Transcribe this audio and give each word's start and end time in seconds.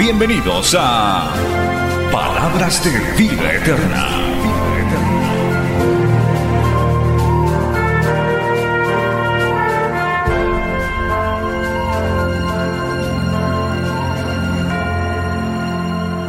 Bienvenidos 0.00 0.74
a 0.80 1.30
Palabras 2.10 2.82
de 2.82 2.90
Vida 3.22 3.52
Eterna. 3.52 4.06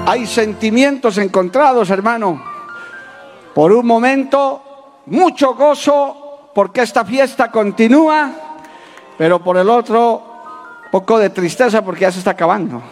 Hay 0.06 0.28
sentimientos 0.28 1.18
encontrados, 1.18 1.90
hermano. 1.92 2.44
Por 3.56 3.72
un 3.72 3.88
momento, 3.88 5.02
mucho 5.06 5.56
gozo 5.56 6.50
porque 6.54 6.82
esta 6.82 7.06
fiesta 7.06 7.50
continúa, 7.50 8.32
pero 9.18 9.42
por 9.42 9.56
el 9.56 9.70
otro, 9.70 10.22
poco 10.92 11.18
de 11.18 11.30
tristeza 11.30 11.82
porque 11.86 12.02
ya 12.02 12.12
se 12.12 12.20
está 12.20 12.32
acabando. 12.32 12.84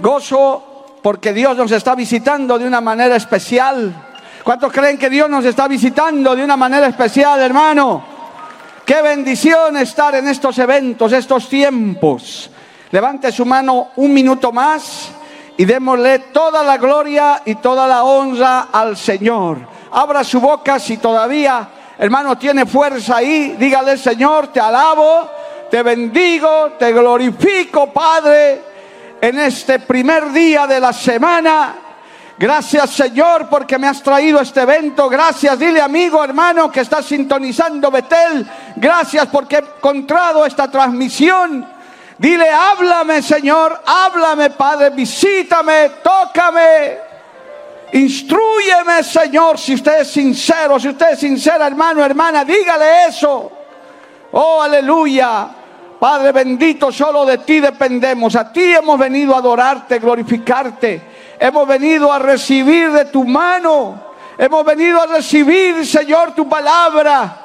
Gozo 0.00 0.70
porque 1.02 1.32
Dios 1.32 1.56
nos 1.56 1.72
está 1.72 1.94
visitando 1.94 2.58
de 2.58 2.66
una 2.66 2.80
manera 2.80 3.16
especial. 3.16 3.92
¿Cuántos 4.44 4.72
creen 4.72 4.98
que 4.98 5.10
Dios 5.10 5.28
nos 5.28 5.44
está 5.44 5.68
visitando 5.68 6.34
de 6.34 6.44
una 6.44 6.56
manera 6.56 6.86
especial, 6.86 7.40
hermano? 7.40 8.02
Qué 8.84 9.02
bendición 9.02 9.76
estar 9.76 10.14
en 10.14 10.28
estos 10.28 10.58
eventos, 10.58 11.12
estos 11.12 11.48
tiempos. 11.48 12.50
Levante 12.90 13.30
su 13.30 13.46
mano 13.46 13.90
un 13.96 14.12
minuto 14.12 14.50
más 14.50 15.10
y 15.56 15.64
démosle 15.64 16.18
toda 16.32 16.64
la 16.64 16.76
gloria 16.76 17.42
y 17.44 17.56
toda 17.56 17.86
la 17.86 18.02
honra 18.02 18.68
al 18.72 18.96
Señor. 18.96 19.58
Abra 19.92 20.24
su 20.24 20.40
boca 20.40 20.78
si 20.78 20.96
todavía, 20.96 21.68
hermano, 21.98 22.36
tiene 22.38 22.66
fuerza 22.66 23.16
ahí. 23.16 23.56
Dígale, 23.58 23.96
Señor, 23.96 24.48
te 24.48 24.58
alabo, 24.58 25.28
te 25.70 25.82
bendigo, 25.82 26.72
te 26.78 26.92
glorifico, 26.92 27.92
Padre, 27.92 28.69
en 29.20 29.38
este 29.38 29.78
primer 29.80 30.32
día 30.32 30.66
de 30.66 30.80
la 30.80 30.92
semana. 30.92 31.74
Gracias 32.38 32.90
Señor 32.90 33.48
porque 33.50 33.76
me 33.78 33.86
has 33.86 34.02
traído 34.02 34.40
este 34.40 34.62
evento. 34.62 35.10
Gracias, 35.10 35.58
dile 35.58 35.80
amigo, 35.80 36.24
hermano 36.24 36.70
que 36.72 36.80
está 36.80 37.02
sintonizando 37.02 37.90
Betel. 37.90 38.48
Gracias 38.76 39.26
porque 39.26 39.56
he 39.56 39.58
encontrado 39.58 40.46
esta 40.46 40.70
transmisión. 40.70 41.66
Dile, 42.16 42.48
háblame 42.48 43.20
Señor, 43.20 43.82
háblame 43.84 44.50
Padre, 44.50 44.88
visítame, 44.90 45.90
tócame. 46.02 46.98
Instruyeme 47.92 49.02
Señor, 49.02 49.58
si 49.58 49.74
usted 49.74 50.00
es 50.00 50.10
sincero, 50.10 50.80
si 50.80 50.88
usted 50.88 51.12
es 51.12 51.20
sincera 51.20 51.66
hermano, 51.66 52.02
hermana, 52.02 52.42
dígale 52.42 53.06
eso. 53.08 53.52
Oh, 54.32 54.62
aleluya. 54.62 55.59
Padre 56.00 56.32
bendito, 56.32 56.90
solo 56.90 57.26
de 57.26 57.36
ti 57.36 57.60
dependemos. 57.60 58.34
A 58.34 58.50
ti 58.50 58.74
hemos 58.74 58.98
venido 58.98 59.34
a 59.34 59.38
adorarte, 59.38 59.98
glorificarte. 59.98 61.02
Hemos 61.38 61.68
venido 61.68 62.10
a 62.10 62.18
recibir 62.18 62.90
de 62.90 63.04
tu 63.04 63.24
mano. 63.24 64.00
Hemos 64.38 64.64
venido 64.64 64.98
a 65.02 65.06
recibir, 65.06 65.86
Señor, 65.86 66.32
tu 66.32 66.48
palabra. 66.48 67.36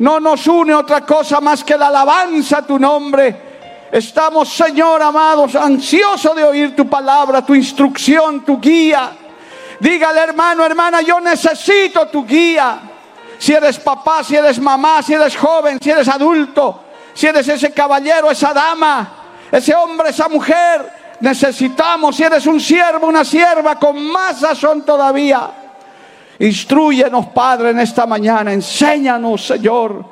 No 0.00 0.18
nos 0.18 0.44
une 0.48 0.74
otra 0.74 1.02
cosa 1.02 1.40
más 1.40 1.62
que 1.62 1.78
la 1.78 1.86
alabanza 1.86 2.58
a 2.58 2.62
tu 2.66 2.80
nombre. 2.80 3.88
Estamos, 3.92 4.48
Señor 4.48 5.00
amados, 5.00 5.54
ansiosos 5.54 6.34
de 6.34 6.42
oír 6.42 6.74
tu 6.74 6.88
palabra, 6.88 7.46
tu 7.46 7.54
instrucción, 7.54 8.44
tu 8.44 8.60
guía. 8.60 9.12
Dígale, 9.78 10.20
hermano, 10.20 10.64
hermana, 10.64 11.00
yo 11.00 11.20
necesito 11.20 12.08
tu 12.08 12.26
guía. 12.26 12.80
Si 13.38 13.52
eres 13.52 13.78
papá, 13.78 14.24
si 14.24 14.34
eres 14.34 14.58
mamá, 14.58 15.00
si 15.00 15.14
eres 15.14 15.36
joven, 15.36 15.78
si 15.80 15.90
eres 15.90 16.08
adulto, 16.08 16.89
si 17.20 17.26
eres 17.26 17.46
ese 17.48 17.70
caballero, 17.70 18.30
esa 18.30 18.54
dama, 18.54 19.12
ese 19.52 19.74
hombre, 19.74 20.08
esa 20.08 20.26
mujer, 20.26 20.90
necesitamos, 21.20 22.16
si 22.16 22.22
eres 22.22 22.46
un 22.46 22.58
siervo, 22.58 23.08
una 23.08 23.26
sierva, 23.26 23.78
con 23.78 24.02
más 24.10 24.40
razón 24.40 24.86
todavía. 24.86 25.50
Instruyenos, 26.38 27.26
Padre, 27.26 27.70
en 27.70 27.80
esta 27.80 28.06
mañana, 28.06 28.54
enséñanos, 28.54 29.46
Señor. 29.46 30.02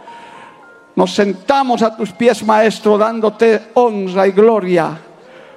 Nos 0.96 1.14
sentamos 1.14 1.80
a 1.80 1.96
tus 1.96 2.12
pies, 2.12 2.42
Maestro, 2.42 2.98
dándote 2.98 3.70
honra 3.72 4.26
y 4.26 4.32
gloria 4.32 4.98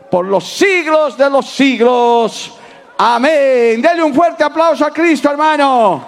por 0.09 0.25
los 0.25 0.47
siglos 0.47 1.17
de 1.17 1.29
los 1.29 1.49
siglos. 1.49 2.53
Amén. 2.97 3.81
Dele 3.81 4.01
un 4.01 4.13
fuerte 4.13 4.45
aplauso 4.45 4.85
a 4.85 4.91
Cristo, 4.91 5.29
hermano. 5.29 6.05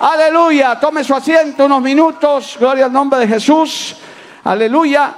Aleluya. 0.00 0.80
Tome 0.80 1.04
su 1.04 1.14
asiento 1.14 1.66
unos 1.66 1.82
minutos. 1.82 2.56
Gloria 2.58 2.86
al 2.86 2.92
nombre 2.92 3.20
de 3.20 3.28
Jesús. 3.28 3.96
Aleluya. 4.46 5.12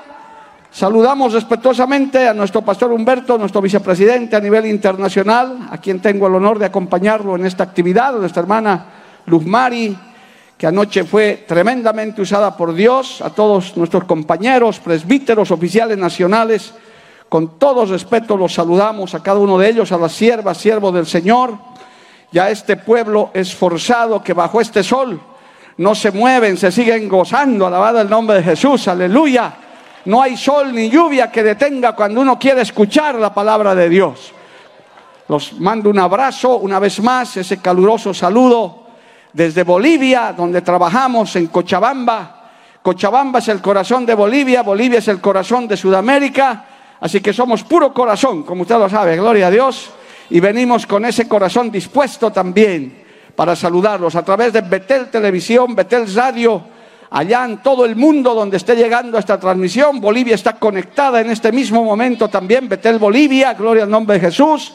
Saludamos 0.71 1.35
respetuosamente 1.35 2.27
a 2.27 2.33
nuestro 2.33 2.63
pastor 2.63 2.91
Humberto, 2.93 3.37
nuestro 3.37 3.61
vicepresidente 3.61 4.37
a 4.37 4.41
nivel 4.41 4.65
internacional, 4.65 5.69
a 5.71 5.77
quien 5.77 6.01
tengo 6.01 6.29
el 6.29 6.37
honor 6.37 6.59
de 6.59 6.65
acompañarlo 6.65 7.37
en 7.37 7.45
esta 7.45 7.63
actividad, 7.63 8.15
nuestra 8.15 8.41
hermana 8.41 8.87
Luz 9.27 9.45
Mari, 9.45 9.95
que 10.57 10.67
anoche 10.67 11.05
fue 11.05 11.45
tremendamente 11.47 12.23
usada 12.23 12.57
por 12.57 12.73
Dios, 12.73 13.21
a 13.21 13.29
todos 13.29 13.77
nuestros 13.77 14.05
compañeros, 14.05 14.81
presbíteros, 14.81 15.51
oficiales 15.51 15.99
nacionales, 15.99 16.73
con 17.29 17.59
todo 17.59 17.85
respeto 17.85 18.35
los 18.35 18.55
saludamos 18.55 19.15
a 19.15 19.23
cada 19.23 19.41
uno 19.41 19.59
de 19.59 19.69
ellos, 19.69 19.93
a 19.93 19.99
las 19.99 20.13
siervas, 20.13 20.57
siervos 20.57 20.95
del 20.95 21.07
Señor. 21.07 21.53
Ya 22.33 22.49
este 22.49 22.79
pueblo 22.79 23.31
esforzado 23.35 24.23
que 24.23 24.33
bajo 24.33 24.59
este 24.63 24.83
sol 24.83 25.21
no 25.79 25.95
se 25.95 26.11
mueven, 26.11 26.57
se 26.57 26.73
siguen 26.73 27.09
gozando, 27.09 27.67
alabado 27.67 28.01
el 28.01 28.11
nombre 28.11 28.39
de 28.39 28.43
Jesús, 28.43 28.89
aleluya. 28.89 29.55
No 30.05 30.21
hay 30.21 30.37
sol 30.37 30.75
ni 30.75 30.91
lluvia 30.91 31.31
que 31.31 31.43
detenga 31.43 31.95
cuando 31.95 32.21
uno 32.21 32.39
quiere 32.39 32.63
escuchar 32.63 33.15
la 33.15 33.33
palabra 33.33 33.75
de 33.75 33.89
Dios. 33.89 34.33
Los 35.29 35.53
mando 35.61 35.91
un 35.91 35.99
abrazo 35.99 36.57
una 36.57 36.79
vez 36.79 37.01
más, 37.01 37.37
ese 37.37 37.59
caluroso 37.59 38.13
saludo 38.13 38.87
desde 39.33 39.63
Bolivia, 39.63 40.35
donde 40.37 40.63
trabajamos 40.63 41.37
en 41.37 41.47
Cochabamba. 41.47 42.51
Cochabamba 42.83 43.39
es 43.39 43.49
el 43.49 43.61
corazón 43.61 44.05
de 44.05 44.15
Bolivia, 44.15 44.63
Bolivia 44.63 44.99
es 44.99 45.09
el 45.09 45.21
corazón 45.21 45.69
de 45.69 45.77
Sudamérica. 45.77 46.65
Así 47.01 47.21
que 47.21 47.33
somos 47.33 47.63
puro 47.63 47.93
corazón, 47.93 48.43
como 48.43 48.63
usted 48.63 48.79
lo 48.79 48.89
sabe, 48.89 49.17
gloria 49.17 49.47
a 49.47 49.51
Dios. 49.51 49.91
Y 50.31 50.41
venimos 50.41 50.87
con 50.87 51.05
ese 51.05 51.29
corazón 51.29 51.71
dispuesto 51.71 52.33
también 52.33 53.08
para 53.39 53.55
saludarlos 53.55 54.17
a 54.17 54.25
través 54.25 54.53
de 54.53 54.63
Betel 54.63 55.11
Televisión, 55.11 55.77
Betel 55.77 56.13
Radio, 56.13 56.61
allá 57.09 57.45
en 57.45 57.59
todo 57.59 57.85
el 57.85 57.95
mundo 57.95 58.35
donde 58.35 58.57
esté 58.57 58.75
llegando 58.75 59.17
esta 59.17 59.39
transmisión. 59.39 60.01
Bolivia 60.01 60.35
está 60.35 60.55
conectada 60.55 61.21
en 61.21 61.31
este 61.31 61.53
mismo 61.53 61.85
momento 61.85 62.27
también, 62.27 62.69
Betel 62.69 62.99
Bolivia, 62.99 63.55
gloria 63.55 63.85
al 63.85 63.91
nombre 63.91 64.19
de 64.19 64.27
Jesús. 64.27 64.73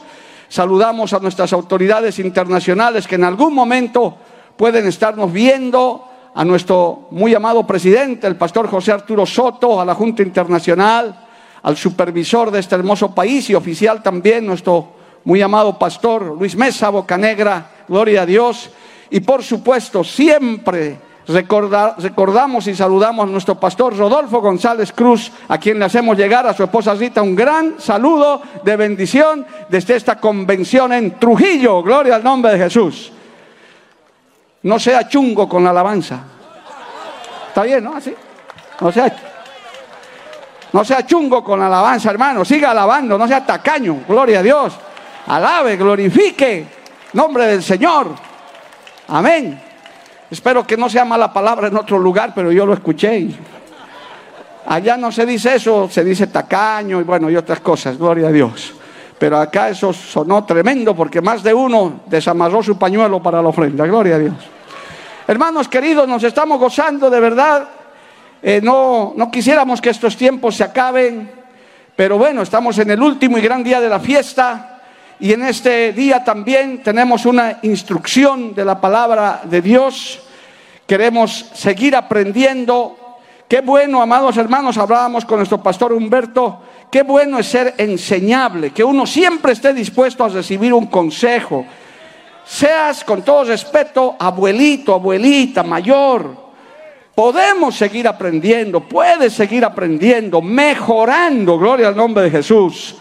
Saludamos 0.48 1.12
a 1.12 1.20
nuestras 1.20 1.52
autoridades 1.52 2.20
internacionales 2.20 3.06
que 3.06 3.16
en 3.16 3.26
algún 3.26 3.54
momento 3.54 4.16
pueden 4.56 4.88
estarnos 4.88 5.34
viendo, 5.34 6.08
a 6.34 6.46
nuestro 6.46 7.10
muy 7.12 7.36
amado 7.36 7.68
presidente, 7.68 8.28
el 8.28 8.38
pastor 8.38 8.70
José 8.70 8.94
Arturo 8.94 9.26
Soto, 9.26 9.82
a 9.82 9.84
la 9.84 9.94
Junta 9.94 10.24
Internacional, 10.24 11.28
al 11.64 11.76
supervisor 11.76 12.50
de 12.50 12.62
este 12.62 12.76
hermoso 12.76 13.14
país 13.14 13.50
y 13.50 13.56
oficial 13.56 14.02
también, 14.02 14.46
nuestro 14.46 14.94
muy 15.26 15.42
amado 15.42 15.78
pastor 15.78 16.38
Luis 16.40 16.56
Mesa, 16.56 16.90
Bocanegra, 16.90 17.73
gloria 17.88 18.24
a 18.24 18.26
Dios. 18.26 18.70
Y 19.10 19.20
por 19.20 19.44
supuesto, 19.44 20.04
siempre 20.04 20.98
recordamos 21.28 22.68
y 22.68 22.76
saludamos 22.76 23.28
a 23.28 23.32
nuestro 23.32 23.60
pastor 23.60 23.96
Rodolfo 23.98 24.42
González 24.42 24.92
Cruz, 24.92 25.32
a 25.48 25.58
quien 25.58 25.80
le 25.80 25.86
hacemos 25.86 26.18
llegar 26.18 26.46
a 26.48 26.54
su 26.54 26.64
esposa 26.64 26.94
Rita 26.96 27.22
un 27.22 27.36
gran 27.36 27.80
saludo 27.80 28.42
de 28.64 28.76
bendición 28.76 29.46
desde 29.70 29.96
esta 29.96 30.20
convención 30.20 30.92
en 30.94 31.20
Trujillo. 31.20 31.82
Gloria 31.84 32.16
al 32.16 32.24
nombre 32.24 32.54
de 32.54 32.58
Jesús. 32.58 33.12
No 34.64 34.80
sea 34.80 35.08
chungo 35.08 35.48
con 35.48 35.64
la 35.64 35.70
alabanza. 35.70 36.24
¿Está 37.50 37.64
bien, 37.64 37.84
no? 37.84 37.96
Así. 37.96 38.14
No 38.82 38.92
sea, 38.92 39.16
no 40.72 40.84
sea 40.84 41.06
chungo 41.06 41.44
con 41.44 41.60
la 41.60 41.68
alabanza, 41.68 42.10
hermano. 42.10 42.44
Siga 42.44 42.72
alabando, 42.72 43.18
no 43.18 43.28
sea 43.28 43.46
tacaño. 43.46 44.04
Gloria 44.08 44.40
a 44.40 44.44
Dios. 44.44 44.74
Alabe, 45.28 45.78
glorifique. 45.78 46.83
Nombre 47.14 47.46
del 47.46 47.62
Señor. 47.62 48.08
Amén. 49.08 49.62
Espero 50.32 50.66
que 50.66 50.76
no 50.76 50.90
sea 50.90 51.06
mala 51.06 51.32
palabra 51.32 51.68
en 51.68 51.78
otro 51.78 52.00
lugar, 52.00 52.34
pero 52.34 52.52
yo 52.52 52.66
lo 52.66 52.74
escuché. 52.74 53.28
Allá 54.66 54.98
no 54.98 55.12
se 55.12 55.26
dice 55.26 55.56
eso, 55.56 55.88
se 55.90 56.04
dice 56.04 56.28
tacaño 56.28 57.00
y 57.00 57.04
bueno, 57.04 57.30
y 57.30 57.36
otras 57.36 57.60
cosas. 57.60 58.00
Gloria 58.00 58.30
a 58.30 58.32
Dios. 58.32 58.74
Pero 59.20 59.38
acá 59.38 59.70
eso 59.70 59.94
sonó 59.94 60.44
tremendo 60.44 60.96
porque 60.96 61.22
más 61.22 61.44
de 61.44 61.54
uno 61.54 62.02
desamarró 62.08 62.64
su 62.64 62.80
pañuelo 62.80 63.22
para 63.22 63.44
la 63.44 63.50
ofrenda. 63.50 63.86
Gloria 63.86 64.16
a 64.16 64.20
Dios. 64.20 64.34
Hermanos 65.28 65.68
queridos, 65.68 66.08
nos 66.08 66.24
estamos 66.24 66.60
gozando 66.60 67.12
de 67.12 67.20
verdad. 67.20 67.68
Eh, 68.42 68.60
no, 68.64 69.14
no 69.16 69.30
quisiéramos 69.30 69.80
que 69.80 69.92
estos 69.92 70.18
tiempos 70.18 70.56
se 70.56 70.64
acaben, 70.64 71.30
pero 71.96 72.18
bueno, 72.18 72.42
estamos 72.42 72.78
en 72.80 72.90
el 72.90 73.02
último 73.02 73.38
y 73.38 73.42
gran 73.42 73.64
día 73.64 73.80
de 73.80 73.88
la 73.88 74.00
fiesta 74.00 74.73
y 75.20 75.34
en 75.34 75.44
este 75.44 75.94
día 75.94 76.24
también 76.24 76.84
tenemos 76.84 77.26
una 77.26 77.60
instrucción 77.62 78.54
de 78.54 78.66
la 78.66 78.80
palabra 78.82 79.42
de 79.44 79.62
Dios. 79.62 80.20
Queremos 80.86 81.50
seguir 81.54 81.96
aprendiendo. 81.96 82.98
Qué 83.48 83.62
bueno, 83.62 84.02
amados 84.02 84.38
hermanos, 84.38 84.78
hablábamos 84.78 85.26
con 85.26 85.38
nuestro 85.38 85.62
pastor 85.62 85.94
Humberto, 85.94 86.60
qué 86.92 87.04
bueno 87.04 87.40
es 87.40 87.48
ser 87.48 87.76
enseñable, 87.78 88.72
que 88.72 88.84
uno 88.84 89.06
siempre 89.06 89.54
esté 89.54 89.74
dispuesto 89.74 90.24
a 90.24 90.30
recibir 90.30 90.74
un 90.74 90.88
consejo. 90.88 91.66
Seas 92.46 93.04
con 93.04 93.22
todo 93.22 93.46
respeto 93.46 94.16
abuelito, 94.20 94.94
abuelita, 94.94 95.64
mayor, 95.64 96.44
Podemos 97.16 97.76
seguir 97.76 98.08
aprendiendo, 98.08 98.80
puedes 98.80 99.34
seguir 99.34 99.64
aprendiendo, 99.64 100.42
mejorando, 100.42 101.60
gloria 101.60 101.90
al 101.90 101.96
nombre 101.96 102.24
de 102.24 102.32
Jesús. 102.32 102.96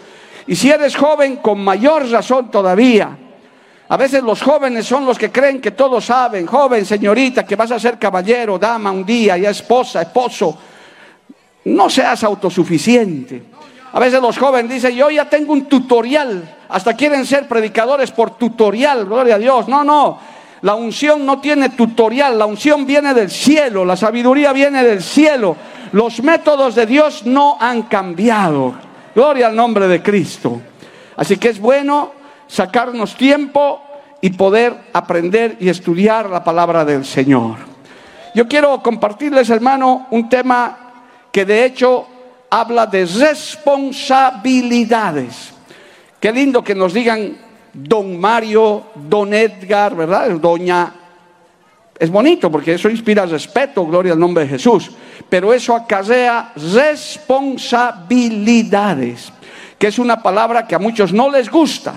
Y 0.47 0.55
si 0.55 0.69
eres 0.69 0.95
joven, 0.95 1.37
con 1.37 1.63
mayor 1.63 2.09
razón 2.09 2.51
todavía. 2.51 3.17
A 3.89 3.97
veces 3.97 4.23
los 4.23 4.41
jóvenes 4.41 4.85
son 4.85 5.05
los 5.05 5.17
que 5.17 5.31
creen 5.31 5.61
que 5.61 5.71
todos 5.71 6.05
saben. 6.05 6.45
Joven, 6.45 6.85
señorita, 6.85 7.45
que 7.45 7.55
vas 7.55 7.71
a 7.71 7.79
ser 7.79 7.99
caballero, 7.99 8.57
dama 8.57 8.91
un 8.91 9.05
día, 9.05 9.37
ya 9.37 9.49
esposa, 9.49 10.01
esposo. 10.01 10.57
No 11.65 11.89
seas 11.89 12.23
autosuficiente. 12.23 13.43
A 13.93 13.99
veces 13.99 14.19
los 14.19 14.37
jóvenes 14.37 14.71
dicen, 14.71 14.95
yo 14.95 15.09
ya 15.11 15.29
tengo 15.29 15.53
un 15.53 15.65
tutorial. 15.65 16.57
Hasta 16.69 16.95
quieren 16.95 17.25
ser 17.25 17.47
predicadores 17.47 18.11
por 18.11 18.31
tutorial, 18.37 19.05
gloria 19.05 19.35
a 19.35 19.39
Dios. 19.39 19.67
No, 19.67 19.83
no. 19.83 20.17
La 20.61 20.75
unción 20.75 21.25
no 21.25 21.39
tiene 21.39 21.69
tutorial, 21.69 22.39
la 22.39 22.45
unción 22.45 22.85
viene 22.85 23.13
del 23.13 23.29
cielo, 23.29 23.83
la 23.83 23.97
sabiduría 23.97 24.53
viene 24.53 24.83
del 24.83 25.03
cielo. 25.03 25.57
Los 25.91 26.23
métodos 26.23 26.73
de 26.73 26.85
Dios 26.85 27.25
no 27.25 27.57
han 27.59 27.83
cambiado. 27.83 28.73
Gloria 29.15 29.47
al 29.47 29.55
nombre 29.55 29.87
de 29.87 30.01
Cristo. 30.01 30.61
Así 31.15 31.37
que 31.37 31.49
es 31.49 31.59
bueno 31.59 32.11
sacarnos 32.47 33.15
tiempo 33.15 33.81
y 34.21 34.31
poder 34.31 34.75
aprender 34.93 35.57
y 35.59 35.69
estudiar 35.69 36.27
la 36.29 36.43
palabra 36.43 36.83
del 36.85 37.05
Señor. 37.05 37.57
Yo 38.33 38.47
quiero 38.47 38.81
compartirles, 38.81 39.49
hermano, 39.49 40.07
un 40.11 40.29
tema 40.29 40.77
que 41.31 41.45
de 41.45 41.65
hecho 41.65 42.07
habla 42.49 42.87
de 42.87 43.05
responsabilidades. 43.05 45.53
Qué 46.19 46.31
lindo 46.31 46.63
que 46.63 46.73
nos 46.73 46.93
digan 46.93 47.37
don 47.73 48.19
Mario, 48.19 48.85
don 48.95 49.31
Edgar, 49.33 49.95
¿verdad? 49.95 50.31
Doña. 50.31 51.02
Es 51.97 52.09
bonito 52.09 52.51
porque 52.51 52.73
eso 52.73 52.89
inspira 52.89 53.25
respeto, 53.25 53.85
gloria 53.85 54.11
al 54.13 54.19
nombre 54.19 54.43
de 54.43 54.49
Jesús. 54.49 54.91
Pero 55.29 55.53
eso 55.53 55.73
acarrea 55.75 56.51
responsabilidades, 56.55 59.31
que 59.77 59.87
es 59.87 59.99
una 59.99 60.21
palabra 60.21 60.67
que 60.67 60.75
a 60.75 60.79
muchos 60.79 61.13
no 61.13 61.29
les 61.29 61.49
gusta, 61.49 61.93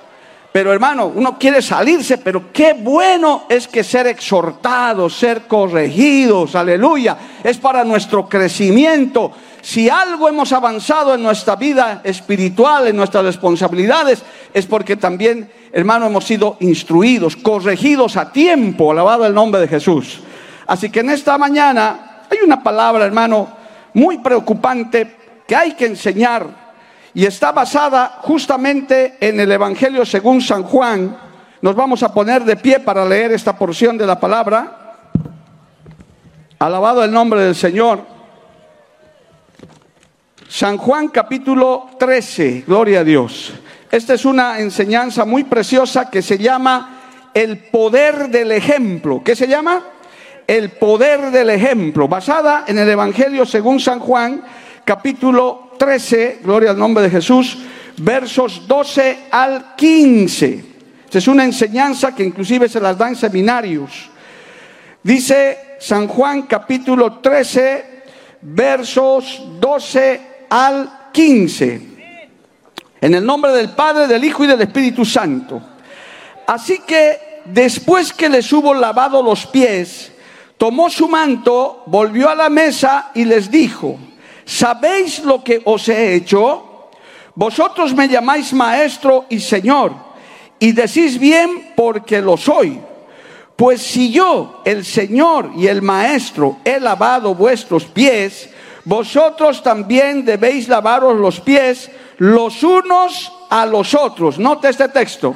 Pero 0.52 0.72
hermano, 0.72 1.10
uno 1.12 1.36
quiere 1.36 1.60
salirse, 1.60 2.18
pero 2.18 2.52
qué 2.52 2.74
bueno 2.74 3.46
es 3.48 3.66
que 3.66 3.82
ser 3.82 4.06
exhortados, 4.06 5.16
ser 5.16 5.48
corregidos, 5.48 6.54
aleluya, 6.54 7.16
es 7.42 7.58
para 7.58 7.82
nuestro 7.82 8.28
crecimiento. 8.28 9.32
Si 9.60 9.90
algo 9.90 10.28
hemos 10.28 10.52
avanzado 10.52 11.14
en 11.14 11.24
nuestra 11.24 11.56
vida 11.56 12.00
espiritual, 12.04 12.86
en 12.86 12.94
nuestras 12.94 13.24
responsabilidades, 13.24 14.22
es 14.52 14.66
porque 14.66 14.94
también, 14.94 15.50
hermano, 15.72 16.06
hemos 16.06 16.24
sido 16.24 16.56
instruidos, 16.60 17.34
corregidos 17.34 18.16
a 18.16 18.30
tiempo, 18.30 18.92
alabado 18.92 19.26
el 19.26 19.34
nombre 19.34 19.60
de 19.60 19.66
Jesús. 19.66 20.20
Así 20.66 20.90
que 20.90 21.00
en 21.00 21.10
esta 21.10 21.36
mañana 21.38 22.22
hay 22.30 22.38
una 22.44 22.62
palabra, 22.62 23.04
hermano, 23.04 23.48
muy 23.92 24.18
preocupante 24.18 25.16
que 25.46 25.54
hay 25.54 25.72
que 25.74 25.86
enseñar 25.86 26.64
y 27.14 27.26
está 27.26 27.52
basada 27.52 28.18
justamente 28.22 29.16
en 29.20 29.38
el 29.38 29.52
Evangelio 29.52 30.04
según 30.04 30.40
San 30.40 30.64
Juan. 30.64 31.16
Nos 31.62 31.76
vamos 31.76 32.02
a 32.02 32.12
poner 32.12 32.44
de 32.44 32.56
pie 32.56 32.80
para 32.80 33.04
leer 33.04 33.32
esta 33.32 33.56
porción 33.56 33.96
de 33.96 34.06
la 34.06 34.18
palabra. 34.18 34.96
Alabado 36.58 37.04
el 37.04 37.12
nombre 37.12 37.40
del 37.40 37.54
Señor. 37.54 38.04
San 40.48 40.76
Juan 40.76 41.08
capítulo 41.08 41.90
13, 41.98 42.64
gloria 42.66 43.00
a 43.00 43.04
Dios. 43.04 43.52
Esta 43.90 44.14
es 44.14 44.24
una 44.24 44.58
enseñanza 44.58 45.24
muy 45.24 45.44
preciosa 45.44 46.10
que 46.10 46.20
se 46.20 46.38
llama 46.38 47.00
el 47.32 47.58
poder 47.70 48.28
del 48.28 48.52
ejemplo. 48.52 49.22
¿Qué 49.24 49.36
se 49.36 49.46
llama? 49.46 49.82
El 50.46 50.70
poder 50.70 51.30
del 51.30 51.50
ejemplo, 51.50 52.08
basada 52.08 52.64
en 52.66 52.78
el 52.78 52.88
Evangelio 52.88 53.46
según 53.46 53.80
San 53.80 54.00
Juan, 54.00 54.42
capítulo 54.84 55.72
13, 55.78 56.40
gloria 56.42 56.70
al 56.70 56.78
nombre 56.78 57.04
de 57.04 57.10
Jesús, 57.10 57.58
versos 57.98 58.66
12 58.66 59.26
al 59.30 59.74
15. 59.76 60.64
Esta 61.04 61.18
es 61.18 61.28
una 61.28 61.44
enseñanza 61.44 62.14
que 62.14 62.24
inclusive 62.24 62.68
se 62.68 62.80
las 62.80 62.98
da 62.98 63.08
en 63.08 63.16
seminarios. 63.16 64.10
Dice 65.02 65.76
San 65.78 66.08
Juan 66.08 66.42
capítulo 66.42 67.20
13, 67.20 68.02
versos 68.42 69.42
12 69.60 70.20
al 70.50 71.08
15. 71.12 71.80
En 73.00 73.14
el 73.14 73.24
nombre 73.24 73.52
del 73.52 73.70
Padre, 73.70 74.06
del 74.06 74.24
Hijo 74.24 74.44
y 74.44 74.46
del 74.46 74.62
Espíritu 74.62 75.04
Santo. 75.04 75.60
Así 76.46 76.80
que 76.80 77.42
después 77.44 78.12
que 78.12 78.28
les 78.28 78.50
hubo 78.52 78.74
lavado 78.74 79.22
los 79.22 79.46
pies, 79.46 80.13
tomó 80.58 80.90
su 80.90 81.08
manto, 81.08 81.82
volvió 81.86 82.28
a 82.30 82.34
la 82.34 82.48
mesa 82.48 83.10
y 83.14 83.24
les 83.24 83.50
dijo, 83.50 83.98
¿sabéis 84.44 85.24
lo 85.24 85.42
que 85.42 85.60
os 85.64 85.88
he 85.88 86.14
hecho? 86.14 86.90
Vosotros 87.34 87.94
me 87.94 88.08
llamáis 88.08 88.52
maestro 88.52 89.26
y 89.28 89.40
señor, 89.40 89.92
y 90.58 90.72
decís 90.72 91.18
bien 91.18 91.72
porque 91.74 92.20
lo 92.20 92.36
soy. 92.36 92.80
Pues 93.56 93.82
si 93.82 94.10
yo, 94.10 94.62
el 94.64 94.84
Señor 94.84 95.52
y 95.56 95.68
el 95.68 95.80
Maestro, 95.80 96.56
he 96.64 96.80
lavado 96.80 97.36
vuestros 97.36 97.84
pies, 97.84 98.50
vosotros 98.84 99.62
también 99.62 100.24
debéis 100.24 100.66
lavaros 100.66 101.16
los 101.16 101.40
pies 101.40 101.88
los 102.18 102.62
unos 102.62 103.32
a 103.50 103.64
los 103.66 103.94
otros. 103.94 104.38
Note 104.38 104.68
este 104.68 104.88
texto, 104.88 105.34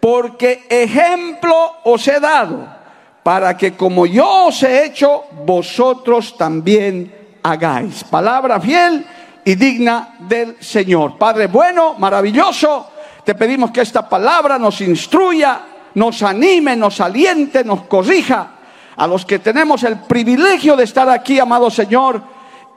porque 0.00 0.64
ejemplo 0.68 1.54
os 1.84 2.06
he 2.08 2.18
dado 2.18 2.81
para 3.22 3.56
que 3.56 3.74
como 3.74 4.06
yo 4.06 4.46
os 4.46 4.62
he 4.62 4.84
hecho, 4.84 5.24
vosotros 5.44 6.36
también 6.36 7.38
hagáis. 7.42 8.04
Palabra 8.04 8.60
fiel 8.60 9.06
y 9.44 9.54
digna 9.54 10.16
del 10.18 10.56
Señor. 10.60 11.18
Padre 11.18 11.46
bueno, 11.46 11.94
maravilloso, 11.98 12.90
te 13.24 13.34
pedimos 13.34 13.70
que 13.70 13.82
esta 13.82 14.08
palabra 14.08 14.58
nos 14.58 14.80
instruya, 14.80 15.60
nos 15.94 16.22
anime, 16.22 16.76
nos 16.76 17.00
aliente, 17.00 17.64
nos 17.64 17.82
corrija. 17.82 18.48
A 18.96 19.06
los 19.06 19.24
que 19.24 19.38
tenemos 19.38 19.84
el 19.84 20.00
privilegio 20.00 20.76
de 20.76 20.84
estar 20.84 21.08
aquí, 21.08 21.38
amado 21.38 21.70
Señor, 21.70 22.22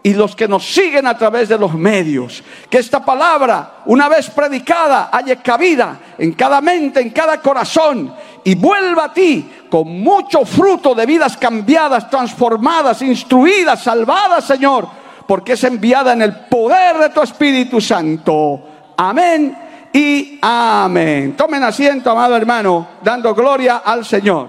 y 0.02 0.14
los 0.14 0.36
que 0.36 0.48
nos 0.48 0.64
siguen 0.64 1.08
a 1.08 1.18
través 1.18 1.50
de 1.50 1.58
los 1.58 1.74
medios. 1.74 2.44
Que 2.70 2.78
esta 2.78 3.04
palabra, 3.04 3.78
una 3.86 4.08
vez 4.08 4.30
predicada, 4.30 5.10
haya 5.12 5.42
cabida 5.42 6.00
en 6.20 6.34
cada 6.34 6.62
mente, 6.62 7.02
en 7.02 7.10
cada 7.10 7.42
corazón, 7.42 8.14
y 8.46 8.56
vuelva 8.56 9.06
a 9.06 9.14
ti 9.14 9.52
con 9.70 10.00
mucho 10.02 10.46
fruto 10.46 10.96
de 10.96 11.06
vidas 11.06 11.36
cambiadas, 11.36 12.10
transformadas, 12.10 13.02
instruidas, 13.02 13.84
salvadas, 13.84 14.46
Señor, 14.46 14.88
porque 15.28 15.54
es 15.54 15.64
enviada 15.66 16.14
en 16.14 16.22
el 16.22 16.34
poder 16.48 16.98
de 16.98 17.10
tu 17.10 17.22
Espíritu 17.22 17.82
Santo. 17.82 18.62
Amén 18.96 19.58
y 19.92 20.40
amén. 20.42 21.36
Tomen 21.36 21.64
asiento, 21.64 22.10
amado 22.10 22.38
hermano, 22.38 22.88
dando 23.04 23.36
gloria 23.36 23.82
al 23.84 24.06
Señor. 24.06 24.48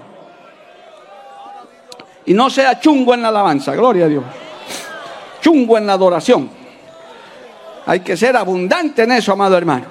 Y 2.25 2.33
no 2.33 2.49
sea 2.49 2.79
chungo 2.79 3.13
en 3.13 3.21
la 3.21 3.27
alabanza, 3.27 3.75
gloria 3.75 4.05
a 4.05 4.07
Dios 4.07 4.23
chungo 5.47 5.77
en 5.77 5.87
la 5.87 5.93
adoración. 5.93 6.49
Hay 7.85 8.01
que 8.01 8.17
ser 8.17 8.35
abundante 8.35 9.03
en 9.03 9.13
eso, 9.13 9.31
amado 9.31 9.57
hermano. 9.57 9.85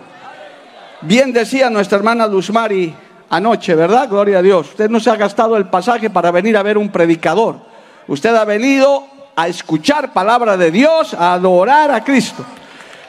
Bien 1.01 1.33
decía 1.33 1.71
nuestra 1.71 1.97
hermana 1.97 2.27
Luzmari 2.27 2.95
anoche, 3.31 3.75
¿verdad? 3.75 4.09
Gloria 4.09 4.39
a 4.39 4.43
Dios. 4.43 4.69
Usted 4.71 4.91
no 4.91 5.01
se 5.01 5.11
ha 5.11 5.17
gastado 5.17 5.57
el 5.57 5.67
pasaje 5.67 6.11
para 6.11 6.31
venir 6.31 6.57
a 6.57 6.63
ver 6.63 6.79
un 6.79 6.91
predicador. 6.91 7.57
Usted 8.09 8.35
ha 8.35 8.45
venido 8.45 9.05
a 9.35 9.49
escuchar 9.49 10.13
palabra 10.13 10.57
de 10.57 10.71
Dios, 10.71 11.15
a 11.15 11.35
adorar 11.35 11.91
a 11.91 12.03
Cristo. 12.03 12.45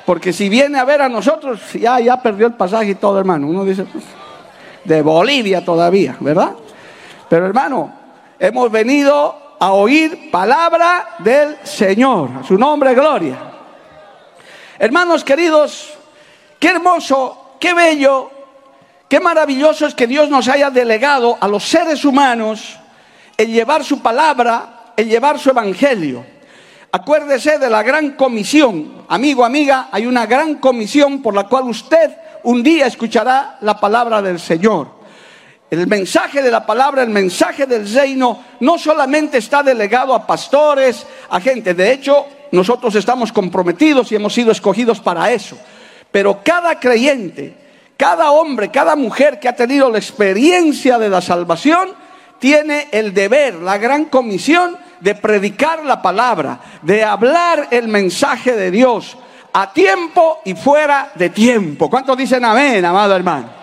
Porque 0.05 0.31
si 0.33 0.50
viene 0.50 0.79
a 0.79 0.86
ver 0.86 1.01
a 1.01 1.09
nosotros, 1.09 1.74
ya, 1.74 2.00
ya 2.00 2.21
perdió 2.21 2.47
el 2.47 2.53
pasaje 2.53 2.91
y 2.91 2.95
todo, 2.95 3.19
hermano. 3.19 3.47
Uno 3.47 3.65
dice, 3.65 3.83
pues, 3.83 4.03
de 4.83 5.01
Bolivia 5.01 5.63
todavía, 5.63 6.15
¿verdad? 6.19 6.51
Pero 7.29 7.45
hermano, 7.45 7.93
hemos 8.39 8.71
venido 8.71 9.55
a 9.59 9.71
oír 9.74 10.31
palabra 10.31 11.15
del 11.19 11.57
Señor. 11.63 12.29
Su 12.47 12.57
nombre, 12.57 12.93
gloria. 12.93 13.38
Hermanos 14.79 15.24
queridos, 15.24 15.93
qué 16.59 16.69
hermoso, 16.69 17.55
qué 17.59 17.74
bello, 17.74 18.29
qué 19.07 19.19
maravilloso 19.19 19.85
es 19.85 19.95
que 19.95 20.07
Dios 20.07 20.29
nos 20.29 20.47
haya 20.47 20.69
delegado 20.69 21.37
a 21.39 21.47
los 21.47 21.63
seres 21.63 22.05
humanos 22.05 22.77
el 23.37 23.51
llevar 23.51 23.83
su 23.83 24.01
palabra, 24.01 24.93
el 24.95 25.07
llevar 25.07 25.39
su 25.39 25.49
evangelio. 25.49 26.25
Acuérdese 26.91 27.59
de 27.59 27.69
la 27.69 27.83
gran 27.83 28.11
comisión. 28.11 29.03
Amigo, 29.07 29.45
amiga, 29.45 29.89
hay 29.91 30.05
una 30.05 30.25
gran 30.25 30.55
comisión 30.55 31.21
por 31.21 31.35
la 31.35 31.43
cual 31.43 31.65
usted 31.65 32.11
un 32.43 32.63
día 32.63 32.87
escuchará 32.87 33.57
la 33.61 33.79
palabra 33.79 34.21
del 34.21 34.39
Señor. 34.39 34.97
El 35.69 35.85
mensaje 35.85 36.41
de 36.41 36.49
la 36.49 36.65
palabra, 36.65 37.03
el 37.03 37.09
mensaje 37.09 37.65
del 37.65 37.91
reino, 37.93 38.41
no 38.61 38.77
solamente 38.77 39.37
está 39.37 39.61
delegado 39.61 40.15
a 40.15 40.25
pastores, 40.25 41.05
a 41.29 41.41
gente. 41.41 41.73
De 41.73 41.91
hecho, 41.91 42.25
nosotros 42.53 42.95
estamos 42.95 43.33
comprometidos 43.33 44.11
y 44.11 44.15
hemos 44.15 44.33
sido 44.33 44.51
escogidos 44.51 45.01
para 45.01 45.29
eso. 45.31 45.57
Pero 46.09 46.39
cada 46.41 46.79
creyente, 46.79 47.53
cada 47.98 48.32
hombre, 48.32 48.70
cada 48.70 48.96
mujer 48.96 49.39
que 49.39 49.50
ha 49.50 49.56
tenido 49.56 49.89
la 49.89 49.98
experiencia 49.98 50.98
de 50.98 51.10
la 51.10 51.22
salvación, 51.22 51.89
tiene 52.39 52.88
el 52.92 53.13
deber, 53.13 53.56
la 53.56 53.77
gran 53.77 54.06
comisión 54.06 54.77
de 55.00 55.16
predicar 55.16 55.84
la 55.84 56.01
palabra, 56.01 56.60
de 56.82 57.04
hablar 57.04 57.68
el 57.72 57.88
mensaje 57.88 58.56
de 58.56 58.72
Dios 58.72 59.18
a 59.54 59.74
tiempo 59.74 60.42
y 60.46 60.54
fuera 60.54 61.12
de 61.16 61.30
tiempo. 61.32 61.89
¿Cuántos 61.89 62.16
dicen 62.16 62.46
amén, 62.46 62.86
amado 62.86 63.16
hermano? 63.16 63.58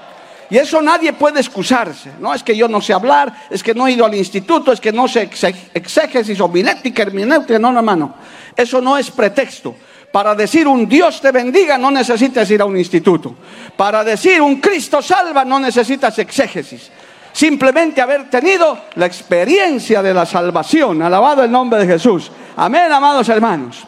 Y 0.50 0.58
eso 0.58 0.82
nadie 0.82 1.12
puede 1.12 1.40
excusarse. 1.40 2.12
No 2.20 2.34
es 2.34 2.42
que 2.42 2.56
yo 2.56 2.68
no 2.68 2.80
sé 2.80 2.92
hablar, 2.92 3.32
es 3.50 3.62
que 3.62 3.74
no 3.74 3.86
he 3.86 3.92
ido 3.92 4.04
al 4.04 4.14
instituto, 4.14 4.72
es 4.72 4.80
que 4.80 4.92
no 4.92 5.08
sé 5.08 5.28
exégesis 5.72 6.40
homilética, 6.40 7.02
hermenéutica. 7.02 7.58
No, 7.58 7.72
no, 7.72 7.78
hermano. 7.78 8.14
Eso 8.56 8.80
no 8.80 8.96
es 8.96 9.10
pretexto. 9.10 9.74
Para 10.14 10.36
decir 10.36 10.68
un 10.68 10.88
Dios 10.88 11.20
te 11.20 11.32
bendiga 11.32 11.76
no 11.76 11.90
necesitas 11.90 12.48
ir 12.48 12.62
a 12.62 12.64
un 12.64 12.76
instituto. 12.76 13.34
Para 13.76 14.04
decir 14.04 14.40
un 14.40 14.60
Cristo 14.60 15.02
salva 15.02 15.44
no 15.44 15.58
necesitas 15.58 16.16
exégesis. 16.20 16.88
Simplemente 17.32 18.00
haber 18.00 18.30
tenido 18.30 18.78
la 18.94 19.06
experiencia 19.06 20.04
de 20.04 20.14
la 20.14 20.24
salvación. 20.24 21.02
Alabado 21.02 21.42
el 21.42 21.50
nombre 21.50 21.80
de 21.80 21.94
Jesús. 21.94 22.30
Amén, 22.54 22.92
amados 22.92 23.28
hermanos. 23.28 23.82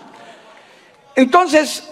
Entonces, 1.15 1.89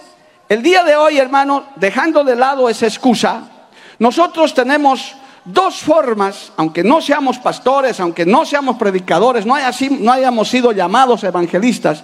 el 0.49 0.61
día 0.61 0.83
de 0.83 0.97
hoy, 0.97 1.17
hermano, 1.17 1.67
dejando 1.77 2.25
de 2.25 2.35
lado 2.35 2.67
esa 2.67 2.87
excusa, 2.87 3.41
nosotros 3.99 4.53
tenemos 4.53 5.15
dos 5.45 5.77
formas, 5.77 6.51
aunque 6.57 6.83
no 6.83 6.99
seamos 6.99 7.39
pastores, 7.39 8.01
aunque 8.01 8.25
no 8.25 8.43
seamos 8.45 8.75
predicadores, 8.75 9.45
no, 9.45 9.55
hayamos 9.55 10.49
sido 10.49 10.73
llamados 10.73 11.23
evangelistas, 11.23 12.03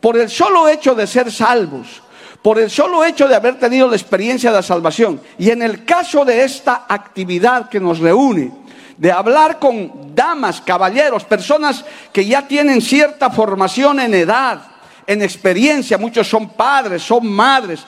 por 0.00 0.16
el 0.16 0.28
solo 0.28 0.68
hecho 0.68 0.94
de 0.94 1.06
ser 1.06 1.30
salvos, 1.30 2.02
por 2.42 2.58
el 2.58 2.70
solo 2.70 3.04
hecho 3.04 3.28
de 3.28 3.34
haber 3.34 3.58
tenido 3.58 3.88
la 3.88 3.96
experiencia 3.96 4.50
de 4.50 4.56
la 4.56 4.62
salvación. 4.62 5.20
Y 5.38 5.50
en 5.50 5.62
el 5.62 5.84
caso 5.84 6.24
de 6.24 6.42
esta 6.42 6.86
actividad 6.88 7.68
que 7.68 7.80
nos 7.80 7.98
reúne, 7.98 8.52
de 8.96 9.10
hablar 9.10 9.58
con 9.58 10.14
damas, 10.14 10.60
caballeros, 10.60 11.24
personas 11.24 11.84
que 12.12 12.26
ya 12.26 12.46
tienen 12.46 12.82
cierta 12.82 13.30
formación 13.30 13.98
en 14.00 14.12
edad, 14.12 14.60
en 15.06 15.22
experiencia, 15.22 15.96
muchos 15.96 16.28
son 16.28 16.50
padres, 16.50 17.02
son 17.02 17.26
madres, 17.26 17.80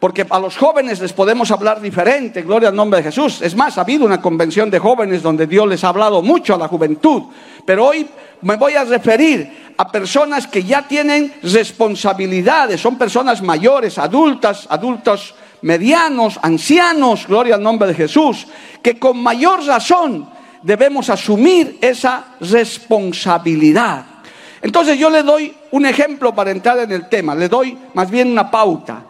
porque 0.00 0.26
a 0.28 0.38
los 0.38 0.56
jóvenes 0.56 0.98
les 1.00 1.12
podemos 1.12 1.50
hablar 1.50 1.80
diferente, 1.80 2.40
gloria 2.40 2.70
al 2.70 2.74
nombre 2.74 2.98
de 2.98 3.04
Jesús. 3.04 3.42
Es 3.42 3.54
más, 3.54 3.76
ha 3.76 3.82
habido 3.82 4.06
una 4.06 4.20
convención 4.20 4.70
de 4.70 4.78
jóvenes 4.78 5.22
donde 5.22 5.46
Dios 5.46 5.68
les 5.68 5.84
ha 5.84 5.90
hablado 5.90 6.22
mucho 6.22 6.54
a 6.54 6.58
la 6.58 6.68
juventud, 6.68 7.24
pero 7.66 7.86
hoy 7.86 8.08
me 8.40 8.56
voy 8.56 8.74
a 8.74 8.84
referir 8.84 9.74
a 9.76 9.92
personas 9.92 10.46
que 10.46 10.64
ya 10.64 10.88
tienen 10.88 11.34
responsabilidades, 11.42 12.80
son 12.80 12.96
personas 12.96 13.42
mayores, 13.42 13.98
adultas, 13.98 14.66
adultos 14.70 15.34
medianos, 15.62 16.40
ancianos, 16.42 17.26
gloria 17.26 17.56
al 17.56 17.62
nombre 17.62 17.88
de 17.88 17.94
Jesús, 17.94 18.46
que 18.82 18.98
con 18.98 19.22
mayor 19.22 19.64
razón 19.66 20.26
debemos 20.62 21.10
asumir 21.10 21.76
esa 21.82 22.36
responsabilidad. 22.40 24.06
Entonces 24.62 24.98
yo 24.98 25.10
le 25.10 25.22
doy 25.22 25.54
un 25.72 25.84
ejemplo 25.84 26.34
para 26.34 26.50
entrar 26.50 26.78
en 26.78 26.92
el 26.92 27.06
tema, 27.10 27.34
le 27.34 27.50
doy 27.50 27.76
más 27.92 28.10
bien 28.10 28.32
una 28.32 28.50
pauta. 28.50 29.09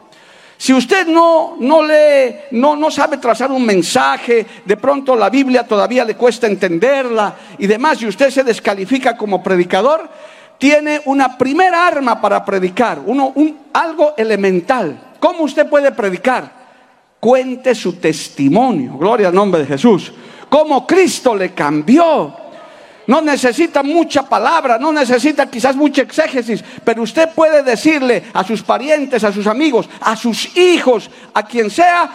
Si 0.61 0.75
usted 0.75 1.07
no, 1.07 1.57
no 1.59 1.83
lee, 1.83 2.37
no, 2.51 2.77
no 2.77 2.91
sabe 2.91 3.17
trazar 3.17 3.51
un 3.51 3.65
mensaje, 3.65 4.47
de 4.63 4.77
pronto 4.77 5.17
la 5.17 5.31
Biblia 5.31 5.67
todavía 5.67 6.05
le 6.05 6.17
cuesta 6.17 6.47
entenderla 6.47 7.35
y 7.57 7.67
demás, 7.67 8.03
y 8.03 8.07
usted 8.07 8.29
se 8.29 8.45
descalifica 8.45 9.17
como 9.17 9.43
predicador, 9.43 10.07
tiene 10.59 11.01
una 11.07 11.39
primera 11.39 11.87
arma 11.87 12.21
para 12.21 12.45
predicar, 12.45 13.01
uno, 13.07 13.33
un, 13.37 13.59
algo 13.73 14.13
elemental. 14.19 15.15
¿Cómo 15.19 15.45
usted 15.45 15.67
puede 15.67 15.93
predicar? 15.93 16.53
Cuente 17.19 17.75
su 17.75 17.95
testimonio, 17.95 18.99
gloria 18.99 19.29
al 19.29 19.35
nombre 19.35 19.63
de 19.63 19.67
Jesús. 19.67 20.13
Cómo 20.51 20.87
Cristo 20.87 21.35
le 21.35 21.55
cambió 21.55 22.37
no 23.07 23.21
necesita 23.21 23.83
mucha 23.83 24.29
palabra, 24.29 24.79
no 24.79 24.93
necesita 24.93 25.51
quizás 25.51 25.77
mucha 25.77 26.03
exégesis, 26.03 26.65
pero 26.85 27.03
usted 27.03 27.31
puede 27.35 27.63
decirle 27.63 28.25
a 28.33 28.45
sus 28.45 28.63
parientes, 28.63 29.25
a 29.25 29.33
sus 29.33 29.47
amigos, 29.47 29.89
a 30.01 30.15
sus 30.17 30.57
hijos, 30.57 31.11
a 31.35 31.45
quien 31.45 31.71
sea, 31.71 32.11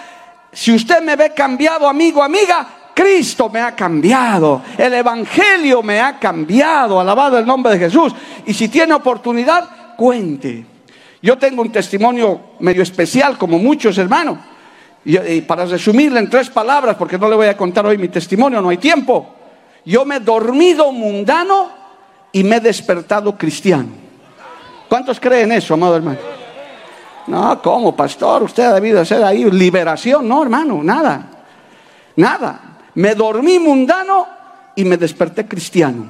si 0.55 0.73
usted 0.73 1.01
me 1.01 1.17
ve 1.17 1.33
cambiado, 1.33 1.87
amigo, 1.87 2.23
amiga, 2.23 2.65
Cristo 2.93 3.49
me 3.49 3.59
ha 3.59 3.75
cambiado, 3.75 4.61
el 4.77 4.93
Evangelio 4.93 5.83
me 5.83 5.99
ha 5.99 6.17
cambiado, 6.17 6.97
alabado 6.97 7.37
el 7.37 7.45
nombre 7.45 7.73
de 7.73 7.79
Jesús. 7.79 8.15
Y 8.45 8.53
si 8.53 8.69
tiene 8.69 8.93
oportunidad, 8.93 9.95
cuente. 9.97 10.65
Yo 11.21 11.37
tengo 11.37 11.61
un 11.61 11.73
testimonio 11.73 12.39
medio 12.59 12.83
especial, 12.83 13.37
como 13.37 13.59
muchos 13.59 13.97
hermanos. 13.97 14.37
Y, 15.03 15.41
para 15.41 15.65
resumirle 15.65 16.19
en 16.19 16.29
tres 16.29 16.49
palabras, 16.49 16.95
porque 16.95 17.17
no 17.17 17.29
le 17.29 17.35
voy 17.35 17.47
a 17.47 17.57
contar 17.57 17.85
hoy 17.85 17.97
mi 17.97 18.07
testimonio, 18.07 18.61
no 18.61 18.69
hay 18.69 18.77
tiempo. 18.77 19.35
Yo 19.85 20.03
me 20.03 20.15
he 20.15 20.19
dormido 20.19 20.91
mundano 20.91 21.69
y 22.31 22.43
me 22.43 22.57
he 22.57 22.59
despertado 22.59 23.37
cristiano. 23.37 23.89
¿Cuántos 24.89 25.19
creen 25.19 25.51
eso, 25.51 25.73
amado 25.75 25.95
hermano? 25.95 26.19
No, 27.27 27.61
¿cómo, 27.61 27.95
pastor? 27.95 28.43
Usted 28.43 28.63
ha 28.63 28.73
debido 28.73 29.01
hacer 29.01 29.23
ahí 29.23 29.43
liberación. 29.45 30.27
No, 30.27 30.43
hermano, 30.43 30.83
nada. 30.83 31.27
Nada. 32.15 32.61
Me 32.95 33.15
dormí 33.15 33.59
mundano 33.59 34.27
y 34.75 34.85
me 34.85 34.97
desperté 34.97 35.47
cristiano. 35.47 36.05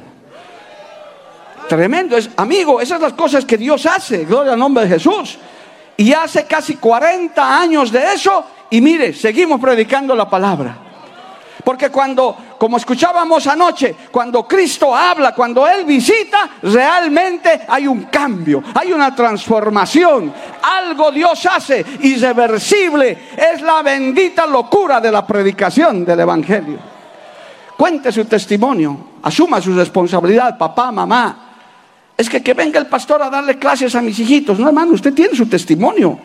Tremendo. 1.70 2.17
Es, 2.17 2.29
amigo, 2.36 2.82
esas 2.82 3.00
son 3.00 3.10
las 3.10 3.13
cosas 3.13 3.46
que 3.46 3.58
Dios 3.58 3.86
hace. 3.86 4.25
Gloria 4.25 4.53
al 4.53 4.60
nombre 4.60 4.84
de 4.84 4.89
Jesús. 4.89 5.38
Y 5.98 6.12
hace 6.13 6.46
casi 6.46 6.75
40 6.75 7.60
años 7.60 7.91
de 7.91 8.13
eso. 8.13 8.46
Y 8.70 8.82
mire, 8.82 9.13
seguimos 9.13 9.60
predicando 9.60 10.15
la 10.15 10.29
palabra. 10.29 10.85
Porque 11.65 11.89
cuando, 11.89 12.38
como 12.60 12.77
escuchábamos 12.77 13.48
anoche, 13.48 13.95
cuando 14.12 14.48
Cristo 14.48 14.95
habla, 14.95 15.34
cuando 15.34 15.67
Él 15.67 15.84
visita, 15.84 16.48
realmente 16.62 17.62
hay 17.67 17.88
un 17.88 18.03
cambio, 18.03 18.62
hay 18.75 18.93
una 18.93 19.15
transformación. 19.15 20.31
Algo 20.62 21.12
Dios 21.12 21.43
hace 21.48 21.84
irreversible. 22.01 23.29
Es 23.36 23.63
la 23.63 23.81
bendita 23.81 24.45
locura 24.45 25.01
de 25.01 25.12
la 25.12 25.25
predicación 25.25 26.05
del 26.05 26.19
Evangelio. 26.19 26.77
Cuente 27.75 28.12
su 28.12 28.25
testimonio, 28.25 28.98
asuma 29.24 29.60
su 29.60 29.75
responsabilidad, 29.75 30.60
papá, 30.60 30.91
mamá. 30.91 31.41
Es 32.15 32.29
que 32.29 32.43
que 32.43 32.53
venga 32.53 32.79
el 32.79 32.86
pastor 32.86 33.24
a 33.24 33.29
darle 33.31 33.57
clases 33.57 33.95
a 33.95 34.03
mis 34.03 34.19
hijitos. 34.19 34.60
No, 34.60 34.67
hermano, 34.67 34.93
usted 34.93 35.15
tiene 35.15 35.36
su 35.36 35.48
testimonio 35.48 36.19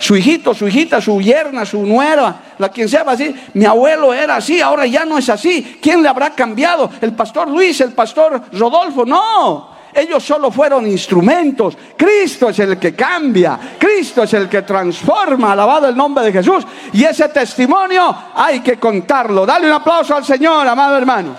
su 0.00 0.16
hijito, 0.16 0.54
su 0.54 0.66
hijita, 0.66 0.98
su 0.98 1.20
yerna, 1.20 1.66
su 1.66 1.84
nuera, 1.84 2.54
la 2.56 2.70
quien 2.70 2.88
sea 2.88 3.02
así. 3.02 3.34
Mi 3.52 3.66
abuelo 3.66 4.14
era 4.14 4.36
así, 4.36 4.58
ahora 4.58 4.86
ya 4.86 5.04
no 5.04 5.18
es 5.18 5.28
así. 5.28 5.78
¿Quién 5.80 6.02
le 6.02 6.08
habrá 6.08 6.30
cambiado? 6.30 6.90
¿El 7.02 7.12
pastor 7.12 7.48
Luis, 7.48 7.78
el 7.82 7.92
pastor 7.92 8.44
Rodolfo? 8.50 9.04
No. 9.04 9.76
Ellos 9.92 10.24
solo 10.24 10.50
fueron 10.50 10.86
instrumentos. 10.86 11.76
Cristo 11.98 12.48
es 12.48 12.58
el 12.60 12.78
que 12.78 12.94
cambia. 12.94 13.58
Cristo 13.78 14.22
es 14.22 14.32
el 14.32 14.48
que 14.48 14.62
transforma. 14.62 15.52
Alabado 15.52 15.86
el 15.86 15.96
nombre 15.96 16.24
de 16.24 16.32
Jesús. 16.32 16.64
Y 16.94 17.04
ese 17.04 17.28
testimonio 17.28 18.16
hay 18.34 18.60
que 18.60 18.78
contarlo. 18.78 19.44
Dale 19.44 19.66
un 19.66 19.74
aplauso 19.74 20.16
al 20.16 20.24
Señor, 20.24 20.66
amado 20.66 20.96
hermano. 20.96 21.36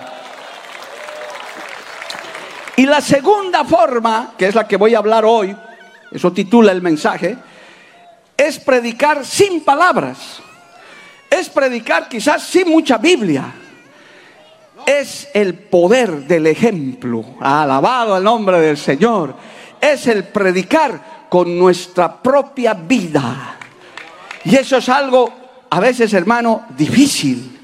Y 2.76 2.86
la 2.86 3.00
segunda 3.00 3.64
forma, 3.64 4.34
que 4.38 4.46
es 4.46 4.54
la 4.54 4.68
que 4.68 4.76
voy 4.76 4.94
a 4.94 4.98
hablar 4.98 5.24
hoy, 5.24 5.56
eso 6.12 6.32
titula 6.32 6.70
el 6.70 6.80
mensaje, 6.80 7.36
es 8.42 8.58
predicar 8.58 9.24
sin 9.24 9.62
palabras. 9.62 10.40
Es 11.30 11.48
predicar 11.48 12.08
quizás 12.08 12.42
sin 12.42 12.68
mucha 12.68 12.98
Biblia. 12.98 13.44
Es 14.84 15.28
el 15.32 15.54
poder 15.54 16.26
del 16.26 16.48
ejemplo. 16.48 17.24
Alabado 17.40 18.16
el 18.16 18.24
nombre 18.24 18.60
del 18.60 18.76
Señor. 18.76 19.36
Es 19.80 20.08
el 20.08 20.24
predicar 20.24 21.26
con 21.28 21.56
nuestra 21.56 22.20
propia 22.20 22.74
vida. 22.74 23.56
Y 24.44 24.56
eso 24.56 24.78
es 24.78 24.88
algo 24.88 25.32
a 25.70 25.78
veces, 25.78 26.12
hermano, 26.12 26.66
difícil. 26.76 27.60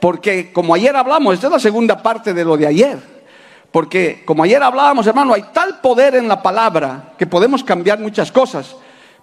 Porque 0.00 0.52
como 0.52 0.74
ayer 0.74 0.94
hablamos, 0.96 1.34
esta 1.34 1.46
es 1.46 1.52
la 1.52 1.60
segunda 1.60 2.02
parte 2.02 2.34
de 2.34 2.44
lo 2.44 2.56
de 2.56 2.66
ayer. 2.66 2.98
Porque 3.70 4.24
como 4.24 4.42
ayer 4.42 4.62
hablábamos, 4.62 5.06
hermano, 5.06 5.32
hay 5.32 5.44
tal 5.52 5.80
poder 5.80 6.16
en 6.16 6.26
la 6.26 6.42
palabra 6.42 7.14
que 7.16 7.26
podemos 7.26 7.62
cambiar 7.62 8.00
muchas 8.00 8.32
cosas. 8.32 8.74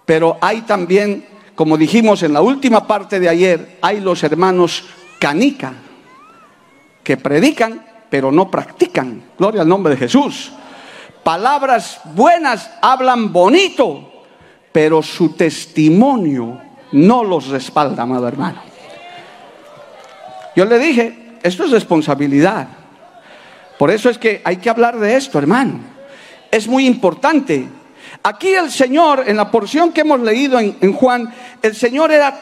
Pero 0.04 0.38
hay 0.40 0.62
también, 0.62 1.26
como 1.54 1.76
dijimos 1.76 2.22
en 2.22 2.32
la 2.32 2.40
última 2.40 2.86
parte 2.86 3.20
de 3.20 3.28
ayer, 3.28 3.78
hay 3.80 4.00
los 4.00 4.22
hermanos 4.22 4.84
canica, 5.18 5.74
que 7.04 7.16
predican, 7.16 7.84
pero 8.08 8.32
no 8.32 8.50
practican. 8.50 9.22
Gloria 9.38 9.62
al 9.62 9.68
nombre 9.68 9.94
de 9.94 9.98
Jesús. 9.98 10.52
Palabras 11.22 12.00
buenas 12.14 12.70
hablan 12.80 13.32
bonito, 13.32 14.24
pero 14.72 15.02
su 15.02 15.34
testimonio 15.34 16.60
no 16.92 17.22
los 17.22 17.48
respalda, 17.48 18.02
amado 18.02 18.26
hermano. 18.26 18.62
Yo 20.56 20.64
le 20.64 20.78
dije, 20.78 21.36
esto 21.42 21.64
es 21.64 21.70
responsabilidad. 21.70 22.68
Por 23.78 23.90
eso 23.90 24.10
es 24.10 24.18
que 24.18 24.42
hay 24.44 24.56
que 24.56 24.70
hablar 24.70 24.98
de 24.98 25.16
esto, 25.16 25.38
hermano. 25.38 25.80
Es 26.50 26.66
muy 26.68 26.86
importante 26.86 27.68
Aquí 28.22 28.48
el 28.48 28.70
Señor, 28.70 29.24
en 29.26 29.36
la 29.38 29.50
porción 29.50 29.92
que 29.92 30.02
hemos 30.02 30.20
leído 30.20 30.58
en, 30.58 30.92
Juan, 30.92 31.32
el 31.62 31.74
Señor 31.74 32.12
era, 32.12 32.38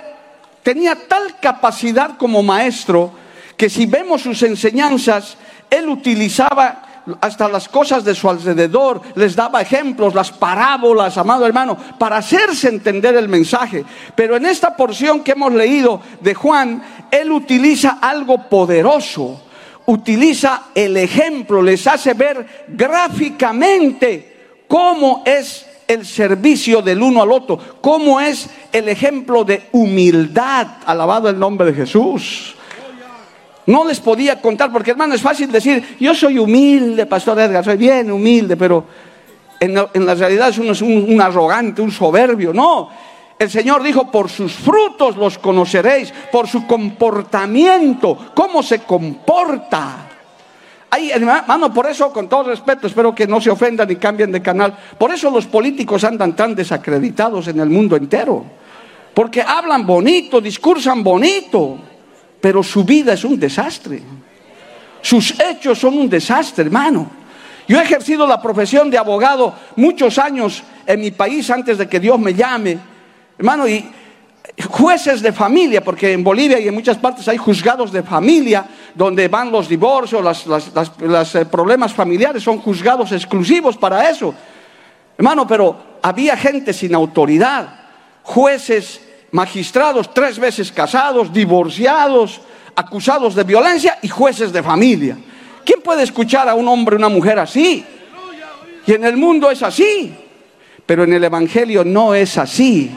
tenía 0.65 0.97
tal 1.07 1.39
capacidad 1.41 2.17
como 2.17 2.43
maestro 2.43 3.13
que 3.57 3.71
si 3.71 3.87
vemos 3.87 4.23
sus 4.23 4.43
enseñanzas, 4.43 5.37
Él 5.71 5.89
utilizaba 5.89 6.85
hasta 7.21 7.49
las 7.49 7.69
cosas 7.69 8.05
de 8.05 8.15
su 8.15 8.29
alrededor, 8.29 9.01
les 9.15 9.35
daba 9.37 9.63
ejemplos, 9.63 10.15
las 10.15 10.31
parábolas, 10.33 11.17
amado 11.17 11.47
hermano, 11.47 11.77
para 11.99 12.19
hacerse 12.19 12.69
entender 12.69 13.15
el 13.17 13.29
mensaje. 13.29 13.85
Pero 14.15 14.37
en 14.37 14.47
esta 14.47 14.77
porción 14.77 15.23
que 15.23 15.33
hemos 15.33 15.53
leído 15.53 16.03
de 16.21 16.35
Juan, 16.35 16.83
Él 17.11 17.31
utiliza 17.31 17.99
algo 18.03 18.49
poderoso, 18.49 19.43
utiliza 19.87 20.65
el 20.75 20.97
ejemplo, 20.97 21.63
les 21.63 21.87
hace 21.87 22.15
ver 22.15 22.65
gráficamente 22.69 24.65
cómo 24.69 25.23
es 25.25 25.68
el 25.89 26.07
servicio 26.07 26.83
del 26.83 27.03
uno 27.03 27.23
al 27.23 27.33
otro, 27.33 27.59
cómo 27.81 28.21
es 28.21 28.49
el 28.71 28.89
ejemplo 28.89 29.43
de 29.43 29.69
humildad, 29.73 30.67
alabado 30.85 31.29
el 31.29 31.39
nombre 31.39 31.69
de 31.69 31.75
Jesús. 31.75 32.55
No 33.67 33.85
les 33.85 33.99
podía 33.99 34.41
contar, 34.41 34.71
porque 34.71 34.93
hermano, 34.93 35.15
es 35.15 35.23
fácil 35.23 35.51
decir, 35.51 35.97
yo 35.99 36.15
soy 36.15 36.39
humilde, 36.39 37.07
Pastor 37.07 37.41
Edgar, 37.41 37.65
soy 37.65 37.77
bien 37.77 38.11
humilde, 38.11 38.57
pero 38.57 38.85
en 39.61 39.75
la, 39.75 40.15
realidad 40.15 40.51
es 40.51 40.83
un 40.83 41.21
arrogante, 41.21 41.83
un 41.83 41.91
soberbio. 41.91 42.53
No, 42.53 42.91
el 43.39 43.51
Señor 43.51 43.83
dijo, 43.83 44.11
por 44.11 44.29
sus 44.29 44.53
frutos 44.53 45.17
los 45.17 45.39
conoceréis, 45.39 46.13
por 46.33 46.49
su 46.49 46.67
comportamiento, 46.67 48.19
cómo 48.35 48.63
se 48.63 48.81
comporta. 48.81 50.08
Hermano, 50.91 51.73
por 51.73 51.87
eso, 51.87 52.13
con 52.13 52.29
todo 52.29 52.45
respeto, 52.45 52.87
espero 52.87 53.15
que 53.15 53.27
no 53.27 53.41
se 53.41 53.51
ofendan 53.51 53.91
y 53.91 53.97
cambien 53.97 54.33
de 54.33 54.41
canal. 54.41 54.77
Por 54.99 55.13
eso 55.13 55.31
los 55.31 55.47
políticos 55.47 56.05
andan 56.05 56.35
tan 56.35 56.55
desacreditados 56.55 57.49
en 57.49 57.61
el 57.61 57.69
mundo 57.69 57.97
entero. 57.97 58.45
Porque 59.15 59.43
hablan 59.43 59.87
bonito, 59.87 60.41
discursan 60.41 61.03
bonito, 61.03 61.79
pero 62.41 62.63
su 62.63 62.85
vida 62.85 63.13
es 63.13 63.25
un 63.25 63.39
desastre. 63.39 64.01
Sus 65.03 65.39
hechos 65.39 65.79
son 65.79 65.99
un 65.99 66.09
desastre, 66.09 66.65
hermano. 66.65 67.11
Yo 67.69 67.79
he 67.79 67.83
ejercido 67.83 68.27
la 68.27 68.41
profesión 68.41 68.91
de 68.91 68.97
abogado 68.97 69.55
muchos 69.77 70.19
años 70.19 70.63
en 70.87 71.01
mi 71.01 71.11
país 71.11 71.51
antes 71.51 71.77
de 71.77 71.89
que 71.89 72.01
Dios 72.01 72.19
me 72.19 72.33
llame. 72.33 72.79
Hermano, 73.37 73.69
y 73.69 73.85
jueces 74.69 75.23
de 75.23 75.33
familia, 75.33 75.83
porque 75.83 76.13
en 76.13 76.25
Bolivia 76.25 76.59
y 76.59 76.69
en 76.69 76.75
muchas 76.75 76.99
partes 76.99 77.29
hay 77.29 77.37
juzgados 77.37 77.93
de 77.93 78.03
familia, 78.03 78.67
donde 78.95 79.29
van 79.29 79.53
los 79.53 79.69
divorcios, 79.69 80.23
los 81.01 81.35
eh, 81.35 81.47
problemas 81.47 81.93
familiares, 81.93 82.43
son 82.43 82.59
juzgados 82.59 83.13
exclusivos 83.13 83.77
para 83.77 84.11
eso. 84.11 84.35
Hermano, 85.17 85.47
pero 85.47 85.77
había 86.03 86.37
gente 86.37 86.73
sin 86.73 86.95
autoridad, 86.95 87.69
jueces, 88.23 89.01
magistrados 89.31 90.13
tres 90.13 90.39
veces 90.39 90.73
casados, 90.73 91.33
divorciados, 91.33 92.41
acusados 92.75 93.35
de 93.35 93.45
violencia 93.45 93.99
y 94.03 94.09
jueces 94.09 94.53
de 94.53 94.63
familia. 94.63 95.19
¿Quién 95.65 95.83
puede 95.83 96.03
escuchar 96.03 96.49
a 96.49 96.55
un 96.55 96.67
hombre 96.67 96.97
o 96.97 96.99
una 96.99 97.09
mujer 97.09 97.39
así? 97.39 97.85
Y 98.87 98.93
en 98.93 99.05
el 99.05 99.17
mundo 99.17 99.51
es 99.51 99.63
así, 99.63 100.15
pero 100.87 101.05
en 101.05 101.13
el 101.13 101.23
Evangelio 101.23 101.85
no 101.85 102.15
es 102.15 102.39
así 102.39 102.91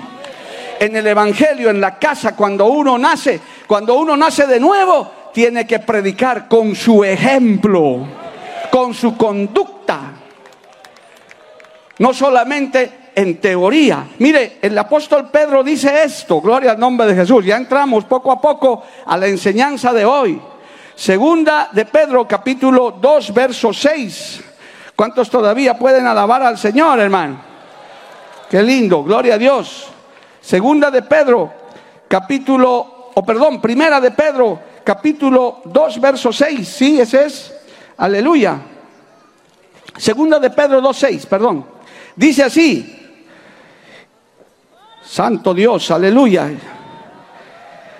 en 0.82 0.96
el 0.96 1.06
Evangelio, 1.06 1.70
en 1.70 1.80
la 1.80 2.00
casa, 2.00 2.36
cuando 2.36 2.65
uno 2.65 2.98
nace, 2.98 3.39
cuando 3.67 3.94
uno 3.94 4.17
nace 4.17 4.48
de 4.48 4.60
nuevo, 4.60 5.30
tiene 5.32 5.67
que 5.67 5.78
predicar 5.78 6.48
con 6.48 6.76
su 6.76 7.04
ejemplo, 7.04 8.00
con 8.72 8.91
su 8.91 9.15
conducta. 9.15 10.00
No 12.00 12.15
solamente 12.15 13.12
en 13.13 13.39
teoría. 13.39 14.08
Mire, 14.17 14.58
el 14.60 14.76
apóstol 14.76 15.30
Pedro 15.30 15.63
dice 15.63 16.04
esto, 16.04 16.41
gloria 16.41 16.72
al 16.72 16.80
nombre 16.80 17.06
de 17.06 17.13
Jesús. 17.13 17.46
Ya 17.46 17.58
entramos 17.58 18.06
poco 18.06 18.32
a 18.32 18.41
poco 18.41 18.82
a 19.06 19.17
la 19.17 19.28
enseñanza 19.28 19.94
de 19.94 20.04
hoy. 20.04 20.41
Segunda 20.96 21.70
de 21.72 21.86
Pedro, 21.86 22.28
capítulo 22.28 22.98
2, 23.00 23.34
verso 23.36 23.72
6. 23.72 24.41
¿Cuántos 24.96 25.30
todavía 25.30 25.78
pueden 25.78 26.08
alabar 26.08 26.41
al 26.41 26.58
Señor, 26.58 27.00
hermano? 27.00 27.39
Qué 28.50 28.63
lindo, 28.63 29.04
gloria 29.04 29.36
a 29.36 29.38
Dios. 29.38 29.91
Segunda 30.42 30.90
de 30.90 31.04
Pedro, 31.04 31.54
capítulo, 32.08 33.12
o 33.14 33.24
perdón, 33.24 33.62
primera 33.62 34.02
de 34.02 34.12
Pedro, 34.12 34.60
capítulo 34.84 35.62
2, 35.66 36.02
verso 36.02 36.34
6. 36.34 36.68
Sí, 36.68 37.00
ese 37.00 37.26
es. 37.26 37.54
Aleluya. 37.98 38.60
Segunda 39.98 40.40
de 40.40 40.50
Pedro 40.50 40.82
2, 40.82 40.98
6, 40.98 41.26
perdón. 41.28 41.66
Dice 42.16 42.44
así. 42.44 42.98
Santo 45.04 45.54
Dios, 45.54 45.92
aleluya. 45.92 46.50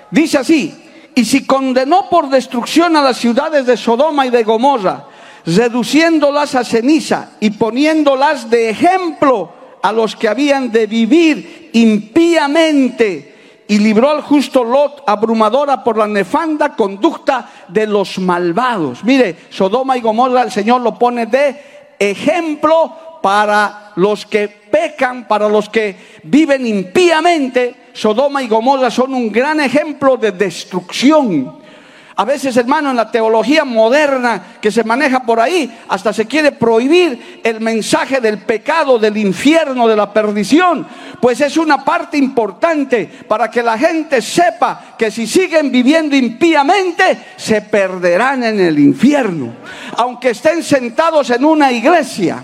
Dice 0.10 0.40
así. 0.40 0.78
Y 1.14 1.26
si 1.26 1.46
condenó 1.46 2.10
por 2.10 2.30
destrucción 2.30 2.96
a 2.96 3.02
las 3.02 3.18
ciudades 3.18 3.66
de 3.66 3.78
Sodoma 3.78 4.26
y 4.26 4.30
de 4.30 4.44
Gomorra, 4.44 5.06
reduciéndolas 5.46 6.56
a 6.56 6.64
ceniza 6.64 7.32
y 7.40 7.52
poniéndolas 7.52 8.50
de 8.50 8.70
ejemplo 8.70 9.61
a 9.82 9.92
los 9.92 10.16
que 10.16 10.28
habían 10.28 10.72
de 10.72 10.88
vivir 10.88 11.70
impíamente 11.74 13.32
y 13.68 13.80
libró 13.80 14.10
al 14.10 14.22
justo 14.22 14.64
Lot 14.64 15.04
abrumadora 15.08 15.82
por 15.82 15.98
la 15.98 16.06
nefanda 16.06 16.76
conducta 16.76 17.50
de 17.70 17.88
los 17.88 18.20
malvados. 18.20 19.04
Mire, 19.04 19.36
Sodoma 19.50 19.96
y 19.98 20.02
Gomorra 20.02 20.42
el 20.42 20.52
Señor 20.52 20.82
lo 20.82 21.00
pone 21.00 21.26
de 21.26 21.56
ejemplo 21.98 23.20
para 23.22 23.94
los 23.96 24.26
que 24.26 24.50
pecan, 24.50 25.28
para 25.28 25.48
los 25.48 25.70
que 25.70 25.96
viven 26.24 26.68
impíamente. 26.68 27.76
Sodoma 27.94 28.44
y 28.44 28.50
Gomorra 28.50 28.92
son 28.92 29.14
un 29.14 29.32
gran 29.32 29.60
ejemplo 29.62 30.18
de 30.18 30.32
destrucción. 30.34 31.61
A 32.22 32.24
veces, 32.24 32.56
hermano, 32.56 32.92
en 32.92 32.98
la 32.98 33.10
teología 33.10 33.66
moderna 33.66 34.58
que 34.62 34.72
se 34.72 34.84
maneja 34.84 35.24
por 35.24 35.40
ahí, 35.40 35.76
hasta 35.90 36.14
se 36.14 36.28
quiere 36.28 36.52
prohibir 36.52 37.42
el 37.44 37.60
mensaje 37.62 38.22
del 38.22 38.38
pecado, 38.38 39.00
del 39.00 39.18
infierno, 39.18 39.88
de 39.88 39.96
la 39.96 40.14
perdición. 40.14 40.86
Pues 41.20 41.42
es 41.42 41.58
una 41.58 41.84
parte 41.84 42.20
importante 42.20 43.10
para 43.28 43.50
que 43.50 43.64
la 43.64 43.76
gente 43.76 44.22
sepa 44.22 44.94
que 45.00 45.10
si 45.10 45.26
siguen 45.26 45.72
viviendo 45.72 46.16
impíamente, 46.16 47.18
se 47.38 47.64
perderán 47.64 48.44
en 48.44 48.60
el 48.60 48.78
infierno. 48.78 49.56
Aunque 49.98 50.30
estén 50.30 50.62
sentados 50.62 51.32
en 51.32 51.44
una 51.44 51.72
iglesia, 51.72 52.44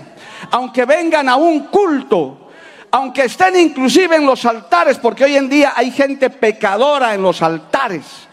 aunque 0.50 0.86
vengan 0.86 1.28
a 1.28 1.36
un 1.36 1.66
culto, 1.66 2.50
aunque 2.90 3.26
estén 3.26 3.54
inclusive 3.54 4.16
en 4.16 4.26
los 4.26 4.44
altares, 4.44 4.98
porque 4.98 5.22
hoy 5.22 5.36
en 5.36 5.48
día 5.48 5.74
hay 5.76 5.92
gente 5.92 6.30
pecadora 6.30 7.14
en 7.14 7.22
los 7.22 7.42
altares 7.42 8.27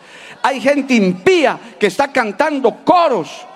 hay 0.46 0.62
gente 0.62 0.94
impía 0.94 1.58
que 1.80 1.88
está 1.88 2.10
cantando 2.10 2.72
coros. 2.86 3.48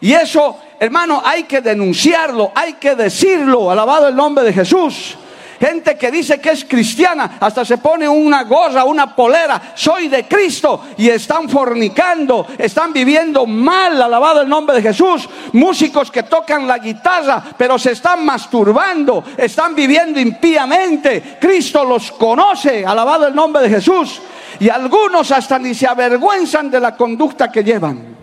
Y 0.00 0.14
eso, 0.14 0.56
hermano, 0.78 1.20
hay 1.22 1.42
que 1.42 1.60
denunciarlo, 1.60 2.50
hay 2.54 2.74
que 2.74 2.94
decirlo, 2.94 3.70
alabado 3.70 4.08
el 4.08 4.16
nombre 4.16 4.42
de 4.44 4.54
Jesús. 4.54 5.18
Gente 5.60 5.98
que 5.98 6.10
dice 6.10 6.40
que 6.40 6.52
es 6.52 6.64
cristiana, 6.64 7.36
hasta 7.38 7.66
se 7.66 7.76
pone 7.76 8.08
una 8.08 8.44
gorra, 8.44 8.84
una 8.84 9.14
polera, 9.14 9.72
soy 9.74 10.08
de 10.08 10.26
Cristo 10.26 10.86
y 10.96 11.10
están 11.10 11.50
fornicando, 11.50 12.46
están 12.56 12.94
viviendo 12.94 13.44
mal, 13.44 14.00
alabado 14.00 14.40
el 14.40 14.48
nombre 14.48 14.76
de 14.76 14.82
Jesús. 14.82 15.28
Músicos 15.52 16.10
que 16.10 16.22
tocan 16.22 16.66
la 16.66 16.78
guitarra, 16.78 17.44
pero 17.58 17.78
se 17.78 17.92
están 17.92 18.24
masturbando, 18.24 19.22
están 19.36 19.74
viviendo 19.74 20.18
impíamente. 20.18 21.36
Cristo 21.38 21.84
los 21.84 22.10
conoce, 22.12 22.86
alabado 22.86 23.26
el 23.26 23.34
nombre 23.34 23.62
de 23.62 23.68
Jesús. 23.68 24.22
Y 24.60 24.70
algunos 24.70 25.30
hasta 25.30 25.58
ni 25.58 25.74
se 25.74 25.86
avergüenzan 25.86 26.70
de 26.70 26.80
la 26.80 26.96
conducta 26.96 27.52
que 27.52 27.62
llevan. 27.62 28.16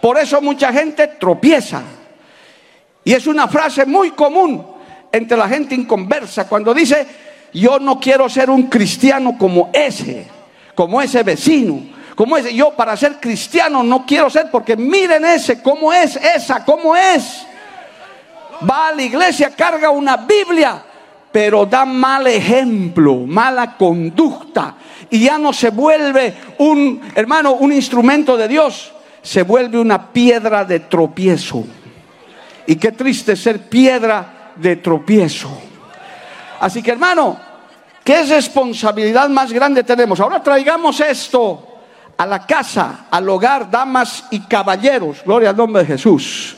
Por 0.00 0.16
eso 0.16 0.40
mucha 0.40 0.72
gente 0.72 1.06
tropieza. 1.06 1.82
Y 3.04 3.12
es 3.12 3.26
una 3.26 3.46
frase 3.46 3.84
muy 3.84 4.12
común 4.12 4.79
entre 5.12 5.36
la 5.36 5.48
gente 5.48 5.74
inconversa 5.74 6.46
cuando 6.48 6.72
dice, 6.72 7.06
yo 7.52 7.78
no 7.78 7.98
quiero 7.98 8.28
ser 8.28 8.50
un 8.50 8.64
cristiano 8.64 9.36
como 9.38 9.70
ese, 9.72 10.26
como 10.74 11.02
ese 11.02 11.22
vecino, 11.22 11.80
como 12.14 12.36
ese. 12.36 12.54
Yo 12.54 12.70
para 12.70 12.96
ser 12.96 13.18
cristiano 13.18 13.82
no 13.82 14.06
quiero 14.06 14.30
ser 14.30 14.50
porque 14.50 14.76
miren 14.76 15.24
ese, 15.24 15.62
cómo 15.62 15.92
es 15.92 16.16
esa, 16.16 16.64
cómo 16.64 16.94
es. 16.94 17.46
Va 18.68 18.88
a 18.88 18.92
la 18.92 19.02
iglesia, 19.02 19.50
carga 19.56 19.90
una 19.90 20.16
Biblia, 20.18 20.82
pero 21.32 21.66
da 21.66 21.84
mal 21.84 22.26
ejemplo, 22.26 23.16
mala 23.26 23.76
conducta 23.76 24.76
y 25.10 25.24
ya 25.24 25.38
no 25.38 25.52
se 25.52 25.70
vuelve 25.70 26.34
un, 26.58 27.00
hermano, 27.14 27.54
un 27.54 27.72
instrumento 27.72 28.36
de 28.36 28.48
Dios, 28.48 28.92
se 29.22 29.42
vuelve 29.42 29.78
una 29.78 30.12
piedra 30.12 30.64
de 30.64 30.80
tropiezo. 30.80 31.64
Y 32.66 32.76
qué 32.76 32.92
triste 32.92 33.34
ser 33.34 33.68
piedra 33.68 34.39
de 34.56 34.76
tropiezo. 34.76 35.50
Así 36.60 36.82
que 36.82 36.90
hermano, 36.90 37.38
¿qué 38.04 38.22
responsabilidad 38.24 39.28
más 39.28 39.52
grande 39.52 39.82
tenemos? 39.84 40.20
Ahora 40.20 40.42
traigamos 40.42 41.00
esto 41.00 41.66
a 42.16 42.26
la 42.26 42.46
casa, 42.46 43.06
al 43.10 43.28
hogar, 43.28 43.70
damas 43.70 44.24
y 44.30 44.40
caballeros. 44.40 45.22
Gloria 45.24 45.50
al 45.50 45.56
nombre 45.56 45.82
de 45.82 45.88
Jesús. 45.88 46.56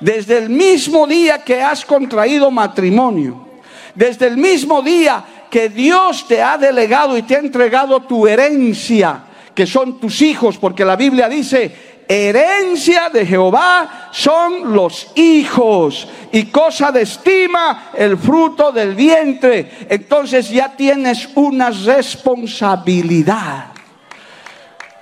Desde 0.00 0.38
el 0.38 0.48
mismo 0.50 1.06
día 1.06 1.44
que 1.44 1.62
has 1.62 1.84
contraído 1.84 2.50
matrimonio, 2.50 3.46
desde 3.94 4.26
el 4.26 4.36
mismo 4.36 4.82
día 4.82 5.22
que 5.50 5.68
Dios 5.68 6.26
te 6.26 6.42
ha 6.42 6.58
delegado 6.58 7.16
y 7.16 7.22
te 7.22 7.36
ha 7.36 7.40
entregado 7.40 8.00
tu 8.00 8.26
herencia, 8.26 9.22
que 9.54 9.66
son 9.66 9.98
tus 9.98 10.20
hijos, 10.22 10.58
porque 10.58 10.84
la 10.84 10.96
Biblia 10.96 11.28
dice, 11.28 11.95
herencia 12.08 13.10
de 13.10 13.26
Jehová 13.26 14.08
son 14.12 14.72
los 14.72 15.12
hijos 15.14 16.08
y 16.32 16.44
cosa 16.44 16.92
de 16.92 17.02
estima 17.02 17.90
el 17.94 18.16
fruto 18.16 18.72
del 18.72 18.94
vientre. 18.94 19.86
Entonces 19.88 20.48
ya 20.50 20.74
tienes 20.76 21.28
una 21.34 21.70
responsabilidad. 21.70 23.66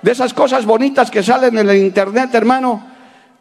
De 0.01 0.11
esas 0.11 0.33
cosas 0.33 0.65
bonitas 0.65 1.09
que 1.09 1.23
salen 1.23 1.57
en 1.57 1.69
el 1.69 1.77
internet, 1.77 2.33
hermano, 2.33 2.85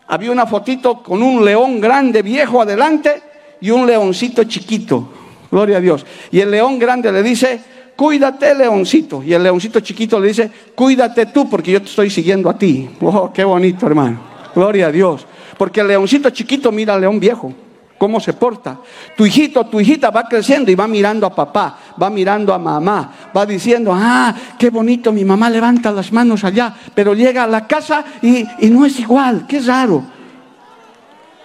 había 0.07 0.33
una 0.33 0.47
fotito 0.47 1.03
con 1.03 1.23
un 1.23 1.45
león 1.45 1.81
grande, 1.81 2.23
viejo 2.23 2.63
adelante 2.63 3.23
y 3.61 3.71
un 3.71 3.87
leoncito 3.87 4.45
chiquito. 4.45 5.13
Gloria 5.51 5.77
a 5.79 5.81
Dios. 5.81 6.05
Y 6.31 6.41
el 6.41 6.51
león 6.51 6.79
grande 6.79 7.13
le 7.13 7.23
dice, 7.23 7.61
cuídate 7.97 8.55
leoncito. 8.55 9.23
Y 9.23 9.33
el 9.33 9.43
leoncito 9.43 9.81
chiquito 9.81 10.21
le 10.21 10.29
dice, 10.29 10.51
cuídate 10.75 11.27
tú 11.27 11.49
porque 11.49 11.73
yo 11.73 11.81
te 11.81 11.89
estoy 11.89 12.11
siguiendo 12.11 12.49
a 12.51 12.59
ti. 12.59 12.89
Oh, 13.01 13.33
qué 13.33 13.45
bonito 13.45 13.87
hermano. 13.87 14.21
Gloria 14.55 14.87
a 14.87 14.93
Dios. 14.93 15.27
Porque 15.59 15.81
el 15.81 15.89
leoncito 15.89 16.31
chiquito 16.31 16.73
mira 16.73 16.95
al 16.95 17.01
león 17.01 17.21
viejo. 17.21 17.53
¿Cómo 17.99 18.21
se 18.21 18.33
porta? 18.33 18.81
Tu 19.17 19.25
hijito, 19.25 19.65
tu 19.67 19.81
hijita 19.81 20.11
va 20.11 20.25
creciendo 20.25 20.71
y 20.71 20.75
va 20.75 20.87
mirando 20.87 21.27
a 21.27 21.35
papá, 21.35 21.79
va 22.01 22.11
mirando 22.11 22.53
a 22.53 22.59
mamá, 22.59 23.31
va 23.35 23.47
diciendo, 23.47 23.93
ah, 23.95 24.35
qué 24.59 24.69
bonito, 24.69 25.13
mi 25.13 25.25
mamá 25.25 25.49
levanta 25.49 25.93
las 25.93 26.13
manos 26.13 26.43
allá, 26.45 26.75
pero 26.93 27.15
llega 27.15 27.45
a 27.45 27.47
la 27.47 27.67
casa 27.67 28.05
y, 28.21 28.47
no 28.69 28.85
es 28.85 28.99
igual, 28.99 29.47
qué 29.49 29.61
raro. 29.61 30.05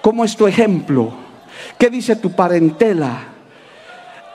¿Cómo 0.01 0.25
es 0.25 0.35
tu 0.35 0.47
ejemplo? 0.47 1.13
¿Qué 1.77 1.89
dice 1.89 2.15
tu 2.15 2.31
parentela? 2.31 3.28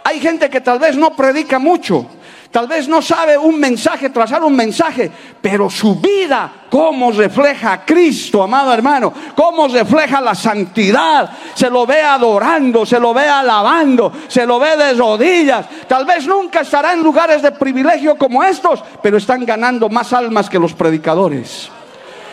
Hay 0.07 0.21
gente 0.21 0.51
que 0.51 0.61
tal 0.61 0.79
vez 0.79 0.99
no 0.99 1.17
predica 1.17 1.59
mucho, 1.59 2.07
tal 2.51 2.69
vez 2.69 2.87
no 2.87 3.01
sabe 3.01 3.39
un 3.39 3.59
mensaje, 3.59 4.11
trazar 4.11 4.45
un 4.45 4.55
mensaje, 4.55 5.11
pero 5.41 5.71
su 5.71 5.95
vida, 5.95 6.67
cómo 6.69 7.11
refleja 7.11 7.73
a 7.73 7.85
Cristo, 7.87 8.43
amado 8.43 8.75
hermano, 8.75 9.15
cómo 9.35 9.67
refleja 9.67 10.21
la 10.21 10.35
santidad, 10.35 11.31
se 11.55 11.71
lo 11.71 11.87
ve 11.87 12.03
adorando, 12.03 12.85
se 12.85 13.01
lo 13.01 13.15
ve 13.15 13.27
alabando, 13.27 14.13
se 14.29 14.45
lo 14.45 14.59
ve 14.59 14.77
de 14.77 14.93
rodillas. 14.93 15.67
Tal 15.89 16.05
vez 16.05 16.27
nunca 16.27 16.61
estará 16.61 16.93
en 16.93 17.03
lugares 17.03 17.41
de 17.41 17.53
privilegio 17.53 18.17
como 18.17 18.45
estos, 18.45 18.85
pero 19.03 19.17
están 19.17 19.47
ganando 19.47 19.89
más 19.89 20.13
almas 20.13 20.51
que 20.51 20.59
los 20.59 20.75
predicadores. 20.75 21.71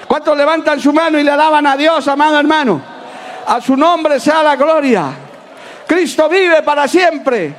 ¿Cuántos 0.10 0.36
levantan 0.36 0.78
su 0.78 0.92
mano 0.92 1.18
y 1.18 1.24
le 1.24 1.32
alaban 1.32 1.66
a 1.66 1.78
Dios, 1.78 2.06
amado 2.10 2.38
hermano? 2.38 2.82
A 3.48 3.62
su 3.62 3.78
nombre 3.78 4.20
sea 4.20 4.44
la 4.44 4.58
gloria. 4.58 5.31
Cristo 5.92 6.30
vive 6.30 6.62
para 6.62 6.88
siempre. 6.88 7.54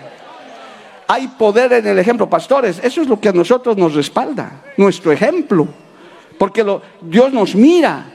Hay 1.06 1.28
poder 1.28 1.70
en 1.74 1.86
el 1.86 1.98
ejemplo, 1.98 2.30
pastores. 2.30 2.80
Eso 2.82 3.02
es 3.02 3.08
lo 3.08 3.20
que 3.20 3.28
a 3.28 3.32
nosotros 3.32 3.76
nos 3.76 3.92
respalda, 3.92 4.62
nuestro 4.78 5.12
ejemplo. 5.12 5.68
Porque 6.38 6.64
Dios 7.02 7.30
nos 7.30 7.54
mira. 7.54 8.06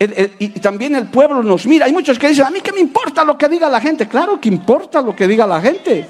y 0.00 0.48
también 0.58 0.96
el 0.96 1.06
pueblo 1.06 1.44
nos 1.44 1.64
mira. 1.64 1.86
Hay 1.86 1.92
muchos 1.92 2.18
que 2.18 2.26
dicen, 2.26 2.44
a 2.44 2.50
mí 2.50 2.60
qué 2.60 2.72
me 2.72 2.80
importa 2.80 3.22
lo 3.22 3.38
que 3.38 3.48
diga 3.48 3.68
la 3.68 3.80
gente. 3.80 4.08
Claro 4.08 4.40
que 4.40 4.48
importa 4.48 5.00
lo 5.00 5.14
que 5.14 5.28
diga 5.28 5.46
la 5.46 5.60
gente. 5.60 6.04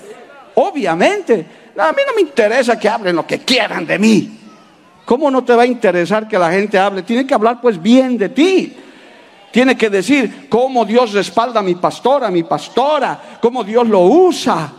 Obviamente. 0.55 1.47
A 1.77 1.93
mí 1.93 2.03
no 2.07 2.15
me 2.15 2.23
interesa 2.23 2.79
que 2.79 2.89
hablen 2.89 3.17
lo 3.17 3.27
que 3.27 3.41
quieran 3.41 3.85
de 3.85 3.99
mí. 3.99 4.41
¿Cómo 5.05 5.31
no 5.31 5.45
te 5.45 5.55
va 5.55 5.65
a 5.65 5.67
interesar 5.67 6.27
que 6.27 6.39
la 6.39 6.51
gente 6.51 6.79
hable? 6.79 7.03
Tiene 7.03 7.27
que 7.27 7.35
hablar 7.35 7.61
pues 7.61 7.83
bien 7.83 8.17
de 8.17 8.31
ti. 8.31 8.77
Tiene 9.51 9.77
que 9.77 9.89
decir 9.89 10.49
cómo 10.49 10.85
Dios 10.85 11.13
respalda 11.13 11.61
a 11.61 11.63
mi 11.63 11.75
pastora, 11.77 12.29
a 12.29 12.31
mi 12.31 12.43
pastora, 12.43 13.39
cómo 13.41 13.65
Dios 13.65 13.89
lo 13.89 14.01
usa. 14.01 14.73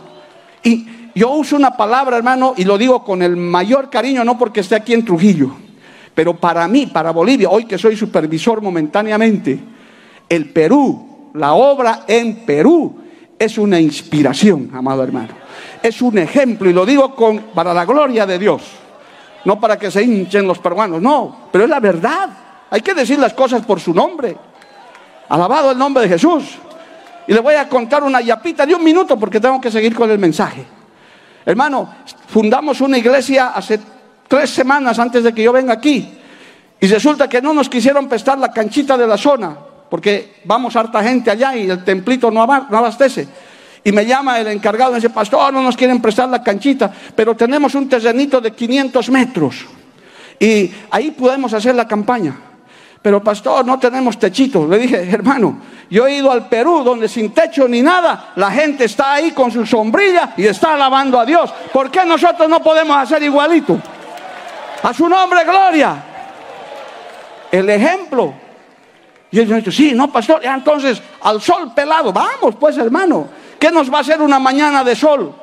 Y 0.62 0.86
yo 1.14 1.30
uso 1.30 1.56
una 1.56 1.76
palabra, 1.76 2.16
hermano, 2.16 2.54
y 2.56 2.64
lo 2.64 2.78
digo 2.78 3.02
con 3.02 3.22
el 3.22 3.36
mayor 3.36 3.90
cariño, 3.90 4.24
no 4.24 4.38
porque 4.38 4.60
esté 4.60 4.76
aquí 4.76 4.94
en 4.94 5.04
Trujillo, 5.04 5.50
pero 6.14 6.36
para 6.36 6.66
mí, 6.68 6.86
para 6.86 7.10
Bolivia, 7.10 7.48
hoy 7.48 7.64
que 7.64 7.78
soy 7.78 7.96
supervisor 7.96 8.60
momentáneamente, 8.62 9.58
el 10.28 10.50
Perú, 10.50 11.30
la 11.34 11.54
obra 11.54 12.04
en 12.06 12.44
Perú, 12.44 12.98
es 13.38 13.58
una 13.58 13.80
inspiración, 13.80 14.70
amado 14.74 15.02
hermano. 15.02 15.30
Es 15.82 16.02
un 16.02 16.18
ejemplo, 16.18 16.68
y 16.68 16.72
lo 16.72 16.84
digo 16.84 17.14
con, 17.14 17.38
para 17.54 17.72
la 17.72 17.84
gloria 17.84 18.26
de 18.26 18.38
Dios. 18.38 18.62
No 19.44 19.60
para 19.60 19.78
que 19.78 19.90
se 19.90 20.02
hinchen 20.02 20.46
los 20.46 20.58
peruanos, 20.58 21.00
no, 21.00 21.48
pero 21.52 21.64
es 21.64 21.70
la 21.70 21.80
verdad. 21.80 22.28
Hay 22.70 22.80
que 22.80 22.94
decir 22.94 23.18
las 23.18 23.34
cosas 23.34 23.64
por 23.64 23.80
su 23.80 23.94
nombre. 23.94 24.36
Alabado 25.28 25.70
el 25.70 25.78
nombre 25.78 26.04
de 26.04 26.08
Jesús. 26.08 26.44
Y 27.26 27.32
le 27.34 27.40
voy 27.40 27.54
a 27.54 27.68
contar 27.68 28.02
una 28.02 28.20
yapita 28.20 28.64
de 28.64 28.74
un 28.74 28.82
minuto 28.82 29.18
porque 29.18 29.38
tengo 29.38 29.60
que 29.60 29.70
seguir 29.70 29.94
con 29.94 30.10
el 30.10 30.18
mensaje. 30.18 30.64
Hermano, 31.44 31.94
fundamos 32.28 32.80
una 32.80 32.96
iglesia 32.96 33.48
hace 33.48 33.78
tres 34.26 34.50
semanas 34.50 34.98
antes 34.98 35.22
de 35.22 35.34
que 35.34 35.42
yo 35.42 35.52
venga 35.52 35.74
aquí. 35.74 36.18
Y 36.80 36.86
resulta 36.86 37.28
que 37.28 37.42
no 37.42 37.52
nos 37.52 37.68
quisieron 37.68 38.08
prestar 38.08 38.38
la 38.38 38.50
canchita 38.50 38.96
de 38.96 39.06
la 39.06 39.18
zona, 39.18 39.56
porque 39.90 40.36
vamos 40.44 40.74
harta 40.76 41.02
gente 41.02 41.30
allá 41.30 41.54
y 41.54 41.68
el 41.68 41.84
templito 41.84 42.30
no 42.30 42.42
abastece. 42.42 43.28
Y 43.84 43.92
me 43.92 44.06
llama 44.06 44.38
el 44.38 44.46
encargado 44.48 44.92
y 44.92 44.94
dice, 44.96 45.10
pastor, 45.10 45.52
no 45.52 45.62
nos 45.62 45.76
quieren 45.76 46.00
prestar 46.00 46.28
la 46.28 46.42
canchita, 46.42 46.90
pero 47.14 47.36
tenemos 47.36 47.74
un 47.74 47.88
terrenito 47.88 48.40
de 48.40 48.52
500 48.52 49.10
metros. 49.10 49.66
Y 50.40 50.70
ahí 50.90 51.10
podemos 51.10 51.52
hacer 51.52 51.74
la 51.74 51.86
campaña 51.86 52.47
pero 53.00 53.22
pastor, 53.22 53.64
no 53.64 53.78
tenemos 53.78 54.18
techito. 54.18 54.66
Le 54.66 54.78
dije, 54.78 55.08
hermano, 55.10 55.58
yo 55.90 56.06
he 56.06 56.16
ido 56.16 56.30
al 56.30 56.48
Perú 56.48 56.82
donde 56.82 57.08
sin 57.08 57.32
techo 57.32 57.68
ni 57.68 57.80
nada, 57.80 58.32
la 58.36 58.50
gente 58.50 58.84
está 58.84 59.14
ahí 59.14 59.30
con 59.30 59.50
su 59.50 59.64
sombrilla 59.64 60.34
y 60.36 60.46
está 60.46 60.74
alabando 60.74 61.18
a 61.18 61.24
Dios. 61.24 61.52
¿Por 61.72 61.90
qué 61.90 62.04
nosotros 62.04 62.48
no 62.48 62.60
podemos 62.60 62.96
hacer 62.96 63.22
igualito? 63.22 63.78
A 64.82 64.92
su 64.92 65.08
nombre, 65.08 65.44
gloria. 65.44 66.04
el 67.50 67.70
ejemplo. 67.70 68.34
Y 69.30 69.40
ellos 69.40 69.52
han 69.52 69.58
dicho, 69.58 69.72
sí, 69.72 69.92
no, 69.94 70.10
pastor, 70.10 70.40
entonces 70.44 71.02
al 71.20 71.40
sol 71.40 71.72
pelado, 71.74 72.12
vamos 72.12 72.56
pues 72.58 72.78
hermano, 72.78 73.28
¿qué 73.58 73.70
nos 73.70 73.92
va 73.92 73.98
a 73.98 74.00
hacer 74.00 74.22
una 74.22 74.38
mañana 74.38 74.82
de 74.82 74.96
sol? 74.96 75.34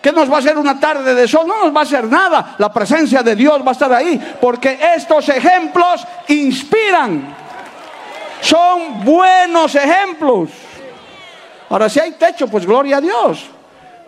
¿Qué 0.00 0.12
nos 0.12 0.30
va 0.30 0.36
a 0.36 0.38
hacer 0.38 0.56
una 0.56 0.80
tarde 0.80 1.14
de 1.14 1.28
sol? 1.28 1.46
No 1.46 1.64
nos 1.64 1.74
va 1.74 1.80
a 1.80 1.84
hacer 1.84 2.04
nada. 2.04 2.54
La 2.58 2.72
presencia 2.72 3.22
de 3.22 3.36
Dios 3.36 3.60
va 3.62 3.68
a 3.68 3.72
estar 3.72 3.92
ahí. 3.92 4.18
Porque 4.40 4.78
estos 4.96 5.28
ejemplos 5.28 6.06
inspiran. 6.28 7.34
Son 8.40 9.04
buenos 9.04 9.74
ejemplos. 9.74 10.50
Ahora, 11.68 11.88
si 11.88 12.00
hay 12.00 12.12
techo, 12.12 12.48
pues 12.48 12.64
gloria 12.64 12.96
a 12.96 13.00
Dios. 13.00 13.44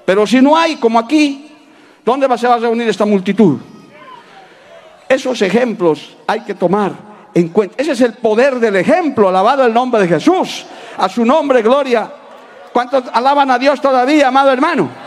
Pero 0.06 0.26
si 0.26 0.40
no 0.40 0.56
hay, 0.56 0.76
como 0.76 0.98
aquí, 0.98 1.52
¿dónde 2.04 2.26
se 2.38 2.48
va 2.48 2.54
a 2.54 2.58
reunir 2.58 2.88
esta 2.88 3.04
multitud? 3.04 3.58
Esos 5.08 5.42
ejemplos 5.42 6.16
hay 6.26 6.40
que 6.40 6.54
tomar 6.54 6.92
en 7.34 7.48
cuenta. 7.50 7.74
Ese 7.76 7.92
es 7.92 8.00
el 8.00 8.14
poder 8.14 8.58
del 8.58 8.76
ejemplo. 8.76 9.28
Alabado 9.28 9.66
el 9.66 9.74
nombre 9.74 10.00
de 10.00 10.08
Jesús. 10.08 10.64
A 10.96 11.08
su 11.10 11.24
nombre, 11.26 11.60
gloria. 11.60 12.10
¿Cuántos 12.72 13.04
alaban 13.12 13.50
a 13.50 13.58
Dios 13.58 13.78
todavía, 13.80 14.28
amado 14.28 14.50
hermano? 14.50 15.01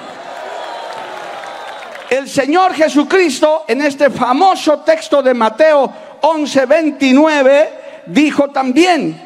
El 2.16 2.30
Señor 2.30 2.74
Jesucristo 2.74 3.66
en 3.68 3.82
este 3.82 4.10
famoso 4.10 4.80
texto 4.80 5.22
de 5.22 5.34
Mateo 5.34 5.92
11, 6.22 6.66
29 6.66 7.70
dijo 8.08 8.50
también, 8.50 9.22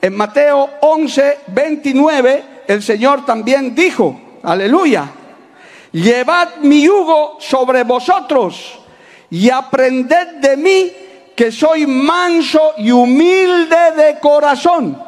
en 0.00 0.14
Mateo 0.14 0.68
11, 0.82 1.38
29, 1.46 2.44
el 2.68 2.82
Señor 2.82 3.24
también 3.24 3.74
dijo, 3.74 4.20
aleluya, 4.42 5.10
llevad 5.92 6.56
mi 6.60 6.82
yugo 6.82 7.38
sobre 7.40 7.82
vosotros 7.82 8.78
y 9.30 9.48
aprended 9.48 10.36
de 10.36 10.56
mí 10.58 10.92
que 11.34 11.50
soy 11.50 11.86
manso 11.86 12.74
y 12.76 12.90
humilde 12.90 13.92
de 13.96 14.18
corazón 14.20 15.02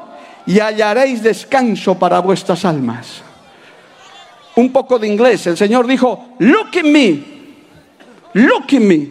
y 0.47 0.59
hallaréis 0.59 1.23
descanso 1.23 1.99
para 1.99 2.21
vuestras 2.21 2.65
almas 2.65 3.26
un 4.57 4.73
poco 4.73 4.99
de 4.99 5.07
inglés. 5.07 5.47
El 5.47 5.57
Señor 5.57 5.87
dijo, 5.87 6.35
look 6.39 6.71
at 6.77 6.85
me, 6.85 7.23
look 8.35 8.65
at 8.65 8.81
me, 8.81 9.11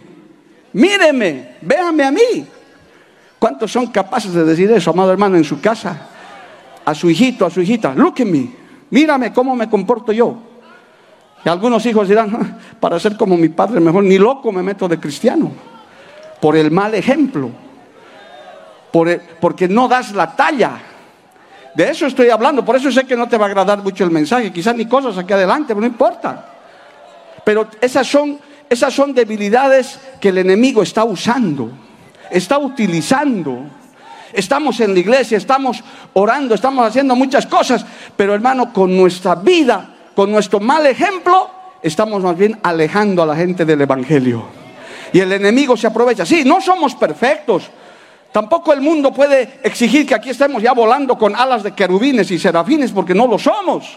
míreme, 0.72 1.56
véame 1.62 2.04
a 2.04 2.10
mí. 2.10 2.46
¿Cuántos 3.38 3.72
son 3.72 3.88
capaces 3.88 4.32
de 4.32 4.44
decir 4.44 4.70
eso, 4.70 4.90
amado 4.90 5.12
hermano, 5.12 5.36
en 5.36 5.44
su 5.44 5.60
casa? 5.60 6.08
A 6.84 6.94
su 6.94 7.10
hijito, 7.10 7.46
a 7.46 7.50
su 7.50 7.60
hijita, 7.60 7.94
look 7.94 8.14
at 8.20 8.26
me, 8.26 8.48
mírame 8.90 9.32
cómo 9.32 9.56
me 9.56 9.68
comporto 9.68 10.12
yo. 10.12 10.36
Y 11.44 11.48
algunos 11.48 11.86
hijos 11.86 12.08
dirán, 12.08 12.58
para 12.80 12.98
ser 12.98 13.16
como 13.16 13.36
mi 13.36 13.48
padre, 13.48 13.78
mejor 13.78 14.02
ni 14.02 14.18
loco 14.18 14.50
me 14.50 14.62
meto 14.62 14.88
de 14.88 14.98
cristiano. 14.98 15.52
Por 16.40 16.56
el 16.56 16.72
mal 16.72 16.94
ejemplo. 16.94 17.50
Por 18.92 19.20
porque 19.40 19.68
no 19.68 19.86
das 19.86 20.12
la 20.12 20.34
talla. 20.34 20.72
De 21.76 21.90
eso 21.90 22.06
estoy 22.06 22.30
hablando, 22.30 22.64
por 22.64 22.74
eso 22.74 22.90
sé 22.90 23.04
que 23.04 23.14
no 23.14 23.28
te 23.28 23.36
va 23.36 23.44
a 23.44 23.48
agradar 23.48 23.82
mucho 23.82 24.02
el 24.02 24.10
mensaje, 24.10 24.50
quizás 24.50 24.74
ni 24.74 24.86
cosas 24.86 25.18
aquí 25.18 25.34
adelante, 25.34 25.74
pero 25.74 25.80
no 25.80 25.86
importa. 25.86 26.46
Pero 27.44 27.68
esas 27.82 28.06
son, 28.06 28.38
esas 28.70 28.94
son 28.94 29.12
debilidades 29.12 30.00
que 30.18 30.30
el 30.30 30.38
enemigo 30.38 30.82
está 30.82 31.04
usando, 31.04 31.70
está 32.30 32.56
utilizando. 32.56 33.64
Estamos 34.32 34.80
en 34.80 34.94
la 34.94 35.00
iglesia, 35.00 35.36
estamos 35.36 35.84
orando, 36.14 36.54
estamos 36.54 36.86
haciendo 36.86 37.14
muchas 37.14 37.44
cosas, 37.44 37.84
pero 38.16 38.32
hermano, 38.32 38.72
con 38.72 38.96
nuestra 38.96 39.34
vida, 39.34 39.96
con 40.14 40.32
nuestro 40.32 40.60
mal 40.60 40.86
ejemplo, 40.86 41.50
estamos 41.82 42.22
más 42.22 42.38
bien 42.38 42.58
alejando 42.62 43.22
a 43.22 43.26
la 43.26 43.36
gente 43.36 43.66
del 43.66 43.82
Evangelio. 43.82 44.46
Y 45.12 45.20
el 45.20 45.30
enemigo 45.30 45.76
se 45.76 45.88
aprovecha. 45.88 46.24
Sí, 46.24 46.42
no 46.42 46.62
somos 46.62 46.94
perfectos, 46.94 47.70
Tampoco 48.36 48.74
el 48.74 48.82
mundo 48.82 49.14
puede 49.14 49.60
exigir 49.62 50.06
que 50.06 50.14
aquí 50.14 50.28
estemos 50.28 50.62
ya 50.62 50.74
volando 50.74 51.16
con 51.16 51.34
alas 51.34 51.62
de 51.62 51.72
querubines 51.72 52.30
y 52.30 52.38
serafines 52.38 52.92
porque 52.92 53.14
no 53.14 53.26
lo 53.26 53.38
somos. 53.38 53.96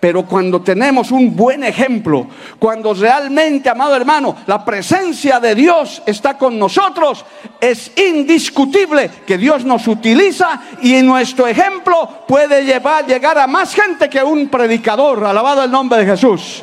Pero 0.00 0.24
cuando 0.24 0.62
tenemos 0.62 1.10
un 1.10 1.36
buen 1.36 1.62
ejemplo, 1.62 2.26
cuando 2.58 2.94
realmente, 2.94 3.68
amado 3.68 3.96
hermano, 3.96 4.34
la 4.46 4.64
presencia 4.64 5.40
de 5.40 5.54
Dios 5.54 6.00
está 6.06 6.38
con 6.38 6.58
nosotros, 6.58 7.22
es 7.60 7.92
indiscutible 7.98 9.10
que 9.26 9.36
Dios 9.36 9.62
nos 9.66 9.86
utiliza 9.88 10.62
y 10.80 11.02
nuestro 11.02 11.46
ejemplo 11.46 12.24
puede 12.26 12.64
llevar, 12.64 13.04
llegar 13.04 13.36
a 13.38 13.46
más 13.46 13.74
gente 13.74 14.08
que 14.08 14.22
un 14.22 14.48
predicador. 14.48 15.22
Alabado 15.22 15.62
el 15.64 15.70
nombre 15.70 15.98
de 15.98 16.06
Jesús. 16.06 16.62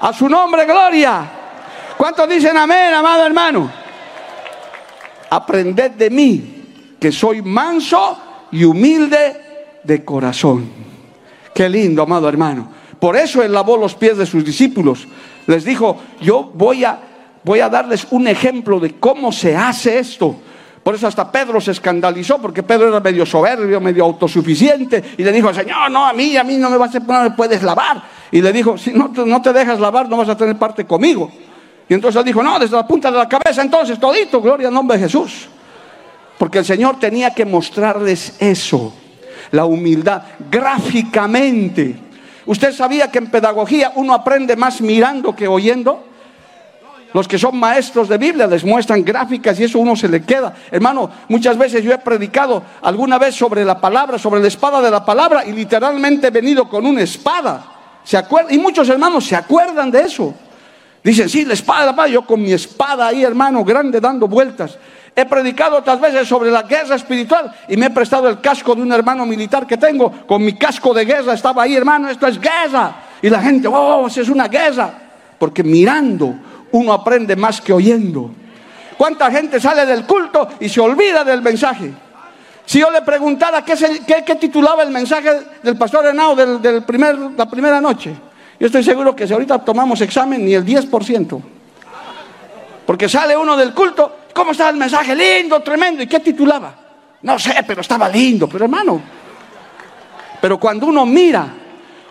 A 0.00 0.12
su 0.12 0.28
nombre, 0.28 0.64
gloria. 0.64 1.22
¿Cuántos 1.96 2.28
dicen 2.28 2.56
amén, 2.56 2.92
amado 2.92 3.24
hermano? 3.24 3.87
Aprended 5.30 5.92
de 5.92 6.10
mí, 6.10 6.64
que 6.98 7.12
soy 7.12 7.42
manso 7.42 8.18
y 8.50 8.64
humilde 8.64 9.80
de 9.84 10.04
corazón. 10.04 10.68
Qué 11.54 11.68
lindo, 11.68 12.02
amado 12.02 12.28
hermano. 12.28 12.68
Por 12.98 13.16
eso 13.16 13.42
él 13.42 13.52
lavó 13.52 13.76
los 13.76 13.94
pies 13.94 14.18
de 14.18 14.26
sus 14.26 14.44
discípulos. 14.44 15.06
Les 15.46 15.64
dijo, 15.64 15.96
yo 16.20 16.50
voy 16.54 16.84
a, 16.84 16.98
voy 17.44 17.60
a 17.60 17.68
darles 17.68 18.06
un 18.10 18.26
ejemplo 18.28 18.80
de 18.80 18.96
cómo 18.96 19.32
se 19.32 19.56
hace 19.56 19.98
esto. 19.98 20.36
Por 20.82 20.94
eso 20.94 21.06
hasta 21.06 21.30
Pedro 21.30 21.60
se 21.60 21.72
escandalizó, 21.72 22.40
porque 22.40 22.62
Pedro 22.62 22.88
era 22.88 23.00
medio 23.00 23.26
soberbio, 23.26 23.80
medio 23.80 24.04
autosuficiente, 24.04 25.02
y 25.18 25.22
le 25.22 25.32
dijo, 25.32 25.52
Señor, 25.52 25.90
no, 25.90 26.06
a 26.06 26.12
mí, 26.12 26.36
a 26.36 26.44
mí 26.44 26.56
no 26.56 26.70
me, 26.70 26.76
vas 26.76 26.94
a, 26.94 27.36
puedes 27.36 27.62
lavar. 27.62 28.02
Y 28.30 28.40
le 28.40 28.52
dijo, 28.52 28.78
si 28.78 28.92
no, 28.92 29.08
no 29.08 29.42
te 29.42 29.52
dejas 29.52 29.80
lavar, 29.80 30.08
no 30.08 30.16
vas 30.16 30.28
a 30.28 30.36
tener 30.36 30.56
parte 30.56 30.86
conmigo. 30.86 31.30
Y 31.88 31.94
entonces 31.94 32.22
dijo, 32.24 32.42
no, 32.42 32.58
desde 32.58 32.76
la 32.76 32.86
punta 32.86 33.10
de 33.10 33.16
la 33.16 33.28
cabeza, 33.28 33.62
entonces 33.62 33.98
todito, 33.98 34.42
gloria 34.42 34.68
al 34.68 34.74
nombre 34.74 34.98
de 34.98 35.04
Jesús. 35.04 35.48
Porque 36.36 36.58
el 36.58 36.64
Señor 36.64 36.98
tenía 36.98 37.34
que 37.34 37.44
mostrarles 37.44 38.36
eso, 38.38 38.92
la 39.50 39.64
humildad, 39.64 40.22
gráficamente. 40.50 41.98
¿Usted 42.46 42.72
sabía 42.72 43.10
que 43.10 43.18
en 43.18 43.30
pedagogía 43.30 43.92
uno 43.96 44.12
aprende 44.14 44.54
más 44.54 44.80
mirando 44.80 45.34
que 45.34 45.48
oyendo? 45.48 46.04
Los 47.14 47.26
que 47.26 47.38
son 47.38 47.58
maestros 47.58 48.06
de 48.08 48.18
Biblia 48.18 48.46
les 48.46 48.64
muestran 48.64 49.02
gráficas 49.02 49.58
y 49.58 49.64
eso 49.64 49.78
uno 49.78 49.96
se 49.96 50.08
le 50.08 50.22
queda. 50.22 50.54
Hermano, 50.70 51.10
muchas 51.28 51.56
veces 51.56 51.82
yo 51.82 51.92
he 51.92 51.98
predicado 51.98 52.62
alguna 52.82 53.18
vez 53.18 53.34
sobre 53.34 53.64
la 53.64 53.80
palabra, 53.80 54.18
sobre 54.18 54.42
la 54.42 54.48
espada 54.48 54.82
de 54.82 54.90
la 54.90 55.04
palabra 55.04 55.44
y 55.46 55.52
literalmente 55.52 56.26
he 56.26 56.30
venido 56.30 56.68
con 56.68 56.84
una 56.84 57.00
espada. 57.00 57.64
Y 58.50 58.58
muchos 58.58 58.88
hermanos 58.90 59.24
se 59.24 59.36
acuerdan 59.36 59.90
de 59.90 60.02
eso. 60.02 60.34
Dicen, 61.02 61.28
sí, 61.28 61.44
la 61.44 61.54
espada, 61.54 61.84
la 61.84 61.90
espada. 61.90 62.08
Yo 62.08 62.26
con 62.26 62.42
mi 62.42 62.52
espada 62.52 63.06
ahí, 63.06 63.24
hermano, 63.24 63.64
grande, 63.64 64.00
dando 64.00 64.28
vueltas. 64.28 64.78
He 65.14 65.24
predicado 65.26 65.78
otras 65.78 66.00
veces 66.00 66.28
sobre 66.28 66.50
la 66.50 66.62
guerra 66.62 66.94
espiritual 66.94 67.52
y 67.68 67.76
me 67.76 67.86
he 67.86 67.90
prestado 67.90 68.28
el 68.28 68.40
casco 68.40 68.74
de 68.74 68.82
un 68.82 68.92
hermano 68.92 69.26
militar 69.26 69.66
que 69.66 69.76
tengo. 69.76 70.12
Con 70.26 70.44
mi 70.44 70.52
casco 70.54 70.94
de 70.94 71.04
guerra 71.04 71.34
estaba 71.34 71.64
ahí, 71.64 71.74
hermano, 71.74 72.08
esto 72.08 72.26
es 72.26 72.40
guerra. 72.40 72.94
Y 73.20 73.28
la 73.28 73.40
gente, 73.40 73.66
oh, 73.66 74.06
eso 74.06 74.20
es 74.20 74.28
una 74.28 74.46
guerra. 74.46 74.92
Porque 75.38 75.64
mirando 75.64 76.34
uno 76.70 76.92
aprende 76.92 77.34
más 77.34 77.60
que 77.60 77.72
oyendo. 77.72 78.30
¿Cuánta 78.96 79.30
gente 79.30 79.60
sale 79.60 79.86
del 79.86 80.04
culto 80.04 80.48
y 80.60 80.68
se 80.68 80.80
olvida 80.80 81.24
del 81.24 81.42
mensaje? 81.42 81.92
Si 82.64 82.80
yo 82.80 82.90
le 82.90 83.00
preguntara 83.02 83.64
qué, 83.64 83.74
qué, 84.26 84.34
titulaba 84.34 84.82
el 84.82 84.90
mensaje 84.90 85.30
del 85.62 85.78
pastor 85.78 86.06
Henao 86.06 86.36
del, 86.36 86.84
primer, 86.84 87.16
la 87.16 87.48
primera 87.48 87.80
noche, 87.80 88.14
yo 88.58 88.66
estoy 88.66 88.82
seguro 88.82 89.14
que 89.14 89.26
si 89.26 89.32
ahorita 89.32 89.58
tomamos 89.64 90.00
examen, 90.00 90.44
ni 90.44 90.54
el 90.54 90.64
10%. 90.64 91.42
Porque 92.84 93.08
sale 93.08 93.36
uno 93.36 93.56
del 93.56 93.72
culto, 93.72 94.16
¿cómo 94.34 94.52
está 94.52 94.68
el 94.70 94.76
mensaje? 94.76 95.14
Lindo, 95.14 95.60
tremendo. 95.60 96.02
¿Y 96.02 96.06
qué 96.06 96.20
titulaba? 96.20 96.74
No 97.22 97.38
sé, 97.38 97.62
pero 97.66 97.82
estaba 97.82 98.08
lindo. 98.08 98.48
Pero 98.48 98.64
hermano, 98.64 99.00
pero 100.40 100.58
cuando 100.58 100.86
uno 100.86 101.06
mira, 101.06 101.46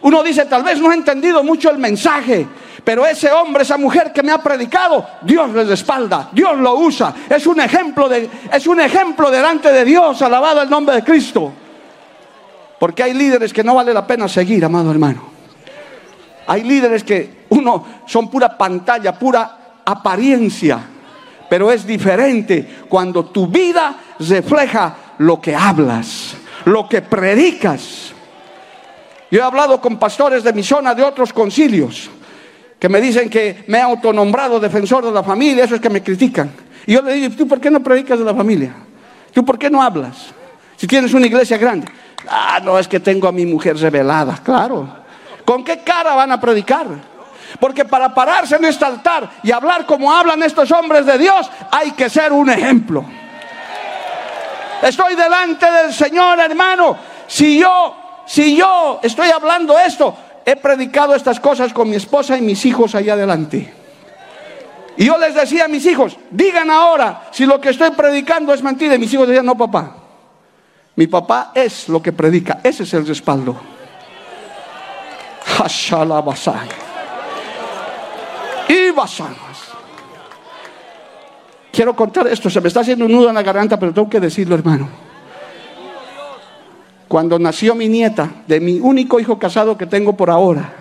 uno 0.02 0.24
dice, 0.24 0.46
tal 0.46 0.64
vez 0.64 0.80
no 0.80 0.92
he 0.92 0.96
entendido 0.96 1.44
mucho 1.44 1.70
el 1.70 1.80
mensaje, 1.80 2.48
pero 2.84 3.06
ese 3.06 3.30
hombre, 3.32 3.64
esa 3.64 3.78
mujer 3.78 4.14
que 4.14 4.24
me 4.24 4.32
ha 4.32 4.38
predicado, 4.38 5.06
Dios 5.24 5.50
les 5.52 5.68
respalda, 5.68 6.30
Dios 6.32 6.58
lo 6.58 6.76
usa. 6.76 7.14
Es 7.30 7.46
un 7.48 7.60
ejemplo, 7.60 8.08
de, 8.08 8.30
es 8.54 8.68
un 8.68 8.80
ejemplo 8.80 9.30
delante 9.30 9.74
de 9.74 9.84
Dios, 9.84 10.22
alabado 10.22 10.62
el 10.62 10.70
nombre 10.70 10.96
de 10.96 11.04
Cristo. 11.04 11.52
Porque 12.80 13.04
hay 13.04 13.14
líderes 13.14 13.52
que 13.52 13.64
no 13.64 13.76
vale 13.76 13.94
la 13.94 14.06
pena 14.08 14.28
seguir, 14.30 14.64
amado 14.64 14.92
hermano. 14.92 15.37
Hay 16.48 16.64
líderes 16.64 17.04
que 17.04 17.46
uno 17.50 17.86
son 18.06 18.30
pura 18.30 18.58
pantalla, 18.58 19.18
pura 19.18 19.82
apariencia, 19.86 20.80
pero 21.50 21.72
es 21.72 21.86
diferente 21.86 22.84
cuando 22.90 23.26
tu 23.26 23.48
vida 23.48 23.96
refleja 24.20 24.96
lo 25.20 25.40
que 25.40 25.56
hablas, 25.56 26.36
lo 26.66 26.88
que 26.88 27.02
predicas. 27.02 28.14
Yo 29.30 29.40
he 29.40 29.44
hablado 29.44 29.82
con 29.82 29.98
pastores 29.98 30.44
de 30.44 30.54
mi 30.54 30.64
zona 30.64 30.96
de 30.96 31.04
otros 31.04 31.34
concilios 31.34 32.10
que 32.80 32.90
me 32.90 33.02
dicen 33.02 33.30
que 33.30 33.64
me 33.68 33.80
he 33.80 33.82
autonombrado 33.82 34.60
defensor 34.60 35.04
de 35.04 35.12
la 35.12 35.24
familia, 35.24 35.66
eso 35.66 35.76
es 35.76 35.82
que 35.82 35.90
me 35.90 36.04
critican. 36.04 36.52
Y 36.86 36.94
yo 36.94 37.02
le 37.02 37.14
digo, 37.14 37.36
¿tú 37.36 37.48
por 37.48 37.60
qué 37.60 37.70
no 37.72 37.82
predicas 37.82 38.20
de 38.20 38.26
la 38.26 38.36
familia? 38.36 38.74
¿Tú 39.34 39.44
por 39.44 39.58
qué 39.58 39.70
no 39.70 39.82
hablas? 39.82 40.28
Si 40.78 40.88
tienes 40.88 41.14
una 41.14 41.26
iglesia 41.26 41.58
grande. 41.58 41.88
Ah, 42.30 42.60
no, 42.64 42.78
es 42.78 42.88
que 42.88 43.00
tengo 43.00 43.28
a 43.28 43.32
mi 43.32 43.46
mujer 43.46 43.78
revelada, 43.78 44.40
claro. 44.44 45.07
¿Con 45.48 45.64
qué 45.64 45.80
cara 45.80 46.14
van 46.14 46.30
a 46.34 46.42
predicar? 46.42 46.88
Porque 47.58 47.86
para 47.86 48.14
pararse 48.14 48.58
en 48.58 48.66
este 48.66 48.84
altar 48.84 49.30
y 49.42 49.54
hablar 49.54 49.86
como 49.86 50.12
hablan 50.12 50.44
estos 50.44 50.70
hombres 50.74 51.06
de 51.06 51.18
Dios, 51.18 51.50
hay 51.72 51.92
que 51.92 52.10
ser 52.10 52.34
un 52.34 52.50
ejemplo. 52.50 53.06
Estoy 54.82 55.16
delante 55.16 55.72
del 55.72 55.94
Señor, 55.94 56.38
hermano. 56.42 56.98
Si 57.28 57.58
yo, 57.60 57.96
si 58.26 58.58
yo 58.58 59.00
estoy 59.02 59.30
hablando 59.30 59.80
esto, 59.80 60.18
he 60.46 60.58
predicado 60.58 61.16
estas 61.16 61.40
cosas 61.40 61.72
con 61.72 61.90
mi 61.90 61.96
esposa 61.96 62.38
y 62.38 62.42
mis 62.42 62.66
hijos 62.66 62.94
allá 62.94 63.14
adelante. 63.14 63.74
Y 64.98 65.06
yo 65.06 65.18
les 65.18 65.34
decía 65.34 65.64
a 65.64 65.70
mis 65.70 65.86
hijos, 65.86 66.18
digan 66.30 66.70
ahora 66.70 67.30
si 67.32 67.46
lo 67.46 67.62
que 67.62 67.70
estoy 67.70 67.92
predicando 67.92 68.54
es 68.54 68.62
mentira. 68.62 68.96
Y 68.96 69.00
mis 69.00 69.14
hijos 69.14 69.30
decían, 69.30 69.46
no, 69.46 69.58
papá. 69.58 69.96
Mi 70.98 71.08
papá 71.08 71.54
es 71.56 71.88
lo 71.88 72.02
que 72.02 72.12
predica. 72.12 72.60
Ese 72.66 72.84
es 72.84 72.94
el 72.94 73.08
respaldo. 73.08 73.77
Y 78.70 78.92
Quiero 81.72 81.96
contar 81.96 82.28
esto, 82.28 82.50
se 82.50 82.60
me 82.60 82.68
está 82.70 82.80
haciendo 82.80 83.06
un 83.06 83.12
nudo 83.12 83.30
en 83.30 83.36
la 83.36 83.44
garganta, 83.44 83.80
pero 83.80 83.94
tengo 83.94 84.10
que 84.10 84.20
decirlo, 84.20 84.56
hermano. 84.56 84.90
Cuando 87.08 87.38
nació 87.38 87.76
mi 87.76 87.88
nieta, 87.88 88.30
de 88.48 88.60
mi 88.60 88.80
único 88.80 89.20
hijo 89.20 89.38
casado 89.38 89.78
que 89.78 89.86
tengo 89.86 90.18
por 90.18 90.30
ahora, 90.30 90.74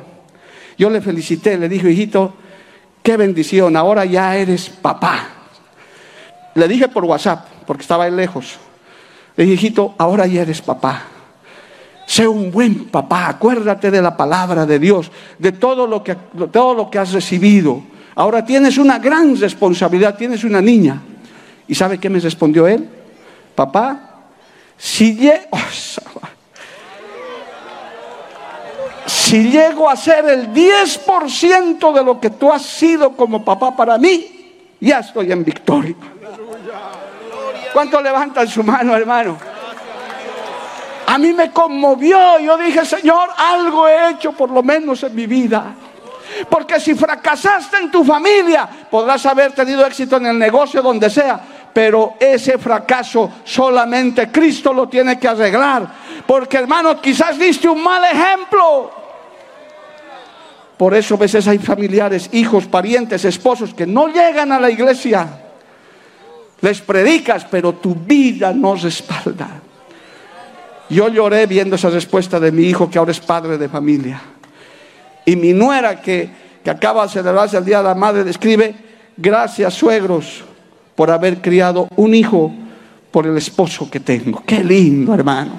yo 0.79 0.91
le 0.91 1.01
felicité, 1.01 1.59
le 1.59 1.69
dije, 1.69 1.91
hijito, 1.91 2.35
qué 3.03 3.17
bendición, 3.17 3.77
ahora 3.77 4.05
ya 4.05 4.37
eres 4.37 4.71
papá. 4.71 5.29
Le 6.55 6.67
dije 6.67 6.89
por 6.89 7.05
WhatsApp, 7.05 7.47
porque 7.67 7.83
estaba 7.83 8.05
ahí 8.05 8.11
lejos. 8.11 8.57
Le 9.37 9.45
dije, 9.45 9.55
hijito, 9.55 9.95
ahora 9.99 10.27
ya 10.27 10.43
eres 10.43 10.63
papá. 10.63 11.03
Sé 12.07 12.27
un 12.27 12.53
buen 12.53 12.85
papá, 12.87 13.29
acuérdate 13.29 13.91
de 13.91 14.01
la 14.01 14.17
palabra 14.17 14.65
de 14.65 14.79
Dios, 14.79 15.11
de 15.39 15.51
todo 15.51 15.89
lo 15.89 16.05
que, 16.05 16.15
todo 16.53 16.73
lo 16.73 16.89
que 16.89 17.01
has 17.01 17.13
recibido. 17.13 17.83
Ahora 18.15 18.45
tienes 18.45 18.79
una 18.79 19.01
gran 19.01 19.39
responsabilidad, 19.39 20.17
tienes 20.17 20.45
una 20.45 20.63
niña. 20.63 21.03
¿Y 21.67 21.75
sabe 21.75 21.99
qué 21.99 22.09
me 22.09 22.21
respondió 22.21 22.69
él? 22.69 22.89
Papá, 23.57 24.29
si 24.79 25.17
llego, 25.17 25.49
si 29.05 29.51
llego 29.51 29.91
a 29.91 29.97
ser 29.97 30.27
el 30.27 30.53
10% 30.53 31.93
de 31.93 32.05
lo 32.05 32.21
que 32.21 32.31
tú 32.31 32.53
has 32.53 32.63
sido 32.63 33.17
como 33.17 33.45
papá 33.45 33.75
para 33.75 33.99
mí, 33.99 34.55
ya 34.81 35.01
estoy 35.01 35.33
en 35.33 35.43
victoria. 35.45 35.97
¿Cuánto 37.73 38.01
levantan 38.01 38.47
su 38.47 38.63
mano, 38.63 38.95
hermano? 38.97 39.56
A 41.07 41.19
mí 41.19 41.33
me 41.33 41.51
conmovió. 41.51 42.39
Yo 42.41 42.57
dije, 42.59 42.85
Señor, 42.85 43.29
algo 43.37 43.87
he 43.87 44.11
hecho 44.11 44.33
por 44.33 44.51
lo 44.51 44.63
menos 44.63 45.03
en 45.05 45.15
mi 45.15 45.27
vida. 45.27 45.75
Porque 46.51 46.81
si 46.81 46.95
fracasaste 46.95 47.77
en 47.79 47.91
tu 47.91 48.05
familia, 48.05 48.69
podrás 48.91 49.25
haber 49.27 49.53
tenido 49.53 49.87
éxito 49.87 50.17
en 50.17 50.27
el 50.27 50.39
negocio 50.39 50.83
donde 50.83 51.09
sea, 51.09 51.41
pero 51.73 52.15
ese 52.19 52.59
fracaso 52.59 53.31
solamente 53.45 54.31
Cristo 54.31 54.73
lo 54.73 54.89
tiene 54.89 55.19
que 55.19 55.29
arreglar. 55.29 55.87
Porque 56.27 56.59
hermano, 56.59 57.01
quizás 57.01 57.39
diste 57.39 57.69
un 57.69 57.83
mal 57.83 58.03
ejemplo. 58.05 58.91
Por 60.77 60.95
eso 60.95 61.15
a 61.15 61.19
veces 61.19 61.47
hay 61.49 61.59
familiares, 61.59 62.29
hijos, 62.33 62.67
parientes, 62.67 63.25
esposos 63.25 63.73
que 63.73 63.87
no 63.87 64.09
llegan 64.09 64.53
a 64.53 64.61
la 64.61 64.71
iglesia. 64.71 65.27
Les 66.61 66.81
predicas, 66.81 67.47
pero 67.47 67.75
tu 67.75 67.95
vida 67.95 68.53
no 68.53 68.75
respalda. 68.75 69.63
Yo 70.89 71.09
lloré 71.09 71.47
viendo 71.47 71.77
esa 71.77 71.91
respuesta 71.91 72.39
de 72.39 72.53
mi 72.53 72.65
hijo 72.65 72.89
que 72.91 72.99
ahora 72.99 73.11
es 73.11 73.21
padre 73.21 73.59
de 73.59 73.69
familia. 73.69 74.21
Y 75.25 75.35
mi 75.35 75.53
nuera 75.53 76.01
que, 76.01 76.47
acaba 76.67 77.05
de 77.07 77.13
celebrarse 77.13 77.57
el 77.57 77.65
Día 77.65 77.79
de 77.79 77.85
la 77.85 77.95
Madre 77.95 78.25
describe, 78.25 78.75
gracias 79.17 79.75
suegros 79.75 80.45
por 80.95 81.11
haber 81.11 81.41
criado 81.41 81.89
un 81.97 82.15
hijo 82.15 82.53
por 83.11 83.27
el 83.27 83.37
esposo 83.37 83.91
que 83.91 84.01
tengo. 84.01 84.43
Qué 84.47 84.63
lindo, 84.63 85.15
hermano. 85.15 85.53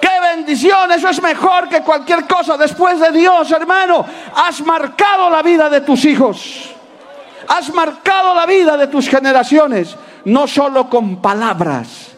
Qué 0.00 0.36
bendición, 0.36 0.90
eso 0.92 1.08
es 1.08 1.20
mejor 1.22 1.68
que 1.68 1.82
cualquier 1.82 2.26
cosa 2.26 2.56
después 2.56 3.00
de 3.00 3.10
Dios, 3.10 3.50
hermano. 3.50 4.04
Has 4.34 4.60
marcado 4.60 5.30
la 5.30 5.42
vida 5.42 5.68
de 5.68 5.80
tus 5.80 6.04
hijos. 6.04 6.70
Has 7.48 7.72
marcado 7.72 8.34
la 8.34 8.46
vida 8.46 8.76
de 8.76 8.86
tus 8.86 9.08
generaciones, 9.08 9.96
no 10.24 10.46
solo 10.46 10.88
con 10.88 11.22
palabras, 11.22 12.17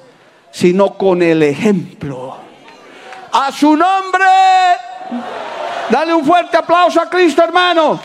sino 0.50 0.94
con 0.94 1.22
el 1.22 1.42
ejemplo. 1.42 2.36
A 3.32 3.52
su 3.52 3.76
nombre. 3.76 4.24
Dale 5.90 6.14
un 6.14 6.24
fuerte 6.24 6.56
aplauso 6.56 7.00
a 7.00 7.08
Cristo, 7.08 7.42
hermano. 7.42 8.00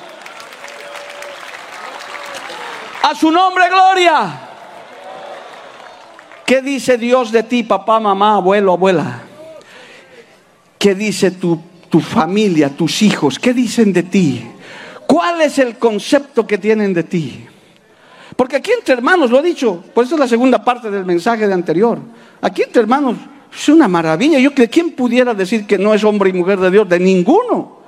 A 3.03 3.13
su 3.13 3.31
nombre, 3.31 3.69
gloria. 3.69 4.41
¿Qué 6.45 6.61
dice 6.61 6.97
Dios 6.97 7.31
de 7.31 7.43
ti, 7.43 7.63
papá, 7.63 7.99
mamá, 7.99 8.35
abuelo, 8.35 8.73
abuela? 8.73 9.21
¿Qué 10.77 10.93
dice 10.93 11.31
tu, 11.31 11.59
tu 11.89 11.99
familia, 11.99 12.69
tus 12.69 13.01
hijos? 13.01 13.39
¿Qué 13.39 13.53
dicen 13.53 13.93
de 13.93 14.03
ti? 14.03 14.47
¿Cuál 15.07 15.41
es 15.41 15.57
el 15.59 15.77
concepto 15.77 16.45
que 16.45 16.57
tienen 16.57 16.93
de 16.93 17.03
ti? 17.03 17.47
Porque 18.35 18.57
aquí 18.57 18.71
entre 18.71 18.93
hermanos, 18.95 19.31
lo 19.31 19.39
he 19.39 19.43
dicho, 19.43 19.83
por 19.93 20.05
eso 20.05 20.15
es 20.15 20.19
la 20.19 20.27
segunda 20.27 20.63
parte 20.63 20.89
del 20.89 21.05
mensaje 21.05 21.47
de 21.47 21.53
anterior. 21.53 21.99
Aquí 22.41 22.63
entre 22.63 22.81
hermanos 22.81 23.17
es 23.53 23.69
una 23.69 23.87
maravilla. 23.87 24.39
Yo 24.39 24.53
que 24.53 24.69
quién 24.69 24.91
pudiera 24.91 25.33
decir 25.33 25.65
que 25.65 25.77
no 25.77 25.93
es 25.93 26.03
hombre 26.03 26.29
y 26.29 26.33
mujer 26.33 26.59
de 26.59 26.71
Dios, 26.71 26.89
de 26.89 26.99
ninguno. 26.99 27.79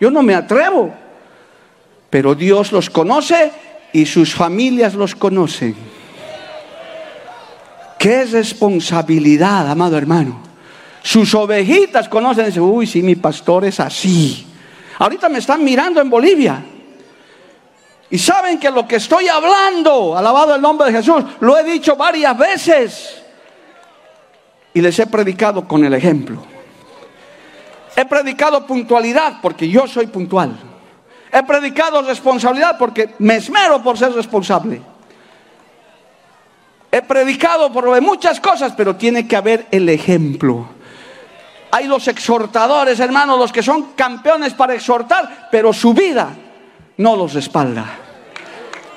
Yo 0.00 0.10
no 0.10 0.22
me 0.22 0.34
atrevo. 0.34 0.92
Pero 2.10 2.34
Dios 2.34 2.72
los 2.72 2.90
conoce 2.90 3.50
y 3.92 4.06
sus 4.06 4.34
familias 4.34 4.94
los 4.94 5.14
conocen. 5.14 5.74
Qué 7.98 8.24
responsabilidad, 8.24 9.70
amado 9.70 9.96
hermano. 9.96 10.40
Sus 11.02 11.34
ovejitas 11.34 12.08
conocen 12.08 12.44
y 12.44 12.46
dicen, 12.48 12.62
uy, 12.62 12.86
sí, 12.86 13.02
mi 13.02 13.14
pastor 13.14 13.64
es 13.64 13.80
así. 13.80 14.46
Ahorita 14.98 15.28
me 15.28 15.38
están 15.38 15.64
mirando 15.64 16.00
en 16.00 16.10
Bolivia. 16.10 16.64
Y 18.10 18.18
saben 18.18 18.58
que 18.58 18.70
lo 18.70 18.86
que 18.86 18.96
estoy 18.96 19.28
hablando, 19.28 20.16
alabado 20.16 20.54
el 20.54 20.62
nombre 20.62 20.90
de 20.90 20.98
Jesús, 20.98 21.24
lo 21.40 21.58
he 21.58 21.64
dicho 21.64 21.96
varias 21.96 22.36
veces. 22.36 23.22
Y 24.72 24.80
les 24.80 24.98
he 24.98 25.06
predicado 25.06 25.66
con 25.66 25.84
el 25.84 25.94
ejemplo. 25.94 26.42
He 27.96 28.04
predicado 28.04 28.66
puntualidad 28.66 29.38
porque 29.40 29.68
yo 29.68 29.86
soy 29.86 30.06
puntual. 30.06 30.56
He 31.32 31.42
predicado 31.42 32.02
responsabilidad 32.02 32.76
porque 32.78 33.14
me 33.18 33.36
esmero 33.36 33.82
por 33.82 33.96
ser 33.96 34.12
responsable. 34.12 34.82
He 36.90 37.02
predicado 37.02 37.72
por 37.72 38.00
muchas 38.00 38.38
cosas, 38.38 38.72
pero 38.76 38.94
tiene 38.94 39.26
que 39.26 39.34
haber 39.34 39.66
el 39.70 39.88
ejemplo. 39.88 40.68
Hay 41.72 41.88
los 41.88 42.06
exhortadores, 42.06 43.00
hermanos, 43.00 43.36
los 43.36 43.50
que 43.50 43.62
son 43.62 43.94
campeones 43.94 44.54
para 44.54 44.74
exhortar, 44.74 45.48
pero 45.50 45.72
su 45.72 45.92
vida 45.92 46.30
no 46.98 47.16
los 47.16 47.34
respalda. 47.34 47.84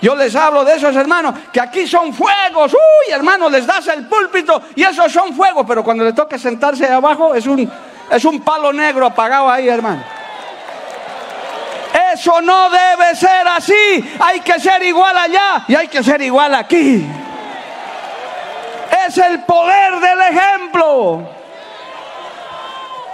Yo 0.02 0.16
les 0.16 0.36
hablo 0.36 0.64
de 0.64 0.76
esos 0.76 0.96
hermanos 0.96 1.34
que 1.52 1.60
aquí 1.60 1.88
son 1.88 2.14
fuegos. 2.14 2.74
Uy, 2.74 3.12
hermano, 3.12 3.50
les 3.50 3.66
das 3.66 3.88
el 3.88 4.06
púlpito 4.08 4.62
y 4.76 4.84
esos 4.84 5.12
son 5.12 5.34
fuegos, 5.34 5.66
pero 5.68 5.84
cuando 5.84 6.04
le 6.04 6.14
toca 6.14 6.38
sentarse 6.38 6.88
abajo 6.88 7.34
es 7.34 7.48
un, 7.48 7.70
es 8.12 8.26
un 8.26 8.42
palo 8.42 8.72
negro 8.72 9.08
apagado 9.08 9.50
ahí, 9.50 9.68
hermano. 9.68 10.04
Eso 12.14 12.42
no 12.42 12.70
debe 12.70 13.16
ser 13.16 13.48
así. 13.48 14.18
Hay 14.20 14.40
que 14.42 14.60
ser 14.60 14.84
igual 14.84 15.18
allá 15.18 15.66
y 15.68 15.76
hay 15.76 15.88
que 15.88 16.04
ser 16.04 16.22
igual 16.22 16.54
aquí. 16.54 17.06
Es 19.08 19.18
el 19.18 19.44
poder 19.44 20.00
del 20.00 20.22
ejemplo. 20.22 21.28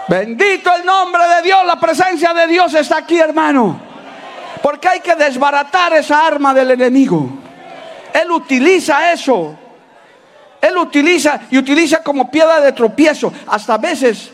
Bendito 0.08 0.76
el 0.76 0.86
nombre 0.86 1.26
de 1.28 1.42
Dios. 1.44 1.66
La 1.66 1.80
presencia 1.80 2.34
de 2.34 2.48
Dios 2.48 2.74
está 2.74 2.98
aquí, 2.98 3.20
hermano. 3.20 3.93
Porque 4.64 4.88
hay 4.88 5.02
que 5.02 5.14
desbaratar 5.16 5.92
esa 5.92 6.26
arma 6.26 6.54
del 6.54 6.72
enemigo. 6.72 7.30
Él 8.14 8.32
utiliza 8.32 9.12
eso. 9.12 9.60
Él 10.62 10.78
utiliza 10.78 11.42
y 11.52 11.58
utiliza 11.58 12.02
como 12.02 12.32
piedra 12.32 12.62
de 12.62 12.72
tropiezo. 12.72 13.34
Hasta 13.48 13.78
veces, 13.78 14.32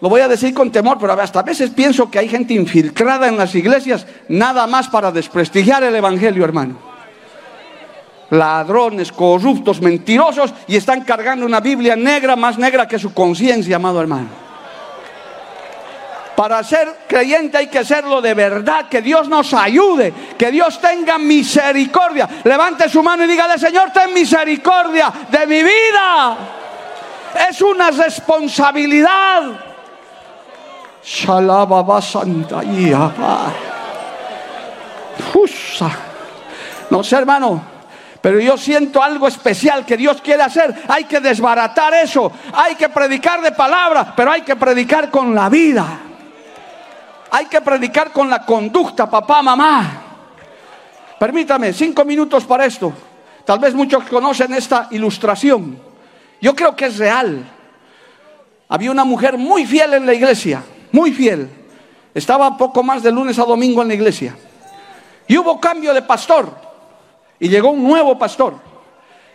lo 0.00 0.08
voy 0.08 0.22
a 0.22 0.26
decir 0.26 0.52
con 0.52 0.72
temor, 0.72 0.98
pero 0.98 1.12
hasta 1.12 1.42
veces 1.42 1.70
pienso 1.70 2.10
que 2.10 2.18
hay 2.18 2.28
gente 2.28 2.52
infiltrada 2.52 3.28
en 3.28 3.36
las 3.36 3.54
iglesias 3.54 4.08
nada 4.28 4.66
más 4.66 4.88
para 4.88 5.12
desprestigiar 5.12 5.84
el 5.84 5.94
Evangelio, 5.94 6.42
hermano. 6.42 6.76
Ladrones, 8.30 9.12
corruptos, 9.12 9.80
mentirosos 9.80 10.52
y 10.66 10.74
están 10.74 11.02
cargando 11.02 11.46
una 11.46 11.60
Biblia 11.60 11.94
negra, 11.94 12.34
más 12.34 12.58
negra 12.58 12.88
que 12.88 12.98
su 12.98 13.14
conciencia, 13.14 13.76
amado 13.76 14.00
hermano. 14.00 14.49
Para 16.40 16.64
ser 16.64 17.00
creyente 17.06 17.58
hay 17.58 17.66
que 17.66 17.84
serlo 17.84 18.22
de 18.22 18.32
verdad, 18.32 18.88
que 18.88 19.02
Dios 19.02 19.28
nos 19.28 19.52
ayude, 19.52 20.10
que 20.38 20.50
Dios 20.50 20.80
tenga 20.80 21.18
misericordia. 21.18 22.26
Levante 22.44 22.88
su 22.88 23.02
mano 23.02 23.24
y 23.24 23.26
dígale, 23.26 23.58
Señor, 23.58 23.90
ten 23.92 24.14
misericordia 24.14 25.12
de 25.28 25.46
mi 25.46 25.62
vida. 25.62 26.36
Es 27.46 27.60
una 27.60 27.90
responsabilidad. 27.90 29.42
No 36.88 37.04
sé, 37.04 37.16
hermano, 37.16 37.62
Pero 38.22 38.40
yo 38.40 38.56
siento 38.56 39.02
algo 39.02 39.28
especial 39.28 39.84
que 39.84 39.98
Dios 39.98 40.22
quiere 40.22 40.42
hacer. 40.42 40.84
Hay 40.88 41.04
que 41.04 41.20
desbaratar 41.20 41.92
eso. 41.92 42.32
Hay 42.54 42.76
que 42.76 42.88
predicar 42.88 43.42
de 43.42 43.52
palabra, 43.52 44.14
pero 44.16 44.32
hay 44.32 44.40
que 44.40 44.56
predicar 44.56 45.10
con 45.10 45.34
la 45.34 45.50
vida. 45.50 46.06
Hay 47.30 47.46
que 47.46 47.60
predicar 47.60 48.12
con 48.12 48.28
la 48.28 48.44
conducta, 48.44 49.08
papá, 49.08 49.42
mamá. 49.42 50.02
Permítame, 51.18 51.72
cinco 51.72 52.04
minutos 52.04 52.44
para 52.44 52.64
esto. 52.64 52.92
Tal 53.44 53.58
vez 53.58 53.74
muchos 53.74 54.04
conocen 54.04 54.52
esta 54.54 54.88
ilustración. 54.90 55.78
Yo 56.40 56.54
creo 56.54 56.74
que 56.74 56.86
es 56.86 56.98
real. 56.98 57.44
Había 58.68 58.90
una 58.90 59.04
mujer 59.04 59.36
muy 59.36 59.66
fiel 59.66 59.94
en 59.94 60.06
la 60.06 60.14
iglesia, 60.14 60.62
muy 60.92 61.12
fiel. 61.12 61.48
Estaba 62.14 62.56
poco 62.56 62.82
más 62.82 63.02
de 63.02 63.12
lunes 63.12 63.38
a 63.38 63.44
domingo 63.44 63.82
en 63.82 63.88
la 63.88 63.94
iglesia. 63.94 64.36
Y 65.28 65.36
hubo 65.38 65.60
cambio 65.60 65.94
de 65.94 66.02
pastor. 66.02 66.52
Y 67.38 67.48
llegó 67.48 67.70
un 67.70 67.82
nuevo 67.84 68.18
pastor. 68.18 68.54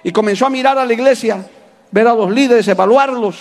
Y 0.04 0.12
comenzó 0.12 0.46
a 0.46 0.50
mirar 0.50 0.78
a 0.78 0.86
la 0.86 0.94
iglesia, 0.94 1.48
ver 1.92 2.08
a 2.08 2.14
los 2.14 2.32
líderes, 2.32 2.68
evaluarlos. 2.68 3.38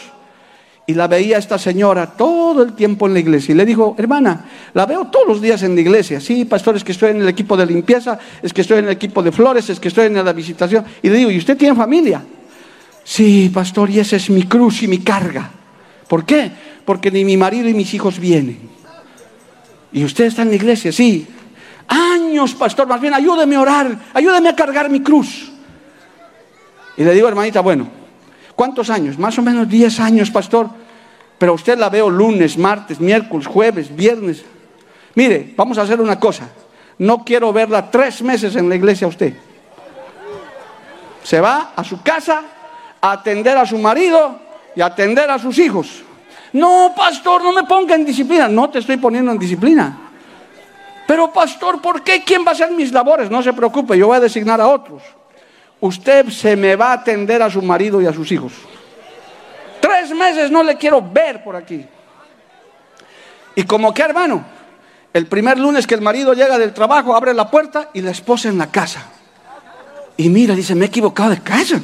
Y 0.87 0.93
la 0.93 1.07
veía 1.07 1.39
esta 1.39 1.59
señora 1.59 2.07
todo 2.07 2.63
el 2.63 2.75
tiempo 2.75 3.07
en 3.07 3.15
la 3.15 3.21
iglesia. 3.21 3.53
Y 3.53 3.57
le 3.57 3.65
dijo, 3.65 3.95
hermana, 3.99 4.45
la 4.75 4.85
veo 4.85 5.07
todos 5.07 5.27
los 5.27 5.41
días 5.41 5.63
en 5.63 5.75
la 5.75 5.81
iglesia. 5.81 6.21
Sí, 6.21 6.45
pastor, 6.45 6.77
es 6.77 6.85
que 6.85 6.93
estoy 6.93 7.11
en 7.11 7.23
el 7.23 7.29
equipo 7.29 7.57
de 7.57 7.65
limpieza, 7.65 8.19
es 8.43 8.53
que 8.53 8.61
estoy 8.61 8.79
en 8.79 8.85
el 8.85 8.91
equipo 8.91 9.23
de 9.23 9.33
flores, 9.33 9.71
es 9.71 9.81
que 9.81 9.89
estoy 9.89 10.07
en 10.07 10.23
la 10.23 10.33
visitación. 10.35 10.85
Y 11.03 11.09
le 11.09 11.17
digo, 11.17 11.31
¿y 11.31 11.39
usted 11.39 11.57
tiene 11.57 11.75
familia? 11.75 12.23
Sí, 13.03 13.51
pastor, 13.53 13.89
y 13.89 14.01
esa 14.01 14.17
es 14.17 14.29
mi 14.29 14.43
cruz 14.43 14.83
y 14.83 14.89
mi 14.89 14.99
carga. 14.99 15.51
¿Por 16.07 16.27
qué? 16.27 16.51
Porque 16.85 17.11
ni 17.11 17.25
mi 17.25 17.37
marido 17.37 17.69
y 17.69 17.75
mis 17.75 17.93
hijos 17.95 18.19
vienen. 18.19 18.59
¿Y 19.93 20.05
usted 20.05 20.25
está 20.25 20.43
en 20.43 20.49
la 20.51 20.57
iglesia? 20.57 20.93
Sí. 20.93 21.27
Años, 21.89 22.55
pastor, 22.55 22.87
más 22.87 23.01
bien 23.01 23.15
ayúdeme 23.15 23.57
a 23.57 23.61
orar, 23.61 23.99
ayúdeme 24.13 24.51
a 24.51 24.57
cargar 24.57 24.91
mi 24.91 25.01
cruz. 25.01 25.51
Y 26.97 27.05
le 27.05 27.15
digo, 27.15 27.29
hermanita, 27.29 27.61
bueno, 27.61 28.04
¿cuántos 28.55 28.91
años? 28.91 29.19
Más 29.19 29.39
o 29.39 29.43
menos 29.43 29.69
10 29.69 30.01
años, 30.01 30.31
pastor. 30.31 30.69
Pero 31.39 31.55
usted 31.55 31.79
la 31.79 31.91
veo 31.91 32.09
lunes, 32.09 32.57
martes, 32.57 33.01
miércoles, 33.01 33.47
jueves, 33.47 33.95
viernes. 33.95 34.45
Mire, 35.15 35.53
vamos 35.57 35.79
a 35.79 35.83
hacer 35.83 36.01
una 36.01 36.19
cosa. 36.19 36.49
No 36.99 37.25
quiero 37.25 37.53
verla 37.53 37.91
tres 37.91 38.23
meses 38.23 38.55
en 38.57 38.69
la 38.69 38.77
iglesia 38.77 39.07
usted. 39.07 39.35
Se 41.23 41.41
va 41.41 41.73
a 41.75 41.83
su 41.83 42.03
casa 42.03 42.43
a 43.01 43.13
atender 43.13 43.57
a 43.57 43.67
su 43.67 43.79
marido 43.79 44.39
y 44.77 44.81
a 44.81 44.87
atender 44.87 45.31
a 45.31 45.39
sus 45.39 45.59
hijos. 45.59 46.03
No, 46.53 46.93
pastor, 46.97 47.43
no 47.43 47.53
me 47.53 47.65
ponga 47.65 47.95
en 47.95 48.05
disciplina. 48.05 48.49
No 48.49 48.71
te 48.71 48.79
estoy 48.79 48.97
poniendo 48.97 49.33
en 49.33 49.39
disciplina. 49.39 49.99
Pero 51.07 51.33
pastor, 51.33 51.81
¿por 51.81 52.03
qué? 52.03 52.23
¿Quién 52.25 52.45
va 52.45 52.51
a 52.51 52.53
hacer 52.53 52.71
mis 52.71 52.93
labores? 52.93 53.31
No 53.31 53.43
se 53.43 53.53
preocupe, 53.53 53.99
yo 53.99 54.07
voy 54.07 54.17
a 54.17 54.21
designar 54.21 54.61
a 54.61 54.69
otros. 54.69 55.03
Usted 55.81 56.29
se 56.31 56.57
me 56.57 56.77
va 56.77 56.91
a 56.91 56.95
atender 56.95 57.43
a 57.43 57.51
su 57.51 57.61
marido 57.63 58.01
y 58.01 58.07
a 58.07 58.13
sus 58.13 58.31
hijos. 58.33 58.53
Tres 59.81 60.11
meses 60.15 60.51
no 60.51 60.63
le 60.63 60.77
quiero 60.77 61.03
ver 61.03 61.43
por 61.45 61.57
aquí. 61.57 61.85
Y 63.55 63.63
como 63.65 63.93
que 63.93 64.03
hermano, 64.03 64.45
el 65.13 65.27
primer 65.27 65.59
lunes 65.59 65.87
que 65.87 65.95
el 65.95 66.01
marido 66.01 66.33
llega 66.33 66.59
del 66.59 66.73
trabajo, 66.73 67.15
abre 67.15 67.35
la 67.35 67.51
puerta 67.51 67.91
y 67.93 68.01
la 68.01 68.11
esposa 68.11 68.49
en 68.49 68.59
la 68.59 68.69
casa. 68.71 69.07
Y 70.17 70.29
mira, 70.29 70.55
dice, 70.55 70.75
me 70.75 70.87
he 70.87 70.89
equivocado 70.89 71.31
de 71.31 71.41
casa. 71.41 71.81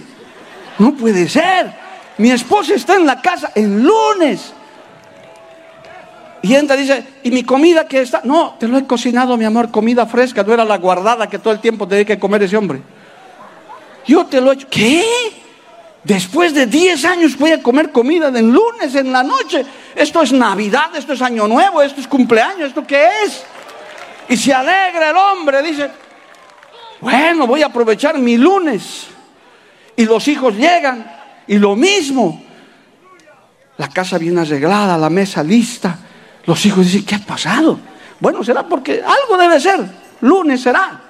No 0.78 0.94
puede 0.94 1.28
ser. 1.28 1.72
Mi 2.18 2.30
esposa 2.30 2.74
está 2.74 2.96
en 2.96 3.06
la 3.06 3.20
casa 3.20 3.52
el 3.54 3.82
lunes. 3.82 4.52
Y 6.42 6.54
entra 6.54 6.76
y 6.76 6.80
dice, 6.80 7.04
¿y 7.22 7.30
mi 7.30 7.44
comida 7.44 7.86
que 7.86 8.00
está? 8.00 8.22
No, 8.24 8.56
te 8.58 8.66
lo 8.66 8.78
he 8.78 8.86
cocinado, 8.86 9.36
mi 9.36 9.44
amor, 9.44 9.70
comida 9.70 10.06
fresca, 10.06 10.42
no 10.42 10.54
era 10.54 10.64
la 10.64 10.78
guardada 10.78 11.28
que 11.28 11.38
todo 11.38 11.52
el 11.52 11.60
tiempo 11.60 11.86
tenía 11.86 12.04
que 12.04 12.18
comer 12.18 12.42
ese 12.42 12.56
hombre. 12.56 12.80
Yo 14.06 14.26
te 14.26 14.40
lo 14.40 14.50
he 14.50 14.54
hecho. 14.54 14.68
¿Qué? 14.70 15.04
Después 16.02 16.54
de 16.54 16.66
10 16.66 17.04
años 17.04 17.36
voy 17.36 17.52
a 17.52 17.62
comer 17.62 17.92
comida 17.92 18.30
del 18.30 18.50
lunes 18.50 18.94
en 18.94 19.12
la 19.12 19.22
noche. 19.22 19.64
Esto 19.94 20.22
es 20.22 20.32
Navidad, 20.32 20.96
esto 20.96 21.12
es 21.12 21.20
Año 21.20 21.46
Nuevo, 21.46 21.82
esto 21.82 22.00
es 22.00 22.06
cumpleaños, 22.06 22.68
¿esto 22.68 22.86
qué 22.86 23.06
es? 23.24 23.44
Y 24.28 24.36
se 24.36 24.54
alegra 24.54 25.10
el 25.10 25.16
hombre, 25.16 25.62
dice, 25.62 25.90
bueno, 27.00 27.46
voy 27.46 27.62
a 27.62 27.66
aprovechar 27.66 28.18
mi 28.18 28.38
lunes. 28.38 29.08
Y 29.96 30.06
los 30.06 30.26
hijos 30.28 30.54
llegan 30.54 31.10
y 31.46 31.58
lo 31.58 31.76
mismo. 31.76 32.42
La 33.76 33.88
casa 33.88 34.16
bien 34.18 34.38
arreglada, 34.38 34.96
la 34.96 35.10
mesa 35.10 35.42
lista. 35.42 35.98
Los 36.46 36.64
hijos 36.64 36.86
dicen, 36.86 37.04
¿qué 37.04 37.16
ha 37.16 37.18
pasado? 37.18 37.78
Bueno, 38.18 38.42
será 38.42 38.62
porque 38.62 39.02
algo 39.04 39.36
debe 39.36 39.60
ser. 39.60 39.80
Lunes 40.22 40.62
será. 40.62 41.09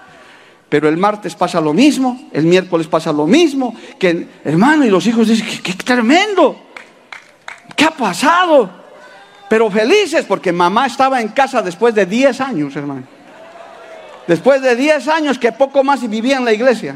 Pero 0.70 0.88
el 0.88 0.96
martes 0.96 1.34
pasa 1.34 1.60
lo 1.60 1.74
mismo, 1.74 2.28
el 2.32 2.44
miércoles 2.44 2.86
pasa 2.86 3.12
lo 3.12 3.26
mismo, 3.26 3.74
que 3.98 4.28
hermano, 4.44 4.86
y 4.86 4.88
los 4.88 5.04
hijos 5.04 5.26
dicen, 5.26 5.46
qué, 5.64 5.72
tremendo, 5.74 6.62
¿qué 7.74 7.84
ha 7.86 7.90
pasado? 7.90 8.70
Pero 9.48 9.68
felices 9.68 10.24
porque 10.26 10.52
mamá 10.52 10.86
estaba 10.86 11.20
en 11.20 11.28
casa 11.28 11.60
después 11.60 11.92
de 11.92 12.06
10 12.06 12.40
años, 12.40 12.76
hermano. 12.76 13.02
Después 14.28 14.62
de 14.62 14.76
10 14.76 15.08
años 15.08 15.38
que 15.40 15.50
poco 15.50 15.82
más 15.82 16.08
vivía 16.08 16.36
en 16.36 16.44
la 16.44 16.52
iglesia. 16.52 16.94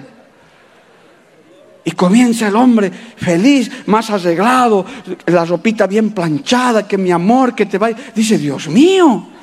Y 1.85 1.91
comienza 1.91 2.47
el 2.47 2.55
hombre 2.55 2.93
feliz, 2.93 3.73
más 3.87 4.09
arreglado, 4.09 4.87
la 5.27 5.45
ropita 5.45 5.89
bien 5.89 6.13
planchada, 6.13 6.87
que 6.87 6.97
mi 6.97 7.11
amor, 7.11 7.57
que 7.57 7.67
te 7.67 7.77
va. 7.77 7.91
Dice, 8.15 8.39
Dios 8.39 8.69
mío, 8.69 9.34